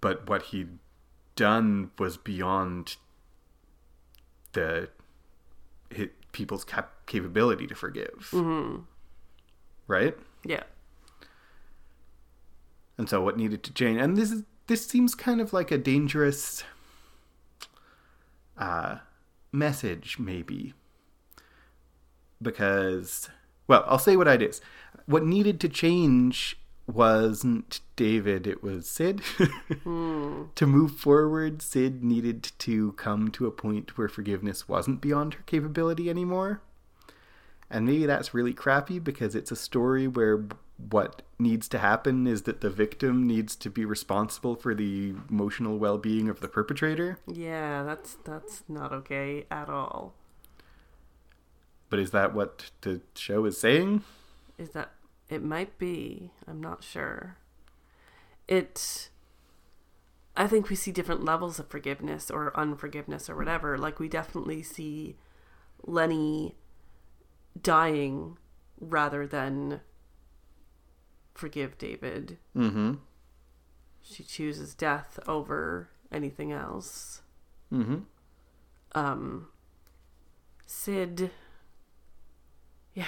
but 0.00 0.28
what 0.28 0.42
he'd 0.42 0.78
done 1.36 1.90
was 1.98 2.16
beyond 2.16 2.96
the 4.52 4.88
people's 6.32 6.64
cap- 6.64 7.06
capability 7.06 7.66
to 7.66 7.74
forgive, 7.74 8.28
hmm 8.30 8.78
right? 9.86 10.16
Yeah. 10.44 10.62
And 12.96 13.08
so, 13.08 13.20
what 13.22 13.36
needed 13.36 13.62
to 13.64 13.72
change? 13.72 14.00
And 14.00 14.16
this 14.16 14.30
is 14.30 14.44
this 14.66 14.86
seems 14.86 15.14
kind 15.14 15.40
of 15.40 15.52
like 15.52 15.70
a 15.70 15.78
dangerous 15.78 16.62
uh, 18.56 18.98
message, 19.52 20.18
maybe, 20.18 20.74
because 22.40 23.28
well, 23.66 23.84
I'll 23.86 23.98
say 23.98 24.16
what 24.16 24.28
it 24.28 24.42
is. 24.42 24.60
What 25.06 25.24
needed 25.24 25.60
to 25.60 25.68
change 25.68 26.59
wasn't 26.94 27.80
David; 27.96 28.46
it 28.46 28.62
was 28.62 28.88
Syd. 28.88 29.20
Hmm. 29.84 30.44
to 30.56 30.66
move 30.66 30.96
forward, 30.96 31.62
Syd 31.62 32.02
needed 32.02 32.52
to 32.58 32.92
come 32.92 33.30
to 33.30 33.46
a 33.46 33.50
point 33.50 33.96
where 33.96 34.08
forgiveness 34.08 34.68
wasn't 34.68 35.00
beyond 35.00 35.34
her 35.34 35.42
capability 35.46 36.10
anymore. 36.10 36.60
And 37.70 37.86
maybe 37.86 38.04
that's 38.04 38.34
really 38.34 38.52
crappy 38.52 38.98
because 38.98 39.34
it's 39.34 39.52
a 39.52 39.56
story 39.56 40.08
where 40.08 40.44
what 40.76 41.22
needs 41.38 41.68
to 41.68 41.78
happen 41.78 42.26
is 42.26 42.42
that 42.42 42.60
the 42.60 42.70
victim 42.70 43.26
needs 43.26 43.54
to 43.56 43.70
be 43.70 43.84
responsible 43.84 44.56
for 44.56 44.74
the 44.74 45.14
emotional 45.28 45.78
well-being 45.78 46.28
of 46.28 46.40
the 46.40 46.48
perpetrator. 46.48 47.18
Yeah, 47.26 47.82
that's 47.82 48.16
that's 48.24 48.64
not 48.68 48.92
okay 48.92 49.46
at 49.50 49.68
all. 49.68 50.14
But 51.88 51.98
is 51.98 52.10
that 52.12 52.34
what 52.34 52.70
the 52.82 53.00
show 53.14 53.44
is 53.44 53.58
saying? 53.58 54.02
Is 54.58 54.70
that 54.70 54.92
it 55.30 55.42
might 55.42 55.78
be. 55.78 56.32
I'm 56.46 56.60
not 56.60 56.82
sure. 56.82 57.36
It 58.48 59.10
I 60.36 60.46
think 60.46 60.68
we 60.68 60.76
see 60.76 60.92
different 60.92 61.24
levels 61.24 61.58
of 61.58 61.68
forgiveness 61.68 62.30
or 62.30 62.56
unforgiveness 62.58 63.28
or 63.28 63.36
whatever. 63.36 63.76
Like 63.76 63.98
we 63.98 64.08
definitely 64.08 64.62
see 64.62 65.16
Lenny 65.84 66.56
dying 67.60 68.38
rather 68.80 69.26
than 69.26 69.80
forgive 71.34 71.78
David. 71.78 72.38
Mm-hmm. 72.56 72.94
She 74.02 74.24
chooses 74.24 74.74
death 74.74 75.18
over 75.26 75.90
anything 76.10 76.52
else. 76.52 77.22
Mm-hmm. 77.72 77.98
Um, 78.94 79.48
Syd. 80.66 81.30
Yeah. 82.94 83.04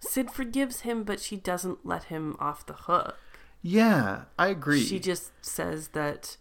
Syd 0.00 0.30
forgives 0.30 0.80
him, 0.80 1.04
but 1.04 1.20
she 1.20 1.36
doesn't 1.36 1.84
let 1.86 2.04
him 2.04 2.36
off 2.40 2.66
the 2.66 2.72
hook. 2.72 3.16
Yeah, 3.62 4.22
I 4.38 4.48
agree. 4.48 4.82
She 4.82 4.98
just 4.98 5.32
says 5.44 5.88
that 5.88 6.36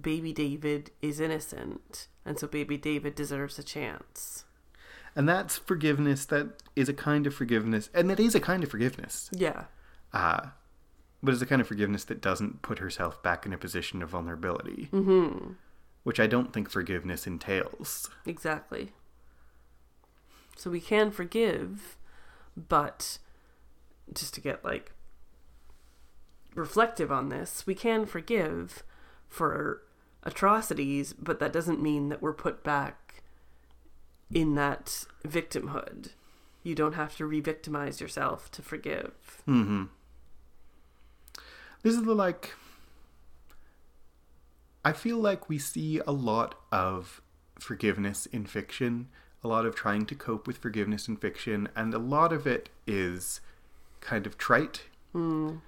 baby 0.00 0.32
David 0.32 0.90
is 1.00 1.20
innocent, 1.20 2.08
and 2.24 2.38
so 2.38 2.46
baby 2.46 2.76
David 2.76 3.14
deserves 3.14 3.58
a 3.58 3.62
chance. 3.62 4.44
and 5.14 5.26
that's 5.28 5.56
forgiveness 5.56 6.26
that 6.26 6.62
is 6.74 6.88
a 6.88 6.92
kind 6.92 7.26
of 7.26 7.34
forgiveness, 7.34 7.88
and 7.94 8.10
that 8.10 8.20
is 8.20 8.34
a 8.34 8.40
kind 8.40 8.62
of 8.64 8.70
forgiveness. 8.70 9.30
Yeah. 9.32 9.64
Uh, 10.12 10.48
but 11.22 11.32
it's 11.32 11.42
a 11.42 11.46
kind 11.46 11.60
of 11.62 11.68
forgiveness 11.68 12.04
that 12.04 12.20
doesn't 12.20 12.60
put 12.62 12.80
herself 12.80 13.22
back 13.22 13.46
in 13.46 13.52
a 13.52 13.58
position 13.58 14.02
of 14.02 14.10
vulnerability, 14.10 14.88
Mm-hmm. 14.92 15.52
which 16.02 16.18
I 16.20 16.26
don't 16.26 16.52
think 16.52 16.68
forgiveness 16.68 17.26
entails. 17.26 18.10
Exactly. 18.26 18.92
So 20.56 20.70
we 20.70 20.80
can 20.80 21.10
forgive, 21.10 21.96
but 22.56 23.18
just 24.12 24.34
to 24.34 24.40
get 24.40 24.64
like 24.64 24.92
reflective 26.54 27.12
on 27.12 27.28
this, 27.28 27.66
we 27.66 27.74
can 27.74 28.06
forgive 28.06 28.82
for 29.28 29.82
atrocities, 30.22 31.12
but 31.12 31.38
that 31.38 31.52
doesn't 31.52 31.82
mean 31.82 32.08
that 32.08 32.22
we're 32.22 32.32
put 32.32 32.64
back 32.64 33.22
in 34.32 34.54
that 34.54 35.04
victimhood. 35.26 36.10
You 36.62 36.74
don't 36.74 36.94
have 36.94 37.16
to 37.16 37.26
re 37.26 37.40
victimize 37.40 38.00
yourself 38.00 38.50
to 38.52 38.62
forgive. 38.62 39.42
Mm-hmm. 39.46 39.84
This 41.82 41.94
is 41.94 42.02
the 42.02 42.14
like. 42.14 42.54
I 44.84 44.92
feel 44.92 45.18
like 45.18 45.48
we 45.48 45.58
see 45.58 46.00
a 46.06 46.12
lot 46.12 46.56
of 46.70 47.20
forgiveness 47.58 48.26
in 48.26 48.46
fiction, 48.46 49.08
a 49.46 49.48
lot 49.48 49.64
of 49.64 49.74
trying 49.76 50.04
to 50.06 50.14
cope 50.14 50.46
with 50.46 50.58
forgiveness 50.58 51.06
in 51.08 51.16
fiction, 51.16 51.68
and 51.76 51.94
a 51.94 51.98
lot 51.98 52.32
of 52.32 52.46
it 52.46 52.68
is 52.86 53.40
kind 54.00 54.26
of 54.26 54.36
trite 54.36 54.82
Mm. 55.14 55.60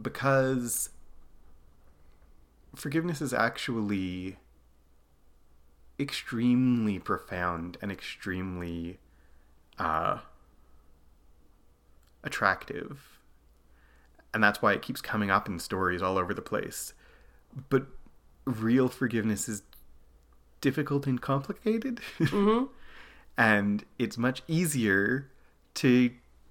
because 0.00 0.88
forgiveness 2.74 3.20
is 3.20 3.32
actually 3.32 4.38
extremely 6.00 6.98
profound 6.98 7.76
and 7.82 7.92
extremely 7.92 8.98
uh, 9.78 10.18
attractive. 12.24 13.18
And 14.34 14.42
that's 14.42 14.62
why 14.62 14.72
it 14.72 14.82
keeps 14.82 15.00
coming 15.00 15.30
up 15.30 15.46
in 15.48 15.58
stories 15.58 16.02
all 16.02 16.16
over 16.18 16.32
the 16.34 16.42
place. 16.42 16.94
But 17.68 17.86
real 18.46 18.88
forgiveness 18.88 19.48
is 19.48 19.62
difficult 20.60 21.06
and 21.06 21.20
complicated. 21.20 22.00
Mm-hmm. 22.18 22.66
And 23.36 23.84
it's 23.98 24.18
much 24.18 24.42
easier 24.46 25.30
to 25.74 26.10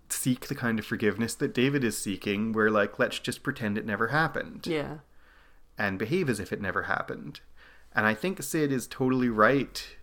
seek 0.10 0.48
the 0.48 0.56
kind 0.56 0.80
of 0.80 0.86
forgiveness 0.86 1.36
that 1.36 1.54
David 1.54 1.84
is 1.84 1.98
seeking, 1.98 2.52
where, 2.54 2.70
like, 2.72 3.00
let's 3.00 3.20
just 3.20 3.44
pretend 3.44 3.78
it 3.78 3.86
never 3.86 4.08
happened 4.08 4.68
Yeah. 4.68 4.98
and 5.78 5.98
behave 6.00 6.30
as 6.30 6.40
if 6.40 6.52
it 6.52 6.60
never 6.62 6.84
happened. 6.84 7.40
And 7.94 8.06
I 8.06 8.14
think 8.14 8.42
Syd 8.42 8.72
is 8.72 8.88
totally 8.88 9.30
right. 9.30 9.96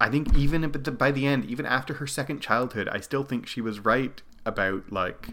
I 0.00 0.08
think 0.10 0.34
even 0.36 0.68
by 0.70 1.12
the 1.12 1.26
end, 1.26 1.44
even 1.44 1.64
after 1.64 1.94
her 1.94 2.06
second 2.06 2.40
childhood, 2.40 2.88
I 2.88 3.00
still 3.00 3.22
think 3.22 3.46
she 3.46 3.60
was 3.60 3.80
right 3.80 4.20
about 4.44 4.90
like 4.92 5.28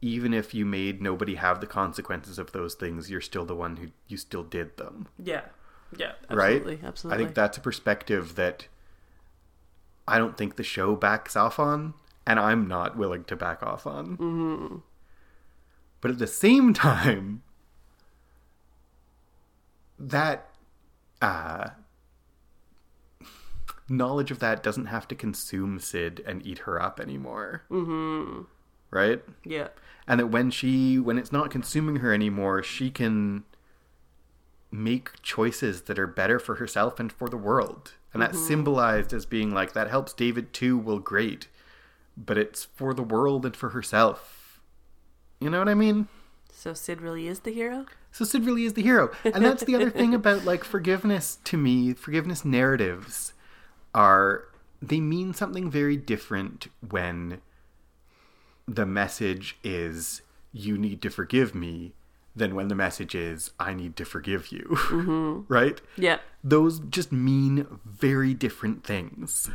even 0.00 0.32
if 0.34 0.54
you 0.54 0.64
made 0.66 1.00
nobody 1.02 1.34
have 1.34 1.60
the 1.60 1.66
consequences 1.66 2.38
of 2.38 2.52
those 2.52 2.74
things, 2.74 3.10
you're 3.10 3.20
still 3.20 3.44
the 3.44 3.54
one 3.56 3.76
who 3.78 3.88
you 4.06 4.16
still 4.16 4.42
did 4.42 4.76
them. 4.76 5.08
Yeah. 5.22 5.42
Yeah. 5.98 6.12
Right? 6.30 6.56
Absolutely. 6.56 6.86
Absolutely. 6.86 7.14
I 7.22 7.24
think 7.24 7.34
that's 7.34 7.58
a 7.58 7.60
perspective 7.60 8.34
that 8.36 8.66
I 10.06 10.18
don't 10.18 10.36
think 10.36 10.56
the 10.56 10.62
show 10.62 10.94
backs 10.96 11.34
off 11.36 11.58
on, 11.58 11.94
and 12.26 12.38
I'm 12.38 12.66
not 12.68 12.96
willing 12.96 13.24
to 13.24 13.36
back 13.36 13.62
off 13.62 13.86
on. 13.86 14.16
Mm-hmm. 14.16 14.76
But 16.00 16.10
at 16.10 16.18
the 16.18 16.26
same 16.26 16.74
time, 16.74 17.42
that 19.98 20.48
uh, 21.22 21.68
knowledge 23.88 24.30
of 24.30 24.38
that 24.40 24.62
doesn't 24.62 24.86
have 24.86 25.08
to 25.08 25.14
consume 25.14 25.78
Syd 25.78 26.22
and 26.26 26.44
eat 26.46 26.60
her 26.60 26.80
up 26.80 27.00
anymore, 27.00 27.62
Mm-hmm. 27.70 28.42
right? 28.90 29.22
Yeah. 29.44 29.68
And 30.06 30.20
that 30.20 30.26
when 30.26 30.50
she, 30.50 30.98
when 30.98 31.16
it's 31.16 31.32
not 31.32 31.50
consuming 31.50 31.96
her 31.96 32.12
anymore, 32.12 32.62
she 32.62 32.90
can 32.90 33.44
make 34.74 35.22
choices 35.22 35.82
that 35.82 35.98
are 35.98 36.06
better 36.06 36.38
for 36.38 36.56
herself 36.56 36.98
and 36.98 37.12
for 37.12 37.28
the 37.28 37.36
world. 37.36 37.92
And 38.12 38.22
that's 38.22 38.36
mm-hmm. 38.36 38.48
symbolized 38.48 39.12
as 39.12 39.24
being 39.24 39.52
like 39.52 39.72
that 39.72 39.88
helps 39.88 40.12
David 40.12 40.52
too. 40.52 40.76
Well, 40.76 40.98
great, 40.98 41.48
but 42.16 42.38
it's 42.38 42.64
for 42.64 42.92
the 42.92 43.02
world 43.02 43.46
and 43.46 43.56
for 43.56 43.70
herself. 43.70 44.60
You 45.40 45.50
know 45.50 45.58
what 45.58 45.68
I 45.68 45.74
mean? 45.74 46.08
So 46.52 46.74
Syd 46.74 47.00
really 47.00 47.28
is 47.28 47.40
the 47.40 47.52
hero? 47.52 47.86
So 48.12 48.24
Syd 48.24 48.44
really 48.44 48.64
is 48.64 48.74
the 48.74 48.82
hero. 48.82 49.10
And 49.24 49.44
that's 49.44 49.64
the 49.64 49.74
other 49.74 49.90
thing 49.90 50.14
about 50.14 50.44
like 50.44 50.64
forgiveness 50.64 51.38
to 51.44 51.56
me, 51.56 51.92
forgiveness 51.94 52.44
narratives 52.44 53.32
are 53.94 54.44
they 54.80 55.00
mean 55.00 55.34
something 55.34 55.70
very 55.70 55.96
different 55.96 56.68
when 56.88 57.40
the 58.66 58.86
message 58.86 59.56
is 59.62 60.22
you 60.52 60.78
need 60.78 61.02
to 61.02 61.10
forgive 61.10 61.54
me 61.54 61.92
than 62.36 62.54
when 62.54 62.68
the 62.68 62.74
message 62.74 63.14
is 63.14 63.52
I 63.58 63.74
need 63.74 63.96
to 63.96 64.04
forgive 64.04 64.50
you. 64.50 64.76
Mm-hmm. 64.88 65.40
right? 65.52 65.80
Yeah. 65.96 66.18
Those 66.42 66.80
just 66.80 67.12
mean 67.12 67.66
very 67.84 68.34
different 68.34 68.84
things. 68.84 69.50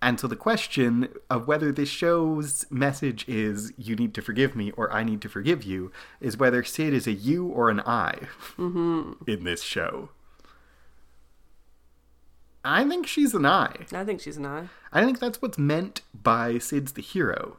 And 0.00 0.20
so 0.20 0.26
the 0.26 0.36
question 0.36 1.08
of 1.30 1.48
whether 1.48 1.72
this 1.72 1.88
show's 1.88 2.66
message 2.70 3.26
is 3.26 3.72
you 3.78 3.96
need 3.96 4.12
to 4.14 4.22
forgive 4.22 4.54
me 4.54 4.70
or 4.72 4.92
I 4.92 5.02
need 5.02 5.22
to 5.22 5.30
forgive 5.30 5.64
you 5.64 5.90
is 6.20 6.36
whether 6.36 6.62
Syd 6.62 6.92
is 6.92 7.06
a 7.06 7.12
you 7.12 7.46
or 7.46 7.70
an 7.70 7.80
I 7.80 8.18
mm-hmm. 8.58 9.12
in 9.26 9.44
this 9.44 9.62
show. 9.62 10.10
I 12.62 12.86
think 12.86 13.06
she's 13.06 13.32
an 13.32 13.46
I. 13.46 13.74
I 13.92 14.04
think 14.04 14.20
she's 14.20 14.36
an 14.36 14.44
I. 14.44 14.68
I 14.92 15.02
think 15.04 15.20
that's 15.20 15.40
what's 15.40 15.58
meant 15.58 16.02
by 16.14 16.58
Syd's 16.58 16.92
the 16.92 17.02
hero. 17.02 17.56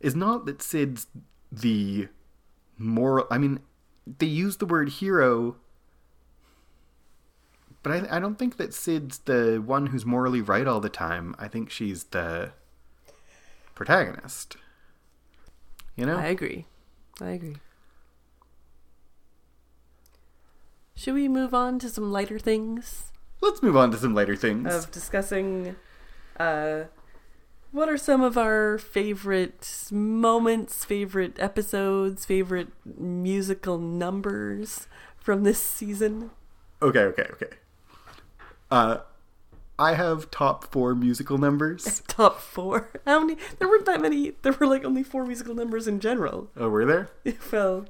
Is 0.00 0.16
not 0.16 0.46
that 0.46 0.62
Syd's 0.62 1.06
the 1.50 2.08
moral. 2.78 3.26
I 3.30 3.38
mean, 3.38 3.60
they 4.18 4.26
use 4.26 4.56
the 4.58 4.66
word 4.66 4.88
hero, 4.88 5.56
but 7.82 7.92
I, 7.92 8.16
I 8.16 8.18
don't 8.20 8.38
think 8.38 8.56
that 8.56 8.74
Syd's 8.74 9.18
the 9.20 9.62
one 9.64 9.86
who's 9.88 10.04
morally 10.06 10.40
right 10.40 10.66
all 10.66 10.80
the 10.80 10.88
time. 10.88 11.34
I 11.38 11.48
think 11.48 11.70
she's 11.70 12.04
the 12.04 12.52
protagonist. 13.74 14.56
You 15.96 16.06
know? 16.06 16.18
I 16.18 16.26
agree. 16.26 16.66
I 17.20 17.30
agree. 17.30 17.56
Should 20.96 21.14
we 21.14 21.28
move 21.28 21.52
on 21.54 21.78
to 21.80 21.88
some 21.88 22.10
lighter 22.12 22.38
things 22.38 23.10
Let's 23.40 23.62
move 23.62 23.76
on 23.76 23.90
to 23.90 23.96
some 23.98 24.14
lighter 24.14 24.36
things. 24.36 24.72
of 24.74 24.90
discussing 24.90 25.76
uh 26.40 26.84
what 27.74 27.88
are 27.88 27.98
some 27.98 28.22
of 28.22 28.38
our 28.38 28.78
favorite 28.78 29.88
moments, 29.90 30.84
favorite 30.84 31.36
episodes, 31.40 32.24
favorite 32.24 32.68
musical 32.84 33.78
numbers 33.78 34.86
from 35.18 35.42
this 35.42 35.60
season? 35.60 36.30
okay, 36.80 37.00
okay, 37.00 37.26
okay. 37.32 37.56
Uh, 38.70 38.98
I 39.76 39.94
have 39.94 40.30
top 40.30 40.70
four 40.70 40.94
musical 40.94 41.36
numbers. 41.36 42.02
Top 42.06 42.40
4. 42.40 42.90
How 43.06 43.20
many? 43.20 43.36
There 43.58 43.66
weren't 43.68 43.86
that 43.86 44.00
many. 44.00 44.32
There 44.42 44.52
were 44.52 44.68
like 44.68 44.84
only 44.84 45.02
4 45.02 45.26
musical 45.26 45.54
numbers 45.54 45.88
in 45.88 45.98
general. 45.98 46.48
oh, 46.56 46.68
were 46.68 46.84
there? 46.84 47.10
well, 47.52 47.86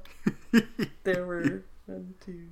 there 1.03 1.25
were 1.25 1.63
one, 1.85 2.15
two. 2.25 2.47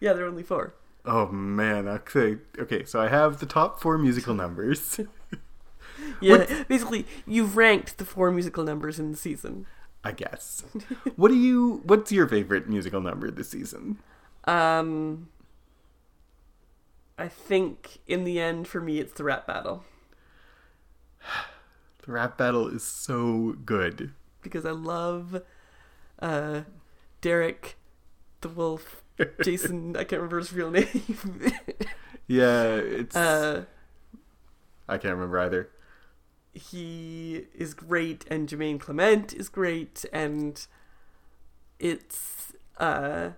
Yeah, 0.00 0.14
there 0.14 0.24
were 0.24 0.30
only 0.30 0.42
4. 0.42 0.74
Oh 1.04 1.28
man, 1.28 1.86
okay, 1.86 2.38
okay. 2.58 2.84
So 2.84 3.00
I 3.00 3.08
have 3.08 3.38
the 3.38 3.46
top 3.46 3.80
four 3.80 3.98
musical 3.98 4.34
numbers. 4.34 5.00
Yeah, 6.20 6.64
basically, 6.68 7.06
you've 7.26 7.56
ranked 7.56 7.98
the 7.98 8.04
4 8.04 8.30
musical 8.30 8.64
numbers 8.64 8.98
in 8.98 9.10
the 9.12 9.16
season. 9.16 9.66
I 10.04 10.12
guess. 10.12 10.64
what 11.16 11.28
do 11.28 11.34
you? 11.36 11.80
What's 11.84 12.10
your 12.10 12.26
favorite 12.28 12.68
musical 12.68 13.00
number 13.00 13.30
this 13.30 13.50
season? 13.50 13.98
Um, 14.44 15.28
I 17.18 17.28
think 17.28 17.98
in 18.08 18.24
the 18.24 18.40
end, 18.40 18.66
for 18.66 18.80
me, 18.80 18.98
it's 18.98 19.12
the 19.12 19.22
rap 19.24 19.46
battle 19.46 19.84
The 22.04 22.10
rap 22.12 22.36
battle 22.36 22.66
is 22.66 22.82
so 22.82 23.54
good. 23.64 24.12
because 24.42 24.66
I 24.66 24.72
love 24.72 25.40
uh, 26.20 26.62
Derek, 27.20 27.76
the 28.40 28.48
wolf, 28.48 29.04
Jason. 29.44 29.96
I 29.96 30.02
can't 30.02 30.20
remember 30.20 30.38
his 30.38 30.52
real 30.52 30.70
name. 30.72 30.88
Yeah, 32.26 32.64
it's. 32.74 33.14
Uh, 33.14 33.66
I 34.88 34.98
can't 34.98 35.14
remember 35.14 35.38
either. 35.38 35.70
He 36.52 37.46
is 37.54 37.74
great, 37.74 38.24
and 38.30 38.48
Jemaine 38.48 38.78
Clement 38.78 39.32
is 39.32 39.48
great, 39.48 40.04
and 40.12 40.66
it's 41.78 42.52
uh, 42.78 43.30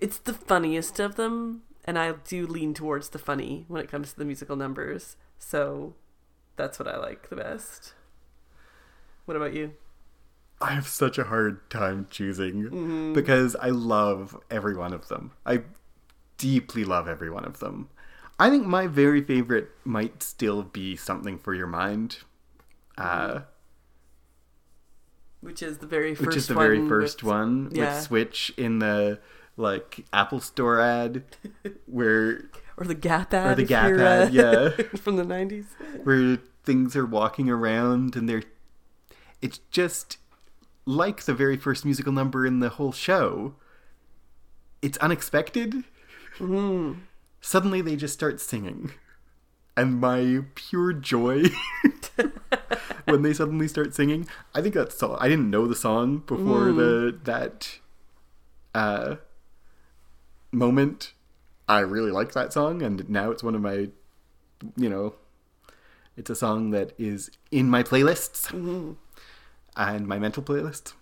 it's 0.00 0.18
the 0.18 0.34
funniest 0.34 1.00
of 1.00 1.16
them, 1.16 1.62
and 1.84 1.98
I 1.98 2.12
do 2.12 2.46
lean 2.46 2.74
towards 2.74 3.10
the 3.10 3.18
funny 3.18 3.64
when 3.68 3.82
it 3.82 3.90
comes 3.90 4.12
to 4.12 4.18
the 4.18 4.24
musical 4.24 4.56
numbers. 4.56 5.16
So 5.38 5.94
that's 6.56 6.78
what 6.78 6.88
I 6.88 6.98
like 6.98 7.28
the 7.28 7.36
best. 7.36 7.94
What 9.24 9.36
about 9.36 9.54
you? 9.54 9.72
I 10.60 10.72
have 10.72 10.86
such 10.86 11.16
a 11.16 11.24
hard 11.24 11.70
time 11.70 12.06
choosing 12.10 13.14
because 13.14 13.56
I 13.56 13.70
love 13.70 14.36
every 14.50 14.76
one 14.76 14.92
of 14.92 15.08
them. 15.08 15.32
I 15.46 15.62
deeply 16.36 16.84
love 16.84 17.08
every 17.08 17.30
one 17.30 17.46
of 17.46 17.60
them. 17.60 17.88
I 18.40 18.48
think 18.48 18.66
my 18.66 18.86
very 18.86 19.22
favorite 19.22 19.68
might 19.84 20.22
still 20.22 20.62
be 20.62 20.96
Something 20.96 21.38
for 21.38 21.52
Your 21.54 21.66
Mind. 21.66 22.18
Uh, 22.96 23.40
Which 25.42 25.62
is 25.62 25.78
the 25.78 25.86
very 25.86 26.14
first 26.14 26.26
which 26.26 26.36
is 26.36 26.46
the 26.48 26.54
one 26.54 26.64
very 26.64 26.88
first 26.88 27.22
with- 27.22 27.30
one 27.30 27.68
yeah. 27.72 27.94
with 27.94 28.02
Switch 28.02 28.52
in 28.56 28.78
the 28.78 29.20
like 29.56 30.06
Apple 30.12 30.40
Store 30.40 30.80
ad 30.80 31.22
where 31.86 32.48
or 32.78 32.86
the 32.86 32.94
Gap 32.94 33.34
ad, 33.34 33.52
or 33.52 33.54
the 33.56 33.64
Gap 33.64 33.92
ad, 33.92 34.28
uh, 34.28 34.30
yeah. 34.32 34.70
from 34.96 35.16
the 35.16 35.24
nineties. 35.24 35.66
where 36.02 36.38
things 36.64 36.96
are 36.96 37.04
walking 37.06 37.50
around 37.50 38.16
and 38.16 38.26
they're 38.28 38.42
it's 39.42 39.58
just 39.70 40.16
like 40.86 41.24
the 41.24 41.34
very 41.34 41.56
first 41.58 41.84
musical 41.84 42.12
number 42.12 42.46
in 42.46 42.60
the 42.60 42.70
whole 42.70 42.92
show 42.92 43.54
it's 44.82 44.96
unexpected 44.98 45.84
suddenly 47.40 47.80
they 47.80 47.96
just 47.96 48.14
start 48.14 48.40
singing. 48.40 48.92
And 49.76 50.00
my 50.00 50.42
pure 50.54 50.92
joy 50.92 51.44
when 53.04 53.22
they 53.22 53.32
suddenly 53.32 53.66
start 53.66 53.94
singing 53.94 54.28
i 54.54 54.60
think 54.60 54.74
that's 54.74 54.98
so 54.98 55.16
i 55.20 55.28
didn't 55.28 55.48
know 55.48 55.66
the 55.66 55.74
song 55.74 56.18
before 56.26 56.70
the 56.70 57.18
that 57.24 57.78
uh 58.74 59.16
moment. 60.52 61.12
I 61.68 61.80
really 61.80 62.10
like 62.10 62.32
that 62.32 62.52
song 62.52 62.82
and 62.82 63.08
now 63.08 63.30
it's 63.30 63.42
one 63.42 63.54
of 63.54 63.60
my 63.60 63.88
you 64.76 64.88
know 64.88 65.14
it's 66.16 66.28
a 66.28 66.34
song 66.34 66.70
that 66.70 66.92
is 66.98 67.30
in 67.50 67.70
my 67.70 67.82
playlists 67.82 68.52
and 69.76 70.06
my 70.06 70.18
mental 70.18 70.42
playlist. 70.42 70.94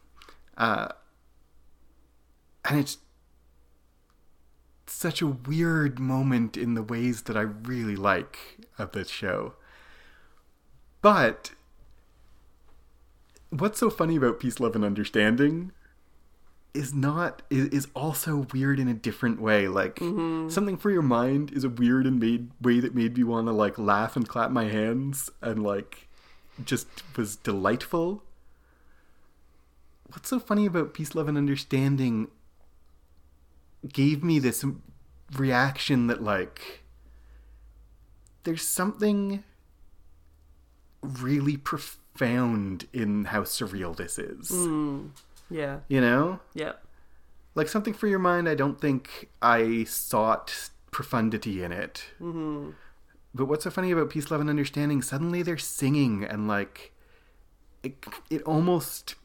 Uh, 0.57 0.89
and 2.65 2.79
it's 2.79 2.99
such 4.91 5.23
a 5.23 5.27
weird 5.27 5.99
moment 5.99 6.57
in 6.57 6.75
the 6.75 6.83
ways 6.83 7.23
that 7.23 7.37
I 7.37 7.43
really 7.43 7.97
like 7.97 8.39
of 8.79 8.93
this 8.93 9.09
show. 9.09 9.55
But 11.01 11.53
what's 13.51 13.79
so 13.79 13.91
funny 13.91 14.17
about 14.17 14.41
Peace, 14.41 14.61
Love, 14.61 14.75
and 14.75 14.85
Understanding 14.85 15.73
is 16.75 16.95
not 16.95 17.43
is, 17.51 17.69
is 17.69 17.89
also 17.95 18.47
weird 18.53 18.79
in 18.79 18.89
a 18.89 18.95
different 18.95 19.41
way. 19.41 19.69
Like 19.69 19.97
mm-hmm. 19.97 20.49
something 20.49 20.77
for 20.77 20.91
your 20.91 21.03
mind 21.03 21.53
is 21.53 21.65
a 21.65 21.69
weird 21.69 22.07
and 22.07 22.21
made 22.21 22.51
way 22.61 22.81
that 22.81 22.95
made 22.95 23.17
me 23.17 23.25
want 23.25 23.47
to 23.47 23.53
like 23.53 23.79
laugh 23.79 24.17
and 24.17 24.29
clap 24.29 24.51
my 24.51 24.65
hands 24.65 25.31
and 25.41 25.63
like 25.63 26.09
just 26.65 26.87
was 27.17 27.37
delightful. 27.37 28.23
What's 30.11 30.29
so 30.29 30.39
funny 30.39 30.67
about 30.67 30.95
peace, 30.95 31.15
love, 31.15 31.29
and 31.29 31.37
understanding 31.37 32.29
gave 33.93 34.25
me 34.25 34.39
this 34.39 34.65
reaction 35.37 36.07
that 36.09 36.23
like 36.23 36.83
there's 38.45 38.63
something 38.67 39.45
really 41.03 41.57
profound 41.57 42.87
in 42.93 43.27
how 43.27 43.43
surreal 43.43 43.95
this 43.97 44.19
is. 44.19 44.51
Yeah. 45.51 45.81
You 45.89 46.01
know? 46.01 46.41
Yeah. 46.55 46.73
like 47.55 47.69
something 47.69 47.95
for 47.95 48.07
your 48.07 48.19
mind 48.21 48.49
i 48.49 48.55
don't 48.55 48.81
think 48.81 49.31
i 49.43 49.83
sought 49.85 50.71
profundity 50.93 51.63
in 51.63 51.73
it 51.73 52.05
mm-hmm. 52.21 52.71
but 53.35 53.47
what's 53.47 53.65
so 53.65 53.71
funny 53.71 53.91
about 53.91 54.11
peace 54.11 54.31
love 54.31 54.41
and 54.41 54.49
understanding 54.51 55.03
suddenly 55.03 55.43
they're 55.43 55.59
singing 55.59 56.23
and 56.25 56.47
like 56.47 56.93
it, 57.83 57.97
it 58.31 58.43
almost 58.43 59.17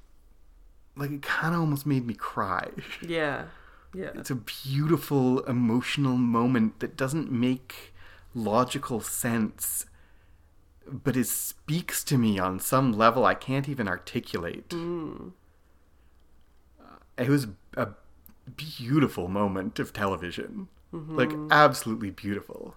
like 0.95 1.11
it 1.11 1.21
kind 1.21 1.53
of 1.53 1.61
almost 1.61 1.85
made 1.85 2.05
me 2.07 2.13
cry 2.13 2.69
Yeah. 3.07 3.45
Yeah. 3.93 4.09
it's 4.15 4.29
a 4.31 4.35
beautiful 4.35 5.41
emotional 5.41 6.17
moment 6.17 6.79
that 6.79 6.97
doesn't 6.97 7.31
make 7.31 7.93
logical 8.33 8.99
sense 9.01 9.85
but 10.91 11.15
it 11.15 11.27
speaks 11.27 12.03
to 12.05 12.17
me 12.17 12.39
on 12.39 12.59
some 12.59 12.91
level 12.91 13.23
i 13.25 13.33
can't 13.35 13.69
even 13.69 13.87
articulate. 13.87 14.69
Mm. 14.69 15.31
It 17.17 17.29
was 17.29 17.47
a 17.77 17.89
beautiful 18.55 19.27
moment 19.27 19.79
of 19.79 19.93
television. 19.93 20.67
Mm-hmm. 20.93 21.15
Like 21.17 21.31
absolutely 21.51 22.09
beautiful. 22.09 22.75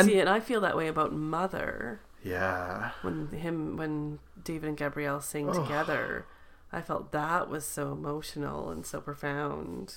See, 0.00 0.18
and 0.20 0.28
I 0.28 0.40
feel 0.40 0.60
that 0.60 0.76
way 0.76 0.86
about 0.88 1.12
Mother. 1.12 2.00
Yeah. 2.22 2.90
When 3.02 3.28
him 3.28 3.76
when 3.76 4.18
David 4.42 4.68
and 4.68 4.76
Gabrielle 4.78 5.20
sing 5.20 5.48
Oh. 5.48 5.52
together. 5.62 6.26
I 6.72 6.80
felt 6.82 7.12
that 7.12 7.48
was 7.48 7.64
so 7.64 7.92
emotional 7.92 8.70
and 8.70 8.84
so 8.84 9.00
profound. 9.00 9.96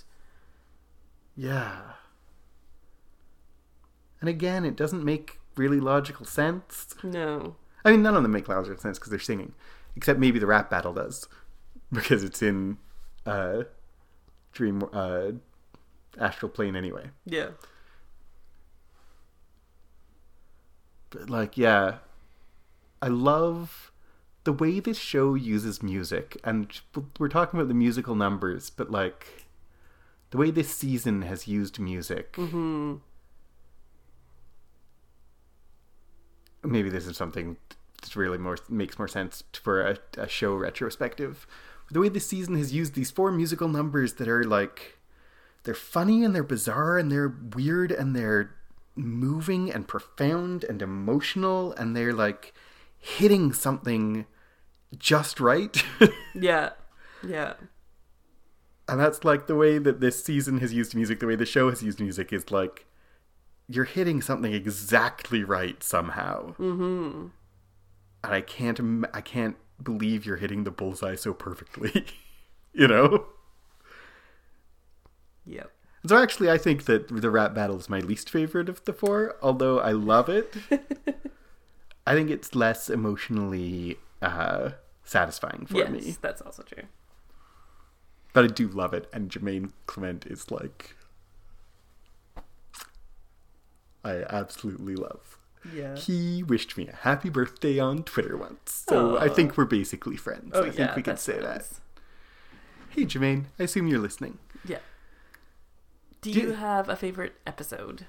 yeah 1.36 1.82
and 4.20 4.30
again 4.30 4.64
it 4.66 4.76
doesn't 4.76 5.04
make 5.04 5.40
really 5.56 5.80
logical 5.80 6.26
sense 6.26 6.96
No. 7.04 7.56
I 7.84 7.92
mean, 7.92 8.04
none 8.04 8.16
of 8.16 8.22
them 8.24 8.32
make 8.32 8.48
logical 8.48 8.78
sense 8.80 9.00
because 9.00 9.10
they're 9.10 9.20
singing, 9.20 9.54
except 9.96 10.20
maybe 10.20 10.38
the 10.38 10.46
rap 10.46 10.70
battle 10.70 10.94
does, 10.94 11.28
because 11.92 12.24
it's 12.24 12.42
in 12.44 12.78
uh, 13.26 13.64
Dream 14.52 14.84
uh, 14.94 15.32
Astral 16.20 16.50
Plane 16.52 16.76
anyway. 16.76 17.10
Yeah. 17.26 17.50
But 21.10 21.30
like, 21.32 21.58
yeah, 21.58 21.98
I 23.02 23.08
love 23.08 23.91
the 24.44 24.54
way 24.54 24.80
this 24.80 24.98
show 24.98 25.36
uses 25.36 25.84
music, 25.84 26.38
and 26.44 26.82
we're 27.20 27.30
talking 27.30 27.60
about 27.60 27.68
the 27.68 27.74
musical 27.74 28.16
numbers, 28.16 28.70
but 28.70 28.90
like 28.90 29.46
the 30.32 30.38
way 30.38 30.52
this 30.52 30.70
season 30.70 31.22
has 31.24 31.48
used 31.48 31.80
music. 31.80 32.34
Mm-hmm. 32.34 32.96
maybe 36.64 36.90
this 36.90 37.08
is 37.08 37.18
something 37.18 37.58
that 38.02 38.16
really 38.16 38.38
more 38.38 38.58
makes 38.70 38.98
more 38.98 39.08
sense 39.08 39.44
for 39.54 39.82
a, 39.82 39.98
a 40.18 40.28
show 40.28 40.54
retrospective. 40.56 41.48
The 41.92 42.00
way 42.00 42.10
this 42.10 42.28
season 42.28 42.56
has 42.58 42.74
used 42.74 42.94
these 42.94 43.12
four 43.12 43.32
musical 43.32 43.68
numbers 43.68 44.14
that 44.14 44.28
are 44.28 44.44
like 44.44 44.98
they're 45.64 45.74
funny 45.74 46.24
and 46.24 46.34
they're 46.34 46.44
bizarre 46.44 46.98
and 46.98 47.12
they're 47.12 47.36
weird 47.54 47.92
and 47.92 48.16
they're 48.16 48.56
moving 48.96 49.72
and 49.72 49.88
profound 49.88 50.64
and 50.64 50.82
emotional 50.82 51.74
and 51.74 51.96
they're 51.96 52.14
like 52.14 52.54
hitting 53.02 53.52
something 53.52 54.26
just 54.98 55.40
right. 55.40 55.84
Yeah. 56.34 56.70
Yeah. 57.28 57.54
and 58.88 59.00
that's 59.00 59.24
like 59.24 59.48
the 59.48 59.56
way 59.56 59.78
that 59.78 60.00
this 60.00 60.24
season 60.24 60.60
has 60.60 60.74
used 60.74 60.96
music, 60.96 61.20
the 61.20 61.28
way 61.28 61.36
the 61.36 61.46
show 61.46 61.70
has 61.70 61.84
used 61.84 62.00
music 62.00 62.32
is 62.32 62.50
like 62.52 62.86
you're 63.68 63.86
hitting 63.86 64.22
something 64.22 64.54
exactly 64.54 65.44
right 65.44 65.82
somehow. 65.84 66.56
Mm-hmm. 66.56 67.28
And 68.24 68.34
I 68.34 68.42
can't, 68.42 68.80
I 69.14 69.22
can't 69.22 69.56
believe 69.82 70.26
you're 70.26 70.38
hitting 70.38 70.64
the 70.64 70.72
bullseye 70.72 71.16
so 71.16 71.34
perfectly. 71.34 72.06
you 72.74 72.88
know. 72.88 73.26
Yep. 75.46 75.72
So 76.08 76.18
actually, 76.18 76.50
I 76.50 76.58
think 76.58 76.86
that 76.86 77.08
the 77.10 77.30
rap 77.30 77.54
battle 77.54 77.78
is 77.78 77.90
my 77.90 78.00
least 78.00 78.30
favorite 78.30 78.70
of 78.70 78.84
the 78.86 78.94
four. 78.94 79.36
Although 79.42 79.80
I 79.80 79.92
love 79.92 80.30
it, 80.30 80.56
I 82.06 82.14
think 82.14 82.30
it's 82.30 82.56
less 82.56 82.90
emotionally 82.90 83.98
uh, 84.22 84.72
satisfying 85.04 85.66
for 85.66 85.74
me. 85.76 85.80
yes, 85.80 86.06
me. 86.06 86.16
that's 86.22 86.42
also 86.42 86.64
true. 86.64 86.84
But 88.34 88.46
I 88.46 88.48
do 88.48 88.68
love 88.68 88.94
it, 88.94 89.10
and 89.12 89.30
Jemaine 89.30 89.74
Clement 89.88 90.26
is 90.26 90.50
like, 90.50 90.96
I 94.04 94.24
absolutely 94.30 94.96
love. 94.96 95.38
Yeah. 95.74 95.96
He 95.96 96.42
wished 96.42 96.76
me 96.78 96.88
a 96.88 96.96
happy 96.96 97.30
birthday 97.30 97.78
on 97.78 98.04
Twitter 98.04 98.36
once, 98.36 98.84
so 98.88 99.18
I 99.20 99.30
think 99.30 99.58
we're 99.58 99.66
basically 99.66 100.18
friends. 100.18 100.52
Oh 100.54 100.62
I 100.62 100.66
think 100.66 100.80
yeah. 100.80 100.96
we 100.96 101.02
that's 101.04 101.22
say 101.22 101.40
that. 101.40 101.68
Hey, 102.90 103.06
Jemaine, 103.06 103.46
I 103.60 103.64
assume 103.64 103.88
you're 103.88 104.00
listening. 104.00 104.40
Yeah. 104.66 104.80
Do 106.22 106.34
Do- 106.34 106.40
you 106.40 106.52
have 106.54 106.90
a 106.90 106.96
favorite 106.96 107.34
episode? 107.46 108.06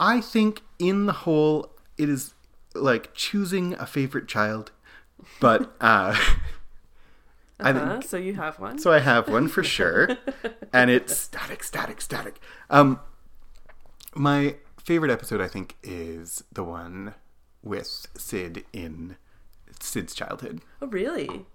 I 0.00 0.20
think 0.20 0.62
in 0.78 1.06
the 1.06 1.12
whole, 1.12 1.72
it 1.98 2.08
is 2.08 2.34
like 2.80 3.14
choosing 3.14 3.74
a 3.74 3.86
favorite 3.86 4.28
child, 4.28 4.72
but 5.40 5.74
uh, 5.80 6.16
I 7.60 7.72
Uh-huh, 7.72 8.00
think 8.00 8.02
so 8.02 8.16
you 8.18 8.34
have 8.34 8.58
one. 8.58 8.78
So 8.78 8.92
I 8.92 8.98
have 9.00 9.28
one 9.28 9.48
for 9.48 9.62
sure, 9.64 10.10
and 10.72 10.90
it's 10.90 11.14
static, 11.14 11.64
static, 11.64 12.00
static. 12.00 12.40
Um, 12.70 13.00
My 14.14 14.56
favorite 14.82 15.10
episode, 15.10 15.40
I 15.40 15.48
think, 15.48 15.76
is 15.82 16.42
the 16.52 16.64
one 16.64 17.14
with 17.62 18.06
Syd 18.16 18.64
in 18.72 19.16
Syd's 19.80 20.14
childhood. 20.14 20.60
Oh, 20.80 20.86
really? 20.86 21.46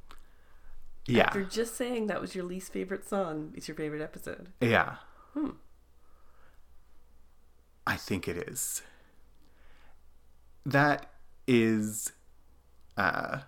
Yeah. 1.08 1.34
After 1.34 1.44
just 1.46 1.76
saying 1.76 2.08
that 2.08 2.20
was 2.22 2.36
your 2.36 2.44
least 2.44 2.74
favorite 2.74 3.08
song, 3.08 3.54
it's 3.56 3.68
your 3.68 3.76
favorite 3.78 4.02
episode. 4.02 4.52
Yeah. 4.62 4.96
Hmm. 5.34 5.52
I 7.86 7.96
think 7.96 8.28
it 8.28 8.38
is. 8.38 8.82
That 10.66 11.11
is. 11.52 12.12
Uh, 12.98 13.40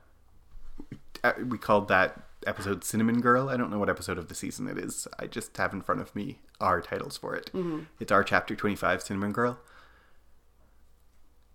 uh, 1.24 1.34
we 1.48 1.58
called 1.58 1.88
that 1.88 2.22
episode 2.46 2.84
Cinnamon 2.84 3.22
Girl. 3.22 3.50
I 3.50 3.56
don't 3.56 3.72
know 3.72 3.80
what 3.80 3.90
episode 3.90 4.18
of 4.18 4.28
the 4.28 4.36
season 4.36 4.68
it 4.68 4.78
is. 4.78 5.08
I 5.18 5.28
just 5.28 5.56
have 5.58 5.74
in 5.74 5.82
front 5.82 6.02
of 6.02 6.14
me 6.16 6.40
our 6.60 6.82
titles 6.82 7.18
for 7.18 7.36
it. 7.36 7.50
It's 8.00 8.12
our 8.12 8.24
chapter 8.24 8.56
25, 8.56 9.02
Cinnamon 9.02 9.32
Girl. 9.32 9.60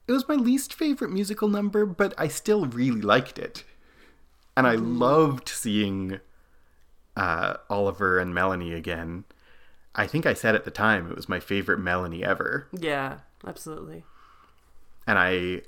It 0.07 0.13
was 0.13 0.27
my 0.27 0.37
least 0.37 0.73
favorite 0.73 1.11
musical 1.11 1.49
number, 1.49 1.85
but 1.85 2.15
I 2.17 2.29
still 2.29 2.65
really 2.65 3.03
liked 3.03 3.39
it. 3.39 3.65
And 4.57 4.67
I 4.67 4.75
loved 4.75 5.49
seeing 5.49 6.21
uh, 7.15 7.55
Oliver 7.69 8.19
and 8.19 8.35
Melanie 8.35 8.73
again. 8.73 9.25
I 9.95 10.07
think 10.07 10.25
I 10.25 10.33
said 10.33 10.55
at 10.55 10.65
the 10.65 10.71
time 10.71 11.11
it 11.11 11.17
was 11.17 11.29
my 11.29 11.41
favorite 11.41 11.79
Melanie 11.79 12.25
ever. 12.25 12.69
Yeah, 12.73 13.19
absolutely. 13.47 14.05
And 15.07 15.19
I 15.19 15.63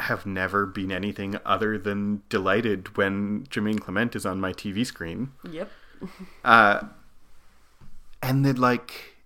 have 0.00 0.26
never 0.26 0.66
been 0.66 0.92
anything 0.92 1.38
other 1.44 1.76
than 1.76 2.22
delighted 2.28 2.96
when 2.96 3.46
Jemaine 3.50 3.80
Clement 3.80 4.14
is 4.14 4.24
on 4.24 4.40
my 4.40 4.52
TV 4.52 4.86
screen. 4.86 5.32
Yep. 5.50 5.70
Uh, 6.44 6.80
and 8.22 8.44
then, 8.44 8.56
like, 8.56 9.16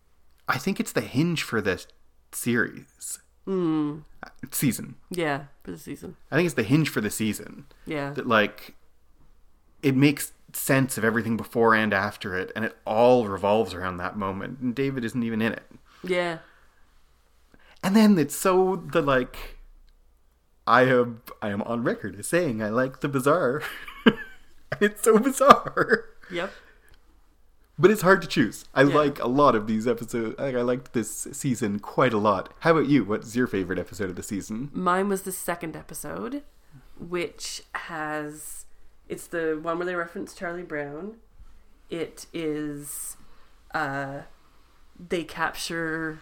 I 0.49 0.59
think 0.59 0.81
it's 0.81 0.93
the 0.93 1.03
hinge 1.03 1.43
for 1.43 1.61
this 1.61 1.87
series. 2.33 3.19
Mm. 3.47 4.05
Season. 4.51 4.97
Yeah, 5.11 5.45
for 5.63 5.73
the 5.73 5.79
season. 5.79 6.17
I 6.31 6.37
think 6.37 6.47
it's 6.47 6.55
the 6.55 6.63
hinge 6.63 6.89
for 6.89 7.01
the 7.01 7.11
season. 7.11 7.67
Yeah. 7.85 8.11
That, 8.11 8.27
like, 8.27 8.75
it 9.83 9.97
makes 9.97 10.33
sense 10.55 10.97
of 10.97 11.05
everything 11.05 11.37
before 11.37 11.75
and 11.75 11.93
after 11.93 12.37
it, 12.37 12.53
and 12.55 12.65
it 12.65 12.77
all 12.87 13.27
revolves 13.27 13.75
around 13.75 13.99
that 13.99 14.17
moment. 14.17 14.61
And 14.61 14.75
David 14.75 15.05
isn't 15.05 15.23
even 15.23 15.43
in 15.43 15.53
it. 15.53 15.65
Yeah. 16.03 16.39
And 17.83 17.97
then 17.97 18.19
it's 18.19 18.37
so 18.37 18.77
the 18.77 19.03
like 19.03 19.59
I 20.67 20.83
am 20.83 21.23
I 21.41 21.49
am 21.51 21.63
on 21.63 21.83
record 21.83 22.19
as 22.19 22.27
saying 22.29 22.63
I 22.63 22.69
like 22.69 23.01
the 23.01 23.09
bizarre. 23.09 23.63
it's 24.81 25.03
so 25.03 25.19
bizarre. 25.19 26.05
Yep. 26.31 26.53
But 27.79 27.91
it's 27.91 28.03
hard 28.03 28.23
to 28.23 28.29
choose. 28.29 28.65
I 28.75 28.83
Yeah. 28.83 28.95
like 28.95 29.19
a 29.19 29.27
lot 29.27 29.55
of 29.55 29.67
these 29.67 29.89
episodes. 29.89 30.39
Like, 30.39 30.55
I 30.55 30.63
liked 30.63 30.93
this 30.93 31.11
season 31.33 31.81
quite 31.81 32.13
a 32.13 32.19
lot. 32.19 32.53
How 32.61 32.73
about 32.73 32.87
you? 32.87 33.03
What's 33.05 33.35
your 33.35 33.47
favorite 33.47 33.79
episode 33.79 34.09
of 34.11 34.17
the 34.17 34.23
season? 34.23 34.71
Mine 34.73 35.09
was 35.09 35.23
the 35.23 35.33
second 35.33 35.75
episode, 35.75 36.43
which 36.99 37.63
has 37.75 38.67
it's 39.09 39.27
the 39.27 39.59
one 39.61 39.79
where 39.79 39.87
they 39.87 39.95
reference 39.97 40.35
Charlie 40.35 40.63
Brown. 40.63 41.17
It 41.91 42.27
is 42.33 43.17
uh 43.75 44.23
they 45.09 45.25
capture 45.25 46.21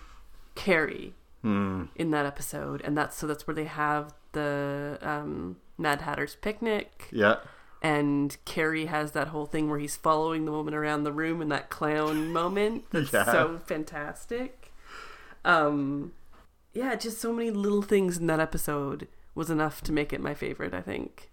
Cary 0.54 1.14
Hmm. 1.42 1.84
in 1.96 2.10
that 2.10 2.26
episode 2.26 2.80
and 2.82 2.96
that's 2.96 3.16
so 3.16 3.26
that's 3.26 3.46
where 3.46 3.54
they 3.54 3.64
have 3.64 4.12
the 4.32 4.98
um 5.02 5.56
Mad 5.78 6.02
Hatter's 6.02 6.34
picnic 6.36 7.08
Yeah. 7.10 7.36
and 7.82 8.36
Cary 8.44 8.86
has 8.86 9.12
that 9.12 9.28
whole 9.28 9.46
thing 9.46 9.70
where 9.70 9.78
he's 9.78 9.96
following 9.96 10.44
the 10.44 10.52
woman 10.52 10.74
around 10.74 11.04
the 11.04 11.12
room 11.12 11.40
in 11.40 11.48
that 11.48 11.70
clown 11.70 12.32
moment. 12.32 12.84
That's 12.90 13.12
Yeah. 13.12 13.24
so 13.30 13.60
fantastic. 13.64 14.72
Um, 15.44 16.12
yeah, 16.74 16.94
just 16.96 17.18
so 17.18 17.32
many 17.32 17.50
little 17.50 17.82
things 17.82 18.18
in 18.18 18.26
that 18.26 18.40
episode 18.40 19.08
was 19.34 19.48
enough 19.50 19.80
to 19.84 19.92
make 19.92 20.12
it 20.12 20.20
my 20.20 20.34
favorite. 20.34 20.74
I 20.74 20.82
think. 20.82 21.30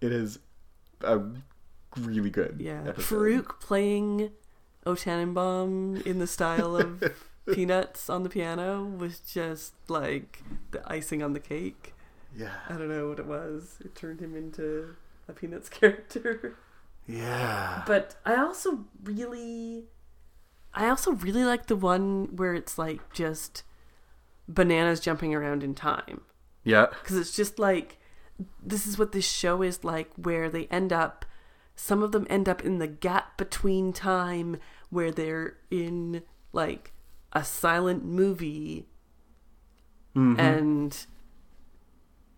It 0.00 0.12
is 0.12 0.38
a 1.00 1.20
really 1.98 2.30
good 2.30 2.56
Yeah, 2.60 2.82
episode. 2.88 3.04
Farouk 3.18 3.60
playing 3.60 4.30
O 4.86 4.94
Tannenbaum 4.94 6.02
in 6.06 6.18
the 6.20 6.26
style 6.26 6.76
of 6.76 7.02
Peanuts 7.52 8.08
on 8.08 8.22
the 8.22 8.28
piano 8.28 8.84
was 8.84 9.18
just 9.20 9.74
like 9.88 10.42
the 10.70 10.80
icing 10.90 11.22
on 11.22 11.32
the 11.32 11.40
cake. 11.40 11.94
Yeah. 12.36 12.54
I 12.68 12.74
don't 12.74 12.88
know 12.88 13.08
what 13.08 13.18
it 13.18 13.26
was. 13.26 13.76
It 13.84 13.94
turned 13.94 14.20
him 14.20 14.34
into 14.36 14.94
a 15.28 15.32
Peanuts 15.32 15.68
character. 15.70 16.56
Yeah. 17.06 17.82
But 17.86 18.16
I 18.24 18.36
also 18.36 18.84
really 19.02 19.84
I 20.74 20.88
also 20.88 21.12
really 21.12 21.44
like 21.44 21.66
the 21.66 21.76
one 21.76 22.34
where 22.36 22.54
it's 22.54 22.78
like 22.78 23.12
just 23.12 23.62
bananas 24.48 25.00
jumping 25.00 25.34
around 25.34 25.62
in 25.62 25.74
time 25.74 26.22
Yeah. 26.64 26.86
because 27.02 27.16
it's 27.16 27.34
just 27.36 27.58
like 27.58 27.98
this 28.64 28.86
is 28.86 28.98
what 28.98 29.12
this 29.12 29.28
show 29.28 29.62
is 29.62 29.84
like 29.84 30.10
where 30.16 30.48
they 30.48 30.66
end 30.66 30.92
up 30.92 31.24
some 31.76 32.02
of 32.02 32.12
them 32.12 32.26
end 32.30 32.48
up 32.48 32.64
in 32.64 32.78
the 32.78 32.86
gap 32.86 33.36
between 33.36 33.92
time 33.92 34.56
where 34.90 35.10
they're 35.10 35.56
in 35.70 36.22
like 36.52 36.92
a 37.32 37.44
silent 37.44 38.04
movie 38.04 38.86
Mhm. 40.16 40.38
and 40.38 41.06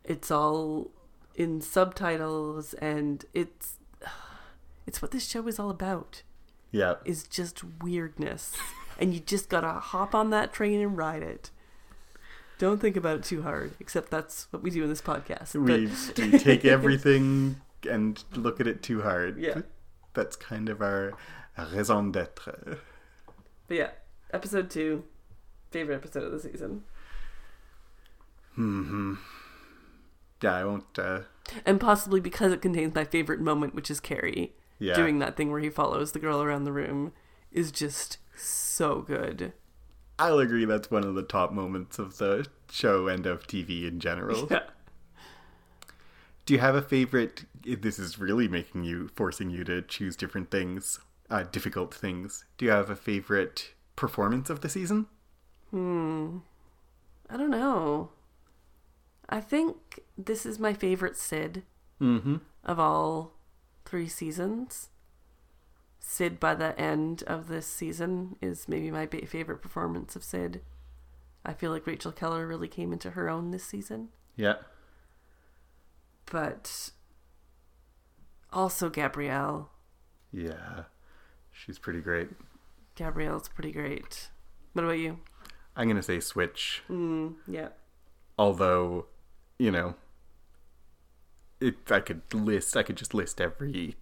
it's 0.05 0.31
all 0.31 0.91
in 1.35 1.61
subtitles 1.61 2.75
and 2.75 3.25
it's 3.35 3.79
it's 4.87 5.01
what 5.03 5.11
this 5.11 5.27
show 5.29 5.47
is 5.49 5.59
all 5.59 5.71
about 5.71 6.23
yeah. 6.71 6.95
is 7.05 7.25
just 7.25 7.63
weirdness 7.83 8.53
and 8.99 9.15
you 9.15 9.21
just 9.21 9.49
gotta 9.49 9.73
hop 9.73 10.15
on 10.15 10.31
that 10.31 10.53
train 10.53 10.81
and 10.81 10.97
ride 10.97 11.23
it 11.23 11.51
don't 12.59 12.81
think 12.81 12.97
about 12.97 13.19
it 13.19 13.25
too 13.25 13.43
hard 13.43 13.73
except 13.81 14.11
that's 14.11 14.47
what 14.53 14.63
we 14.63 14.71
do 14.71 14.83
in 14.85 14.89
this 14.89 15.03
podcast 15.03 15.55
We 15.55 15.87
But- 15.87 16.15
do 16.15 16.39
take 16.39 16.65
everything 16.65 17.61
and 17.89 18.23
look 18.35 18.61
at 18.61 18.67
it 18.67 18.83
too 18.83 19.03
hard. 19.03 19.39
Yeah. 19.39 19.61
That's 20.15 20.37
kind 20.37 20.71
of 20.71 20.81
our 20.81 21.13
raison 21.73 22.11
d'être. 22.13 22.79
but 23.69 23.77
yeah 23.77 23.91
episode 24.33 24.71
two 24.71 25.05
favorite 25.71 25.97
episode 25.97 26.25
of 26.25 26.33
the 26.33 26.41
season 26.41 26.83
hmm 28.55 29.15
Yeah, 30.43 30.55
I 30.55 30.65
won't. 30.65 30.99
Uh, 30.99 31.21
and 31.65 31.81
possibly 31.81 32.21
because 32.21 32.53
it 32.53 32.63
contains 32.63 32.95
my 32.95 33.05
favorite 33.05 33.41
moment 33.41 33.75
which 33.75 33.91
is 33.91 34.01
cary 34.01 34.55
yeah, 34.79 34.95
doing 34.95 35.19
that 35.19 35.37
thing 35.37 35.51
where 35.51 35.61
he 35.61 35.69
follows 35.69 36.13
the 36.13 36.19
girl 36.19 36.43
around 36.43 36.65
the 36.65 36.73
room 36.73 37.13
is 37.53 37.71
just 37.71 38.17
so 38.35 39.03
good 39.03 39.53
I'll 40.19 40.39
agree. 40.39 40.65
That's 40.65 40.91
one 40.91 41.05
of 41.05 41.15
the 41.15 41.23
top 41.23 41.53
moments 41.53 41.99
of 41.99 42.19
the 42.19 42.47
show 42.71 43.09
and 43.09 43.27
of 43.27 43.47
TV 43.47 43.87
in 43.89 43.99
general. 44.01 44.47
yeah 44.51 44.63
Do 46.47 46.55
you 46.55 46.61
have 46.61 46.75
a 46.75 46.83
favorite? 46.83 47.45
This 47.65 47.99
is 47.99 48.19
really 48.19 48.49
making 48.49 48.85
you, 48.85 49.09
forcing 49.17 49.51
you 49.51 49.65
to 49.65 49.83
choose 49.83 50.15
different 50.15 50.51
things, 50.51 51.01
uh, 51.31 51.45
difficult 51.51 51.95
things. 51.95 52.45
Do 52.59 52.67
you 52.67 52.71
have 52.71 52.91
a 52.91 52.97
favorite 52.97 53.73
performance 53.97 54.51
of 54.51 54.61
the 54.61 54.69
season? 54.69 55.07
Hmm. 55.71 56.39
I 57.31 57.37
don't 57.37 57.51
know. 57.51 58.11
I 59.29 59.41
think 59.41 60.01
this 60.19 60.45
is 60.47 60.59
my 60.59 60.73
favorite 60.75 61.17
Syd 61.17 61.63
Mm-hmm. 62.01 62.37
of 62.65 62.79
all 62.81 63.33
three 63.85 64.09
seasons. 64.09 64.89
Syd 66.01 66.39
by 66.41 66.55
the 66.55 66.79
end 66.79 67.23
of 67.27 67.49
this 67.49 67.67
season 67.67 68.37
is 68.43 68.69
maybe 68.69 68.91
my 68.91 69.07
favorite 69.07 69.63
performance 69.63 70.17
of 70.17 70.25
Syd. 70.25 70.61
I 71.47 71.53
feel 71.55 71.71
like 71.71 71.87
Rachel 71.87 72.13
Keller 72.13 72.47
really 72.47 72.69
came 72.69 72.93
into 72.93 73.11
her 73.11 73.29
own 73.31 73.51
this 73.53 73.65
season. 73.65 74.09
Yeah. 74.37 74.57
But 76.31 76.91
also 78.53 78.91
Gabrielle. 78.91 79.71
Yeah. 80.33 80.85
She's 81.53 81.79
pretty 81.79 82.01
great. 82.01 82.29
Gabrielle's 82.97 83.49
pretty 83.49 83.73
great. 83.73 84.29
What 84.73 84.85
about 84.85 84.99
you? 84.99 85.19
I'm 85.77 85.89
gonna 85.89 86.03
say 86.03 86.21
Switch. 86.21 86.83
Mm, 86.91 87.35
yeah. 87.47 87.69
although 88.39 89.07
you 89.59 89.71
know 89.71 89.95
it 91.61 91.77
i 91.91 92.01
could 92.01 92.23
list 92.33 92.77
i 92.77 92.83
could 92.83 92.97
just 92.97 93.15
list 93.15 93.41
every 93.41 93.97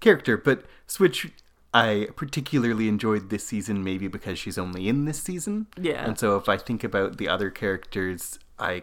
character 0.00 0.36
but 0.36 0.64
switch 0.86 1.32
i 1.72 2.08
particularly 2.16 2.88
enjoyed 2.88 3.30
this 3.30 3.46
season 3.46 3.82
maybe 3.82 4.08
because 4.08 4.38
she's 4.38 4.58
only 4.58 4.88
in 4.88 5.04
this 5.04 5.20
season 5.22 5.66
Yeah. 5.76 6.04
and 6.04 6.18
so 6.18 6.36
if 6.36 6.48
i 6.48 6.56
think 6.56 6.84
about 6.84 7.16
the 7.16 7.28
other 7.28 7.50
characters 7.50 8.38
i 8.58 8.82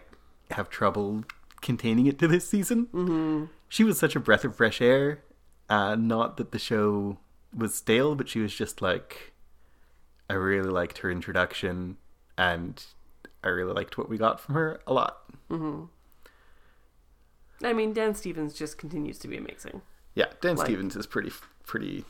have 0.52 0.70
trouble 0.70 1.24
containing 1.62 2.08
it 2.08 2.18
to 2.20 2.28
this 2.28 2.48
season 2.50 2.88
mm-hmm. 2.88 3.46
she 3.68 3.84
was 3.84 4.00
such 4.00 4.16
a 4.16 4.20
breath 4.20 4.44
of 4.44 4.56
fresh 4.56 4.82
air 4.82 5.22
uh, 5.70 5.96
not 5.96 6.38
that 6.38 6.52
the 6.52 6.58
show 6.60 7.18
was 7.56 7.76
stale 7.76 8.16
but 8.16 8.28
she 8.28 8.40
was 8.40 8.54
just 8.56 8.82
like 8.82 9.34
i 10.30 10.34
really 10.34 10.70
liked 10.70 11.00
her 11.00 11.12
introduction 11.12 11.98
and 12.38 12.86
i 13.44 13.48
really 13.50 13.74
liked 13.74 13.98
what 13.98 14.10
we 14.10 14.18
got 14.18 14.40
from 14.40 14.56
her 14.56 14.80
a 14.88 14.94
lot 14.94 15.18
I 17.64 17.74
mean, 17.74 17.94
Dan 17.94 18.16
Stevens 18.16 18.54
just 18.54 18.78
continues 18.78 19.18
to 19.20 19.28
be 19.28 19.38
amazing. 19.38 19.82
Yeah, 20.16 20.26
Dan 20.42 20.56
Like- 20.56 20.68
Stevens 20.68 20.96
is 20.96 21.06
pretty 21.06 21.32
pretty. 21.66 22.06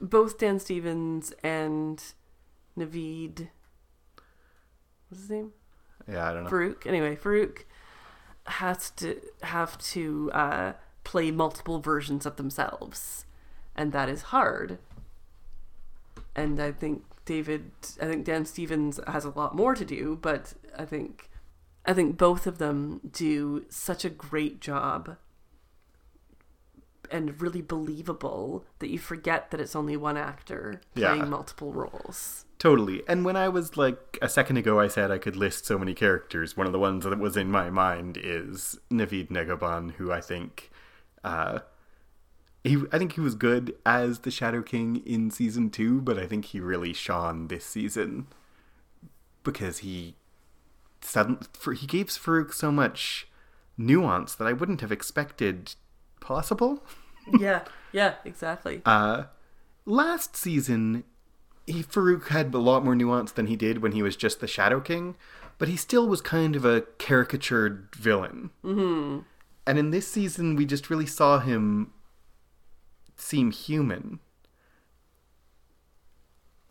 both 0.00 0.38
Dan 0.38 0.58
Stevens 0.60 1.32
and 1.42 2.02
Navid 2.76 3.48
What's 5.08 5.22
his 5.22 5.30
name? 5.30 5.52
Yeah, 6.08 6.28
I 6.28 6.32
don't 6.32 6.44
know. 6.44 6.50
Farouk. 6.50 6.86
Anyway, 6.86 7.16
Farouk 7.16 7.60
has 8.46 8.90
to 8.90 9.20
have 9.42 9.78
to 9.78 10.30
uh, 10.32 10.72
play 11.04 11.30
multiple 11.30 11.80
versions 11.80 12.26
of 12.26 12.36
themselves, 12.36 13.24
and 13.76 13.92
that 13.92 14.08
is 14.08 14.22
hard. 14.22 14.78
And 16.34 16.60
I 16.60 16.72
think 16.72 17.04
David, 17.24 17.70
I 18.00 18.06
think 18.06 18.24
Dan 18.24 18.44
Stevens 18.44 19.00
has 19.06 19.24
a 19.24 19.30
lot 19.30 19.54
more 19.54 19.74
to 19.74 19.84
do, 19.84 20.18
but 20.20 20.54
I 20.78 20.84
think, 20.84 21.30
I 21.86 21.94
think 21.94 22.16
both 22.18 22.46
of 22.46 22.58
them 22.58 23.00
do 23.10 23.64
such 23.68 24.04
a 24.04 24.10
great 24.10 24.60
job 24.60 25.16
and 27.10 27.40
really 27.40 27.62
believable 27.62 28.64
that 28.80 28.88
you 28.90 28.98
forget 28.98 29.50
that 29.52 29.60
it's 29.60 29.76
only 29.76 29.96
one 29.96 30.16
actor 30.16 30.80
playing 30.94 31.18
Yeah. 31.20 31.24
multiple 31.24 31.72
roles. 31.72 32.44
Totally. 32.58 33.02
And 33.06 33.24
when 33.24 33.36
I 33.36 33.48
was 33.48 33.76
like 33.76 34.18
a 34.20 34.28
second 34.28 34.56
ago, 34.56 34.80
I 34.80 34.88
said 34.88 35.10
I 35.12 35.18
could 35.18 35.36
list 35.36 35.66
so 35.66 35.78
many 35.78 35.94
characters. 35.94 36.56
One 36.56 36.66
of 36.66 36.72
the 36.72 36.78
ones 36.80 37.04
that 37.04 37.16
was 37.18 37.36
in 37.36 37.50
my 37.50 37.70
mind 37.70 38.18
is 38.20 38.78
Navid 38.90 39.28
Negahban, 39.28 39.92
who 39.92 40.10
I 40.10 40.20
think, 40.20 40.70
uh, 41.22 41.60
he 42.64 42.82
I 42.90 42.98
think 42.98 43.12
he 43.12 43.20
was 43.20 43.36
good 43.36 43.76
as 43.86 44.20
the 44.20 44.30
Shadow 44.32 44.62
King 44.62 44.96
in 45.06 45.30
season 45.30 45.70
two, 45.70 46.00
but 46.00 46.18
I 46.18 46.26
think 46.26 46.46
he 46.46 46.58
really 46.58 46.92
shone 46.92 47.46
this 47.46 47.64
season 47.64 48.26
because 49.44 49.78
he 49.78 50.16
sudden 51.06 51.38
for 51.52 51.72
he 51.72 51.86
gave 51.86 52.06
Farouk 52.06 52.52
so 52.52 52.70
much 52.70 53.28
nuance 53.78 54.34
that 54.34 54.46
I 54.46 54.52
wouldn't 54.52 54.80
have 54.80 54.92
expected 54.92 55.74
possible. 56.20 56.84
yeah, 57.38 57.64
yeah, 57.92 58.14
exactly. 58.24 58.82
Uh, 58.84 59.24
last 59.84 60.36
season, 60.36 61.04
he 61.66 61.82
Farouk 61.82 62.28
had 62.28 62.54
a 62.54 62.58
lot 62.58 62.84
more 62.84 62.94
nuance 62.94 63.32
than 63.32 63.46
he 63.46 63.56
did 63.56 63.82
when 63.82 63.92
he 63.92 64.02
was 64.02 64.16
just 64.16 64.40
the 64.40 64.46
Shadow 64.46 64.80
King, 64.80 65.16
but 65.58 65.68
he 65.68 65.76
still 65.76 66.08
was 66.08 66.20
kind 66.20 66.56
of 66.56 66.64
a 66.64 66.82
caricatured 66.98 67.88
villain. 67.94 68.50
Mm-hmm. 68.64 69.20
And 69.66 69.78
in 69.78 69.90
this 69.90 70.06
season, 70.06 70.54
we 70.54 70.64
just 70.64 70.90
really 70.90 71.06
saw 71.06 71.40
him 71.40 71.92
seem 73.16 73.50
human. 73.50 74.20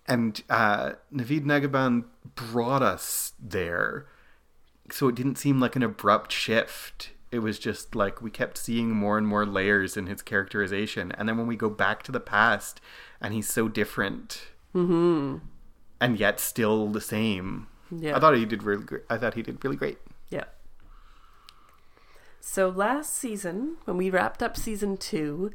And 0.08 0.42
uh, 0.50 0.94
Navid 1.14 1.46
Negahban 1.46 2.06
brought 2.36 2.84
us 2.84 3.34
there, 3.40 4.06
so 4.92 5.08
it 5.08 5.16
didn't 5.16 5.38
seem 5.38 5.60
like 5.60 5.76
an 5.76 5.84
abrupt 5.84 6.32
shift. 6.32 7.12
It 7.32 7.40
was 7.40 7.60
just 7.60 7.96
like 7.96 8.22
we 8.22 8.30
kept 8.30 8.58
seeing 8.58 8.92
more 8.92 9.18
and 9.18 9.28
more 9.28 9.46
layers 9.46 9.98
in 9.98 10.08
his 10.08 10.22
characterization, 10.22 11.12
and 11.14 11.28
then 11.28 11.38
when 11.38 11.48
we 11.48 11.56
go 11.56 11.70
back 11.70 12.04
to 12.04 12.12
the 12.12 12.20
past, 12.20 12.80
and 13.20 13.34
he's 13.34 13.48
so 13.48 13.68
different, 13.68 14.48
mm-hmm. 14.74 15.38
and 16.00 16.20
yet 16.20 16.40
still 16.40 16.88
the 16.88 17.02
same. 17.02 17.68
Yeah. 17.92 18.16
I 18.16 18.20
thought 18.20 18.36
he 18.36 18.46
did 18.46 18.64
really. 18.64 18.84
Great. 18.84 19.04
I 19.10 19.18
thought 19.18 19.34
he 19.34 19.42
did 19.42 19.64
really 19.64 19.76
great. 19.76 19.98
Yeah. 20.30 20.46
So 22.40 22.70
last 22.70 23.14
season, 23.14 23.78
when 23.86 23.98
we 23.98 24.10
wrapped 24.10 24.44
up 24.44 24.56
season 24.56 24.98
two, 24.98 25.52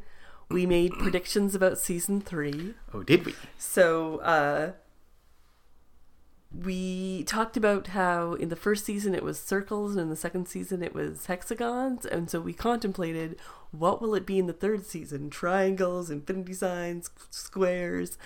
we 0.51 0.67
made 0.67 0.93
predictions 0.99 1.55
about 1.55 1.79
season 1.79 2.21
three. 2.21 2.75
Oh, 2.93 3.03
did 3.03 3.25
we? 3.25 3.35
So 3.57 4.19
uh, 4.19 4.73
we 6.53 7.23
talked 7.25 7.57
about 7.57 7.89
how 7.89 8.35
in 8.35 8.49
the 8.49 8.57
first 8.57 8.85
season 8.85 9.15
it 9.15 9.23
was 9.23 9.41
circles 9.41 9.93
and 9.93 10.03
in 10.03 10.11
the 10.11 10.17
second 10.17 10.49
season 10.49 10.83
it 10.83 10.95
was 10.95 11.27
hexagons, 11.27 12.05
and 12.05 12.29
so 12.29 12.41
we 12.41 12.53
contemplated 12.53 13.37
what 13.71 14.03
will 14.03 14.15
it 14.15 14.27
be 14.27 14.39
in 14.39 14.47
the 14.47 14.53
third 14.53 14.85
season: 14.85 15.31
triangles, 15.31 16.11
infinity 16.11 16.55
signs, 16.55 17.11
squares, 17.31 18.19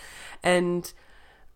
and 0.42 0.92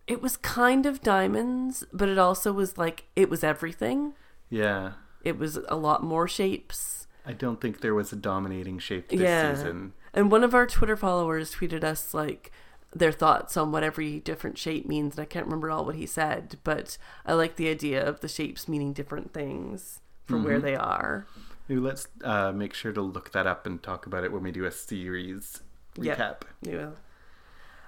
it 0.06 0.22
was 0.22 0.36
kind 0.38 0.86
of 0.86 1.02
diamonds, 1.02 1.84
but 1.92 2.08
it 2.08 2.18
also 2.18 2.52
was 2.52 2.78
like 2.78 3.04
it 3.14 3.28
was 3.28 3.44
everything. 3.44 4.14
Yeah. 4.50 4.92
It 5.22 5.38
was 5.38 5.58
a 5.68 5.76
lot 5.76 6.02
more 6.02 6.26
shapes. 6.26 7.06
I 7.26 7.32
don't 7.32 7.60
think 7.60 7.80
there 7.80 7.94
was 7.94 8.12
a 8.12 8.16
dominating 8.16 8.78
shape 8.78 9.10
this 9.10 9.20
yeah. 9.20 9.54
season. 9.54 9.92
And 10.14 10.30
one 10.30 10.42
of 10.42 10.54
our 10.54 10.66
Twitter 10.66 10.96
followers 10.96 11.54
tweeted 11.54 11.84
us 11.84 12.14
like 12.14 12.50
their 12.98 13.12
thoughts 13.12 13.56
on 13.56 13.72
what 13.72 13.82
every 13.82 14.20
different 14.20 14.58
shape 14.58 14.86
means, 14.86 15.16
and 15.16 15.22
I 15.22 15.26
can't 15.26 15.46
remember 15.46 15.70
all 15.70 15.84
what 15.84 15.94
he 15.94 16.06
said, 16.06 16.58
but 16.64 16.98
I 17.24 17.34
like 17.34 17.56
the 17.56 17.68
idea 17.68 18.06
of 18.06 18.20
the 18.20 18.28
shapes 18.28 18.68
meaning 18.68 18.92
different 18.92 19.32
things 19.32 20.00
for 20.26 20.38
where 20.38 20.60
they 20.60 20.76
are. 20.76 21.26
Maybe 21.68 21.80
let's 21.80 22.08
uh, 22.24 22.52
make 22.52 22.74
sure 22.74 22.92
to 22.92 23.00
look 23.00 23.32
that 23.32 23.46
up 23.46 23.66
and 23.66 23.82
talk 23.82 24.06
about 24.06 24.24
it 24.24 24.32
when 24.32 24.42
we 24.42 24.52
do 24.52 24.64
a 24.64 24.70
series 24.70 25.62
recap. 25.96 26.42
Yeah. 26.62 26.90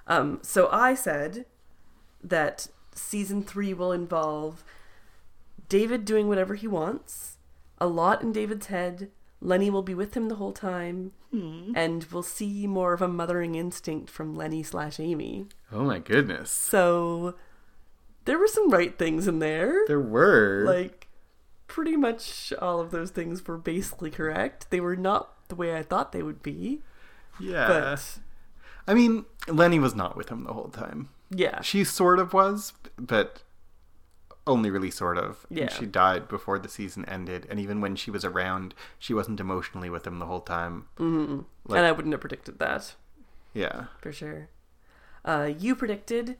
Um, 0.07 0.39
so 0.41 0.69
I 0.71 0.93
said 0.93 1.45
that 2.23 2.67
season 2.93 3.43
three 3.43 3.73
will 3.73 3.91
involve 3.91 4.63
David 5.69 6.05
doing 6.05 6.27
whatever 6.27 6.55
he 6.55 6.67
wants, 6.67 7.37
a 7.77 7.87
lot 7.87 8.21
in 8.21 8.31
David's 8.31 8.67
head. 8.67 9.09
Lenny 9.41 9.69
will 9.69 9.81
be 9.81 9.95
with 9.95 10.15
him 10.15 10.29
the 10.29 10.35
whole 10.35 10.53
time, 10.53 11.11
hmm. 11.31 11.71
and 11.75 12.05
we'll 12.11 12.21
see 12.23 12.67
more 12.67 12.93
of 12.93 13.01
a 13.01 13.07
mothering 13.07 13.55
instinct 13.55 14.09
from 14.09 14.35
Lenny 14.35 14.61
slash 14.61 14.99
Amy. 14.99 15.47
Oh 15.71 15.83
my 15.83 15.99
goodness. 15.99 16.51
So 16.51 17.35
there 18.25 18.37
were 18.37 18.47
some 18.47 18.69
right 18.69 18.97
things 18.97 19.27
in 19.27 19.39
there. 19.39 19.83
There 19.87 19.99
were. 19.99 20.63
Like 20.65 21.07
pretty 21.67 21.95
much 21.95 22.53
all 22.61 22.79
of 22.79 22.91
those 22.91 23.11
things 23.11 23.47
were 23.47 23.57
basically 23.57 24.11
correct. 24.11 24.69
They 24.69 24.79
were 24.79 24.95
not 24.95 25.47
the 25.47 25.55
way 25.55 25.75
I 25.75 25.83
thought 25.83 26.11
they 26.11 26.21
would 26.21 26.43
be, 26.43 26.81
yeah. 27.39 27.67
but 27.67 28.19
I 28.87 28.93
mean, 28.93 29.25
Lenny 29.47 29.79
was 29.79 29.95
not 29.95 30.15
with 30.15 30.29
him 30.29 30.43
the 30.43 30.53
whole 30.53 30.69
time. 30.69 31.09
yeah. 31.29 31.61
She 31.61 31.83
sort 31.83 32.19
of 32.19 32.33
was, 32.33 32.73
but 32.97 33.41
only 34.47 34.69
really 34.71 34.91
sort 34.91 35.17
of. 35.17 35.45
And 35.49 35.59
Yeah. 35.59 35.69
She 35.69 35.85
died 35.85 36.27
before 36.27 36.57
the 36.59 36.69
season 36.69 37.05
ended, 37.05 37.45
and 37.49 37.59
even 37.59 37.81
when 37.81 37.95
she 37.95 38.11
was 38.11 38.25
around, 38.25 38.73
she 38.99 39.13
wasn't 39.13 39.39
emotionally 39.39 39.89
with 39.89 40.05
him 40.07 40.19
the 40.19 40.25
whole 40.25 40.41
time. 40.41 40.87
Mm-hmm. 40.97 41.41
Like- 41.65 41.77
and 41.77 41.85
I 41.87 41.91
wouldn't 41.91 42.13
have 42.13 42.21
predicted 42.21 42.59
that 42.59 42.95
Yeah. 43.53 43.85
for 43.99 44.11
sure. 44.11 44.49
Uh, 45.23 45.51
you 45.57 45.75
predicted 45.75 46.37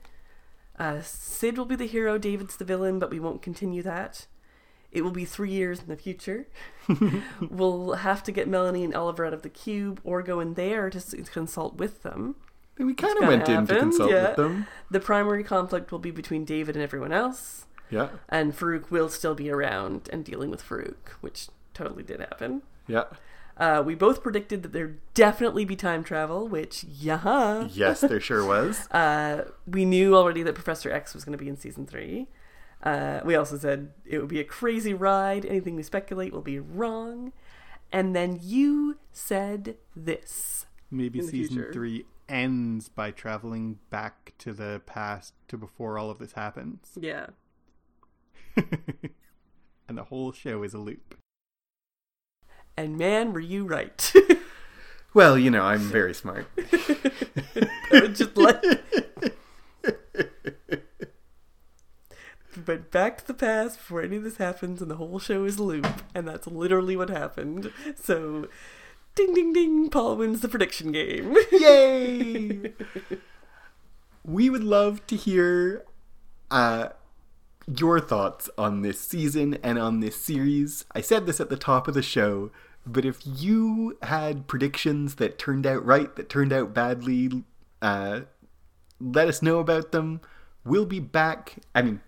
uh, 0.78 1.00
Syd 1.02 1.58
will 1.58 1.66
be 1.66 1.76
the 1.76 1.86
hero, 1.86 2.18
David's 2.18 2.56
the 2.56 2.64
villain, 2.64 2.98
but 2.98 3.10
we 3.10 3.20
won't 3.20 3.42
continue 3.42 3.82
that. 3.82 4.26
It 4.90 5.02
will 5.02 5.10
be 5.12 5.24
three 5.24 5.50
years 5.50 5.80
in 5.80 5.86
the 5.86 5.96
future. 5.96 6.48
we'll 7.50 7.92
have 7.94 8.22
to 8.24 8.32
get 8.32 8.48
Melanie 8.48 8.84
and 8.84 8.94
Oliver 8.94 9.24
out 9.24 9.34
of 9.34 9.42
the 9.42 9.48
cube 9.48 10.00
or 10.02 10.22
go 10.22 10.40
in 10.40 10.54
there 10.54 10.90
to 10.90 10.98
s- 10.98 11.14
consult 11.32 11.76
with 11.76 12.02
them. 12.02 12.36
We 12.78 12.94
kind 12.94 13.16
of 13.22 13.28
went 13.28 13.48
in 13.48 13.66
to 13.66 13.78
consult 13.78 14.10
yeah. 14.10 14.28
with 14.28 14.36
them. 14.36 14.66
The 14.90 14.98
primary 15.00 15.44
conflict 15.44 15.92
will 15.92 15.98
be 15.98 16.10
between 16.10 16.44
David 16.44 16.74
and 16.74 16.82
everyone 16.82 17.12
else, 17.12 17.66
Yeah. 17.92 18.08
and 18.28 18.52
Farouk 18.56 18.90
will 18.90 19.08
still 19.08 19.34
be 19.34 19.50
around 19.50 20.08
and 20.12 20.24
dealing 20.24 20.50
with 20.50 20.66
Farouk, 20.66 21.10
which 21.20 21.48
totally 21.74 22.02
did 22.02 22.20
happen. 22.20 22.62
Yeah. 22.88 23.04
Uh, 23.56 23.82
we 23.84 23.94
both 23.94 24.22
predicted 24.22 24.62
that 24.62 24.72
there'd 24.72 24.98
definitely 25.12 25.64
be 25.66 25.76
time 25.76 26.02
travel, 26.02 26.48
which, 26.48 26.84
yeah. 26.84 27.68
Yes, 27.70 28.00
there 28.00 28.18
sure 28.18 28.44
was. 28.46 28.88
Uh, 28.90 29.50
we 29.66 29.84
knew 29.84 30.16
already 30.16 30.42
that 30.42 30.54
Professor 30.54 30.90
X 30.90 31.14
was 31.14 31.24
going 31.24 31.36
to 31.36 31.44
be 31.44 31.48
in 31.50 31.56
season 31.56 31.86
three. 31.86 32.28
Uh, 32.82 33.20
we 33.24 33.36
also 33.36 33.56
said 33.58 33.92
it 34.04 34.18
would 34.18 34.28
be 34.28 34.40
a 34.40 34.44
crazy 34.44 34.94
ride. 34.94 35.44
Anything 35.44 35.76
we 35.76 35.82
speculate 35.82 36.32
will 36.32 36.40
be 36.40 36.58
wrong. 36.58 37.32
And 37.92 38.16
then 38.16 38.40
you 38.42 38.96
said 39.12 39.76
this. 39.94 40.64
Maybe 40.90 41.20
season 41.20 41.56
future. 41.56 41.72
three 41.72 42.06
ends 42.28 42.88
by 42.88 43.10
traveling 43.10 43.78
back 43.90 44.32
to 44.38 44.52
the 44.52 44.80
past 44.86 45.34
to 45.48 45.58
before 45.58 45.98
all 45.98 46.10
of 46.10 46.18
this 46.18 46.32
happens. 46.32 46.88
Yeah. 46.98 47.26
and 49.88 49.98
the 49.98 50.04
whole 50.04 50.32
show 50.32 50.62
is 50.62 50.74
a 50.74 50.78
loop. 50.78 51.16
And 52.76 52.96
man, 52.96 53.32
were 53.32 53.40
you 53.40 53.64
right. 53.66 54.12
Well, 55.14 55.36
you 55.36 55.50
know, 55.50 55.62
I'm 55.62 55.80
very 55.80 56.14
smart. 56.14 56.46
Just 57.92 58.36
let. 58.36 58.64
But 62.64 62.90
back 62.90 63.18
to 63.18 63.26
the 63.26 63.34
past 63.34 63.78
before 63.78 64.02
any 64.02 64.16
of 64.16 64.24
this 64.24 64.38
happens, 64.38 64.80
and 64.80 64.90
the 64.90 64.96
whole 64.96 65.18
show 65.18 65.44
is 65.44 65.58
a 65.58 65.62
loop, 65.62 66.02
and 66.14 66.26
that's 66.26 66.46
literally 66.46 66.96
what 66.96 67.10
happened. 67.10 67.72
So, 67.94 68.48
ding 69.14 69.34
ding 69.34 69.52
ding, 69.52 69.90
Paul 69.90 70.16
wins 70.16 70.40
the 70.40 70.48
prediction 70.48 70.92
game. 70.92 71.36
Yay! 71.50 72.72
we 74.24 74.48
would 74.48 74.64
love 74.64 75.06
to 75.08 75.16
hear 75.16 75.84
uh, 76.50 76.90
your 77.66 78.00
thoughts 78.00 78.50
on 78.58 78.82
this 78.82 79.00
season 79.00 79.58
and 79.62 79.78
on 79.78 80.00
this 80.00 80.16
series. 80.16 80.84
I 80.92 81.00
said 81.00 81.26
this 81.26 81.40
at 81.40 81.48
the 81.48 81.56
top 81.56 81.88
of 81.88 81.94
the 81.94 82.02
show, 82.02 82.50
but 82.86 83.04
if 83.04 83.20
you 83.24 83.98
had 84.02 84.48
predictions 84.48 85.16
that 85.16 85.38
turned 85.38 85.66
out 85.66 85.84
right, 85.84 86.14
that 86.16 86.28
turned 86.28 86.52
out 86.52 86.74
badly, 86.74 87.44
uh, 87.80 88.22
let 89.00 89.28
us 89.28 89.42
know 89.42 89.58
about 89.58 89.92
them. 89.92 90.20
We'll 90.64 90.86
be 90.86 91.00
back. 91.00 91.56
I 91.74 91.82
mean, 91.82 92.00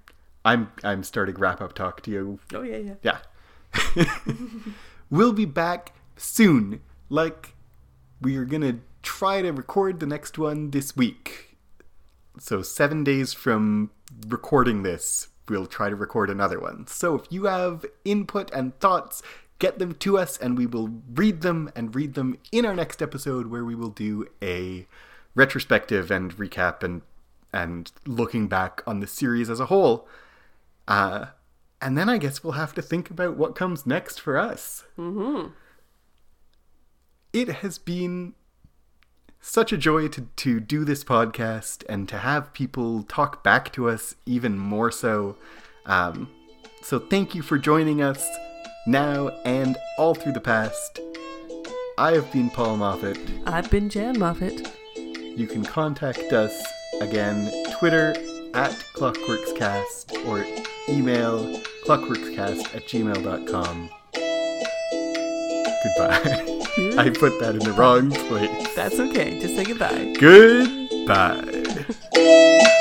I'm 0.44 0.70
I'm 0.82 1.02
starting 1.02 1.36
wrap 1.36 1.60
up 1.60 1.74
talk 1.74 2.02
to 2.02 2.10
you 2.10 2.38
Oh 2.52 2.62
yeah, 2.62 2.94
yeah. 3.02 3.18
yeah. 3.96 4.18
we'll 5.10 5.32
be 5.32 5.46
back 5.46 5.92
soon. 6.16 6.80
Like, 7.08 7.54
we 8.20 8.36
are 8.36 8.44
gonna 8.44 8.78
try 9.02 9.42
to 9.42 9.50
record 9.50 10.00
the 10.00 10.06
next 10.06 10.38
one 10.38 10.70
this 10.70 10.96
week. 10.96 11.56
So, 12.38 12.62
seven 12.62 13.04
days 13.04 13.32
from 13.32 13.90
recording 14.26 14.82
this, 14.82 15.28
we'll 15.48 15.66
try 15.66 15.88
to 15.88 15.96
record 15.96 16.30
another 16.30 16.58
one. 16.58 16.86
So 16.86 17.14
if 17.14 17.26
you 17.30 17.44
have 17.44 17.84
input 18.04 18.50
and 18.52 18.78
thoughts, 18.80 19.22
get 19.58 19.78
them 19.78 19.94
to 19.94 20.18
us 20.18 20.36
and 20.36 20.58
we 20.58 20.66
will 20.66 20.90
read 21.14 21.42
them 21.42 21.70
and 21.74 21.94
read 21.94 22.14
them 22.14 22.38
in 22.52 22.64
our 22.64 22.74
next 22.74 23.00
episode 23.00 23.46
where 23.46 23.64
we 23.64 23.74
will 23.74 23.90
do 23.90 24.26
a 24.42 24.86
retrospective 25.34 26.10
and 26.10 26.36
recap 26.36 26.82
and 26.82 27.02
and 27.52 27.92
looking 28.04 28.48
back 28.48 28.82
on 28.84 28.98
the 28.98 29.06
series 29.06 29.48
as 29.48 29.60
a 29.60 29.66
whole. 29.66 30.08
Uh, 30.88 31.26
and 31.80 31.96
then 31.96 32.08
I 32.08 32.18
guess 32.18 32.42
we'll 32.42 32.54
have 32.54 32.74
to 32.74 32.82
think 32.82 33.10
about 33.10 33.36
what 33.36 33.54
comes 33.54 33.86
next 33.86 34.20
for 34.20 34.36
us. 34.36 34.84
Mm-hmm. 34.98 35.50
It 37.32 37.48
has 37.48 37.78
been 37.78 38.34
such 39.44 39.74
a 39.74 39.76
joy 39.76 40.08
to, 40.08 40.22
to 40.36 40.58
do 40.58 40.86
this 40.86 41.04
podcast 41.04 41.84
and 41.86 42.08
to 42.08 42.16
have 42.18 42.54
people 42.54 43.02
talk 43.02 43.44
back 43.44 43.70
to 43.74 43.90
us 43.90 44.14
even 44.24 44.58
more 44.58 44.90
so. 44.90 45.36
Um, 45.84 46.30
so 46.80 46.98
thank 46.98 47.34
you 47.34 47.42
for 47.42 47.58
joining 47.58 48.00
us 48.00 48.26
now 48.86 49.28
and 49.44 49.76
all 49.98 50.14
through 50.14 50.32
the 50.32 50.40
past. 50.40 50.98
I 51.98 52.12
have 52.12 52.32
been 52.32 52.48
Paul 52.48 52.78
Moffat. 52.78 53.18
I've 53.46 53.70
been 53.70 53.90
Jan 53.90 54.18
Moffat. 54.18 54.72
You 54.96 55.46
can 55.46 55.62
contact 55.62 56.32
us 56.32 56.64
again, 57.02 57.52
Twitter 57.78 58.14
at 58.54 58.72
clockworkscast 58.96 60.26
or 60.26 60.44
email 60.88 61.60
clockworkscast 61.84 62.74
at 62.74 62.86
gmail.com. 62.88 63.90
Goodbye. 65.84 66.50
I 66.98 67.10
put 67.10 67.38
that 67.38 67.54
in 67.54 67.60
the 67.60 67.72
wrong 67.72 68.10
place. 68.10 68.74
That's 68.74 68.98
okay. 68.98 69.38
Just 69.38 69.54
say 69.54 69.64
goodbye. 69.64 70.12
Goodbye. 70.18 71.54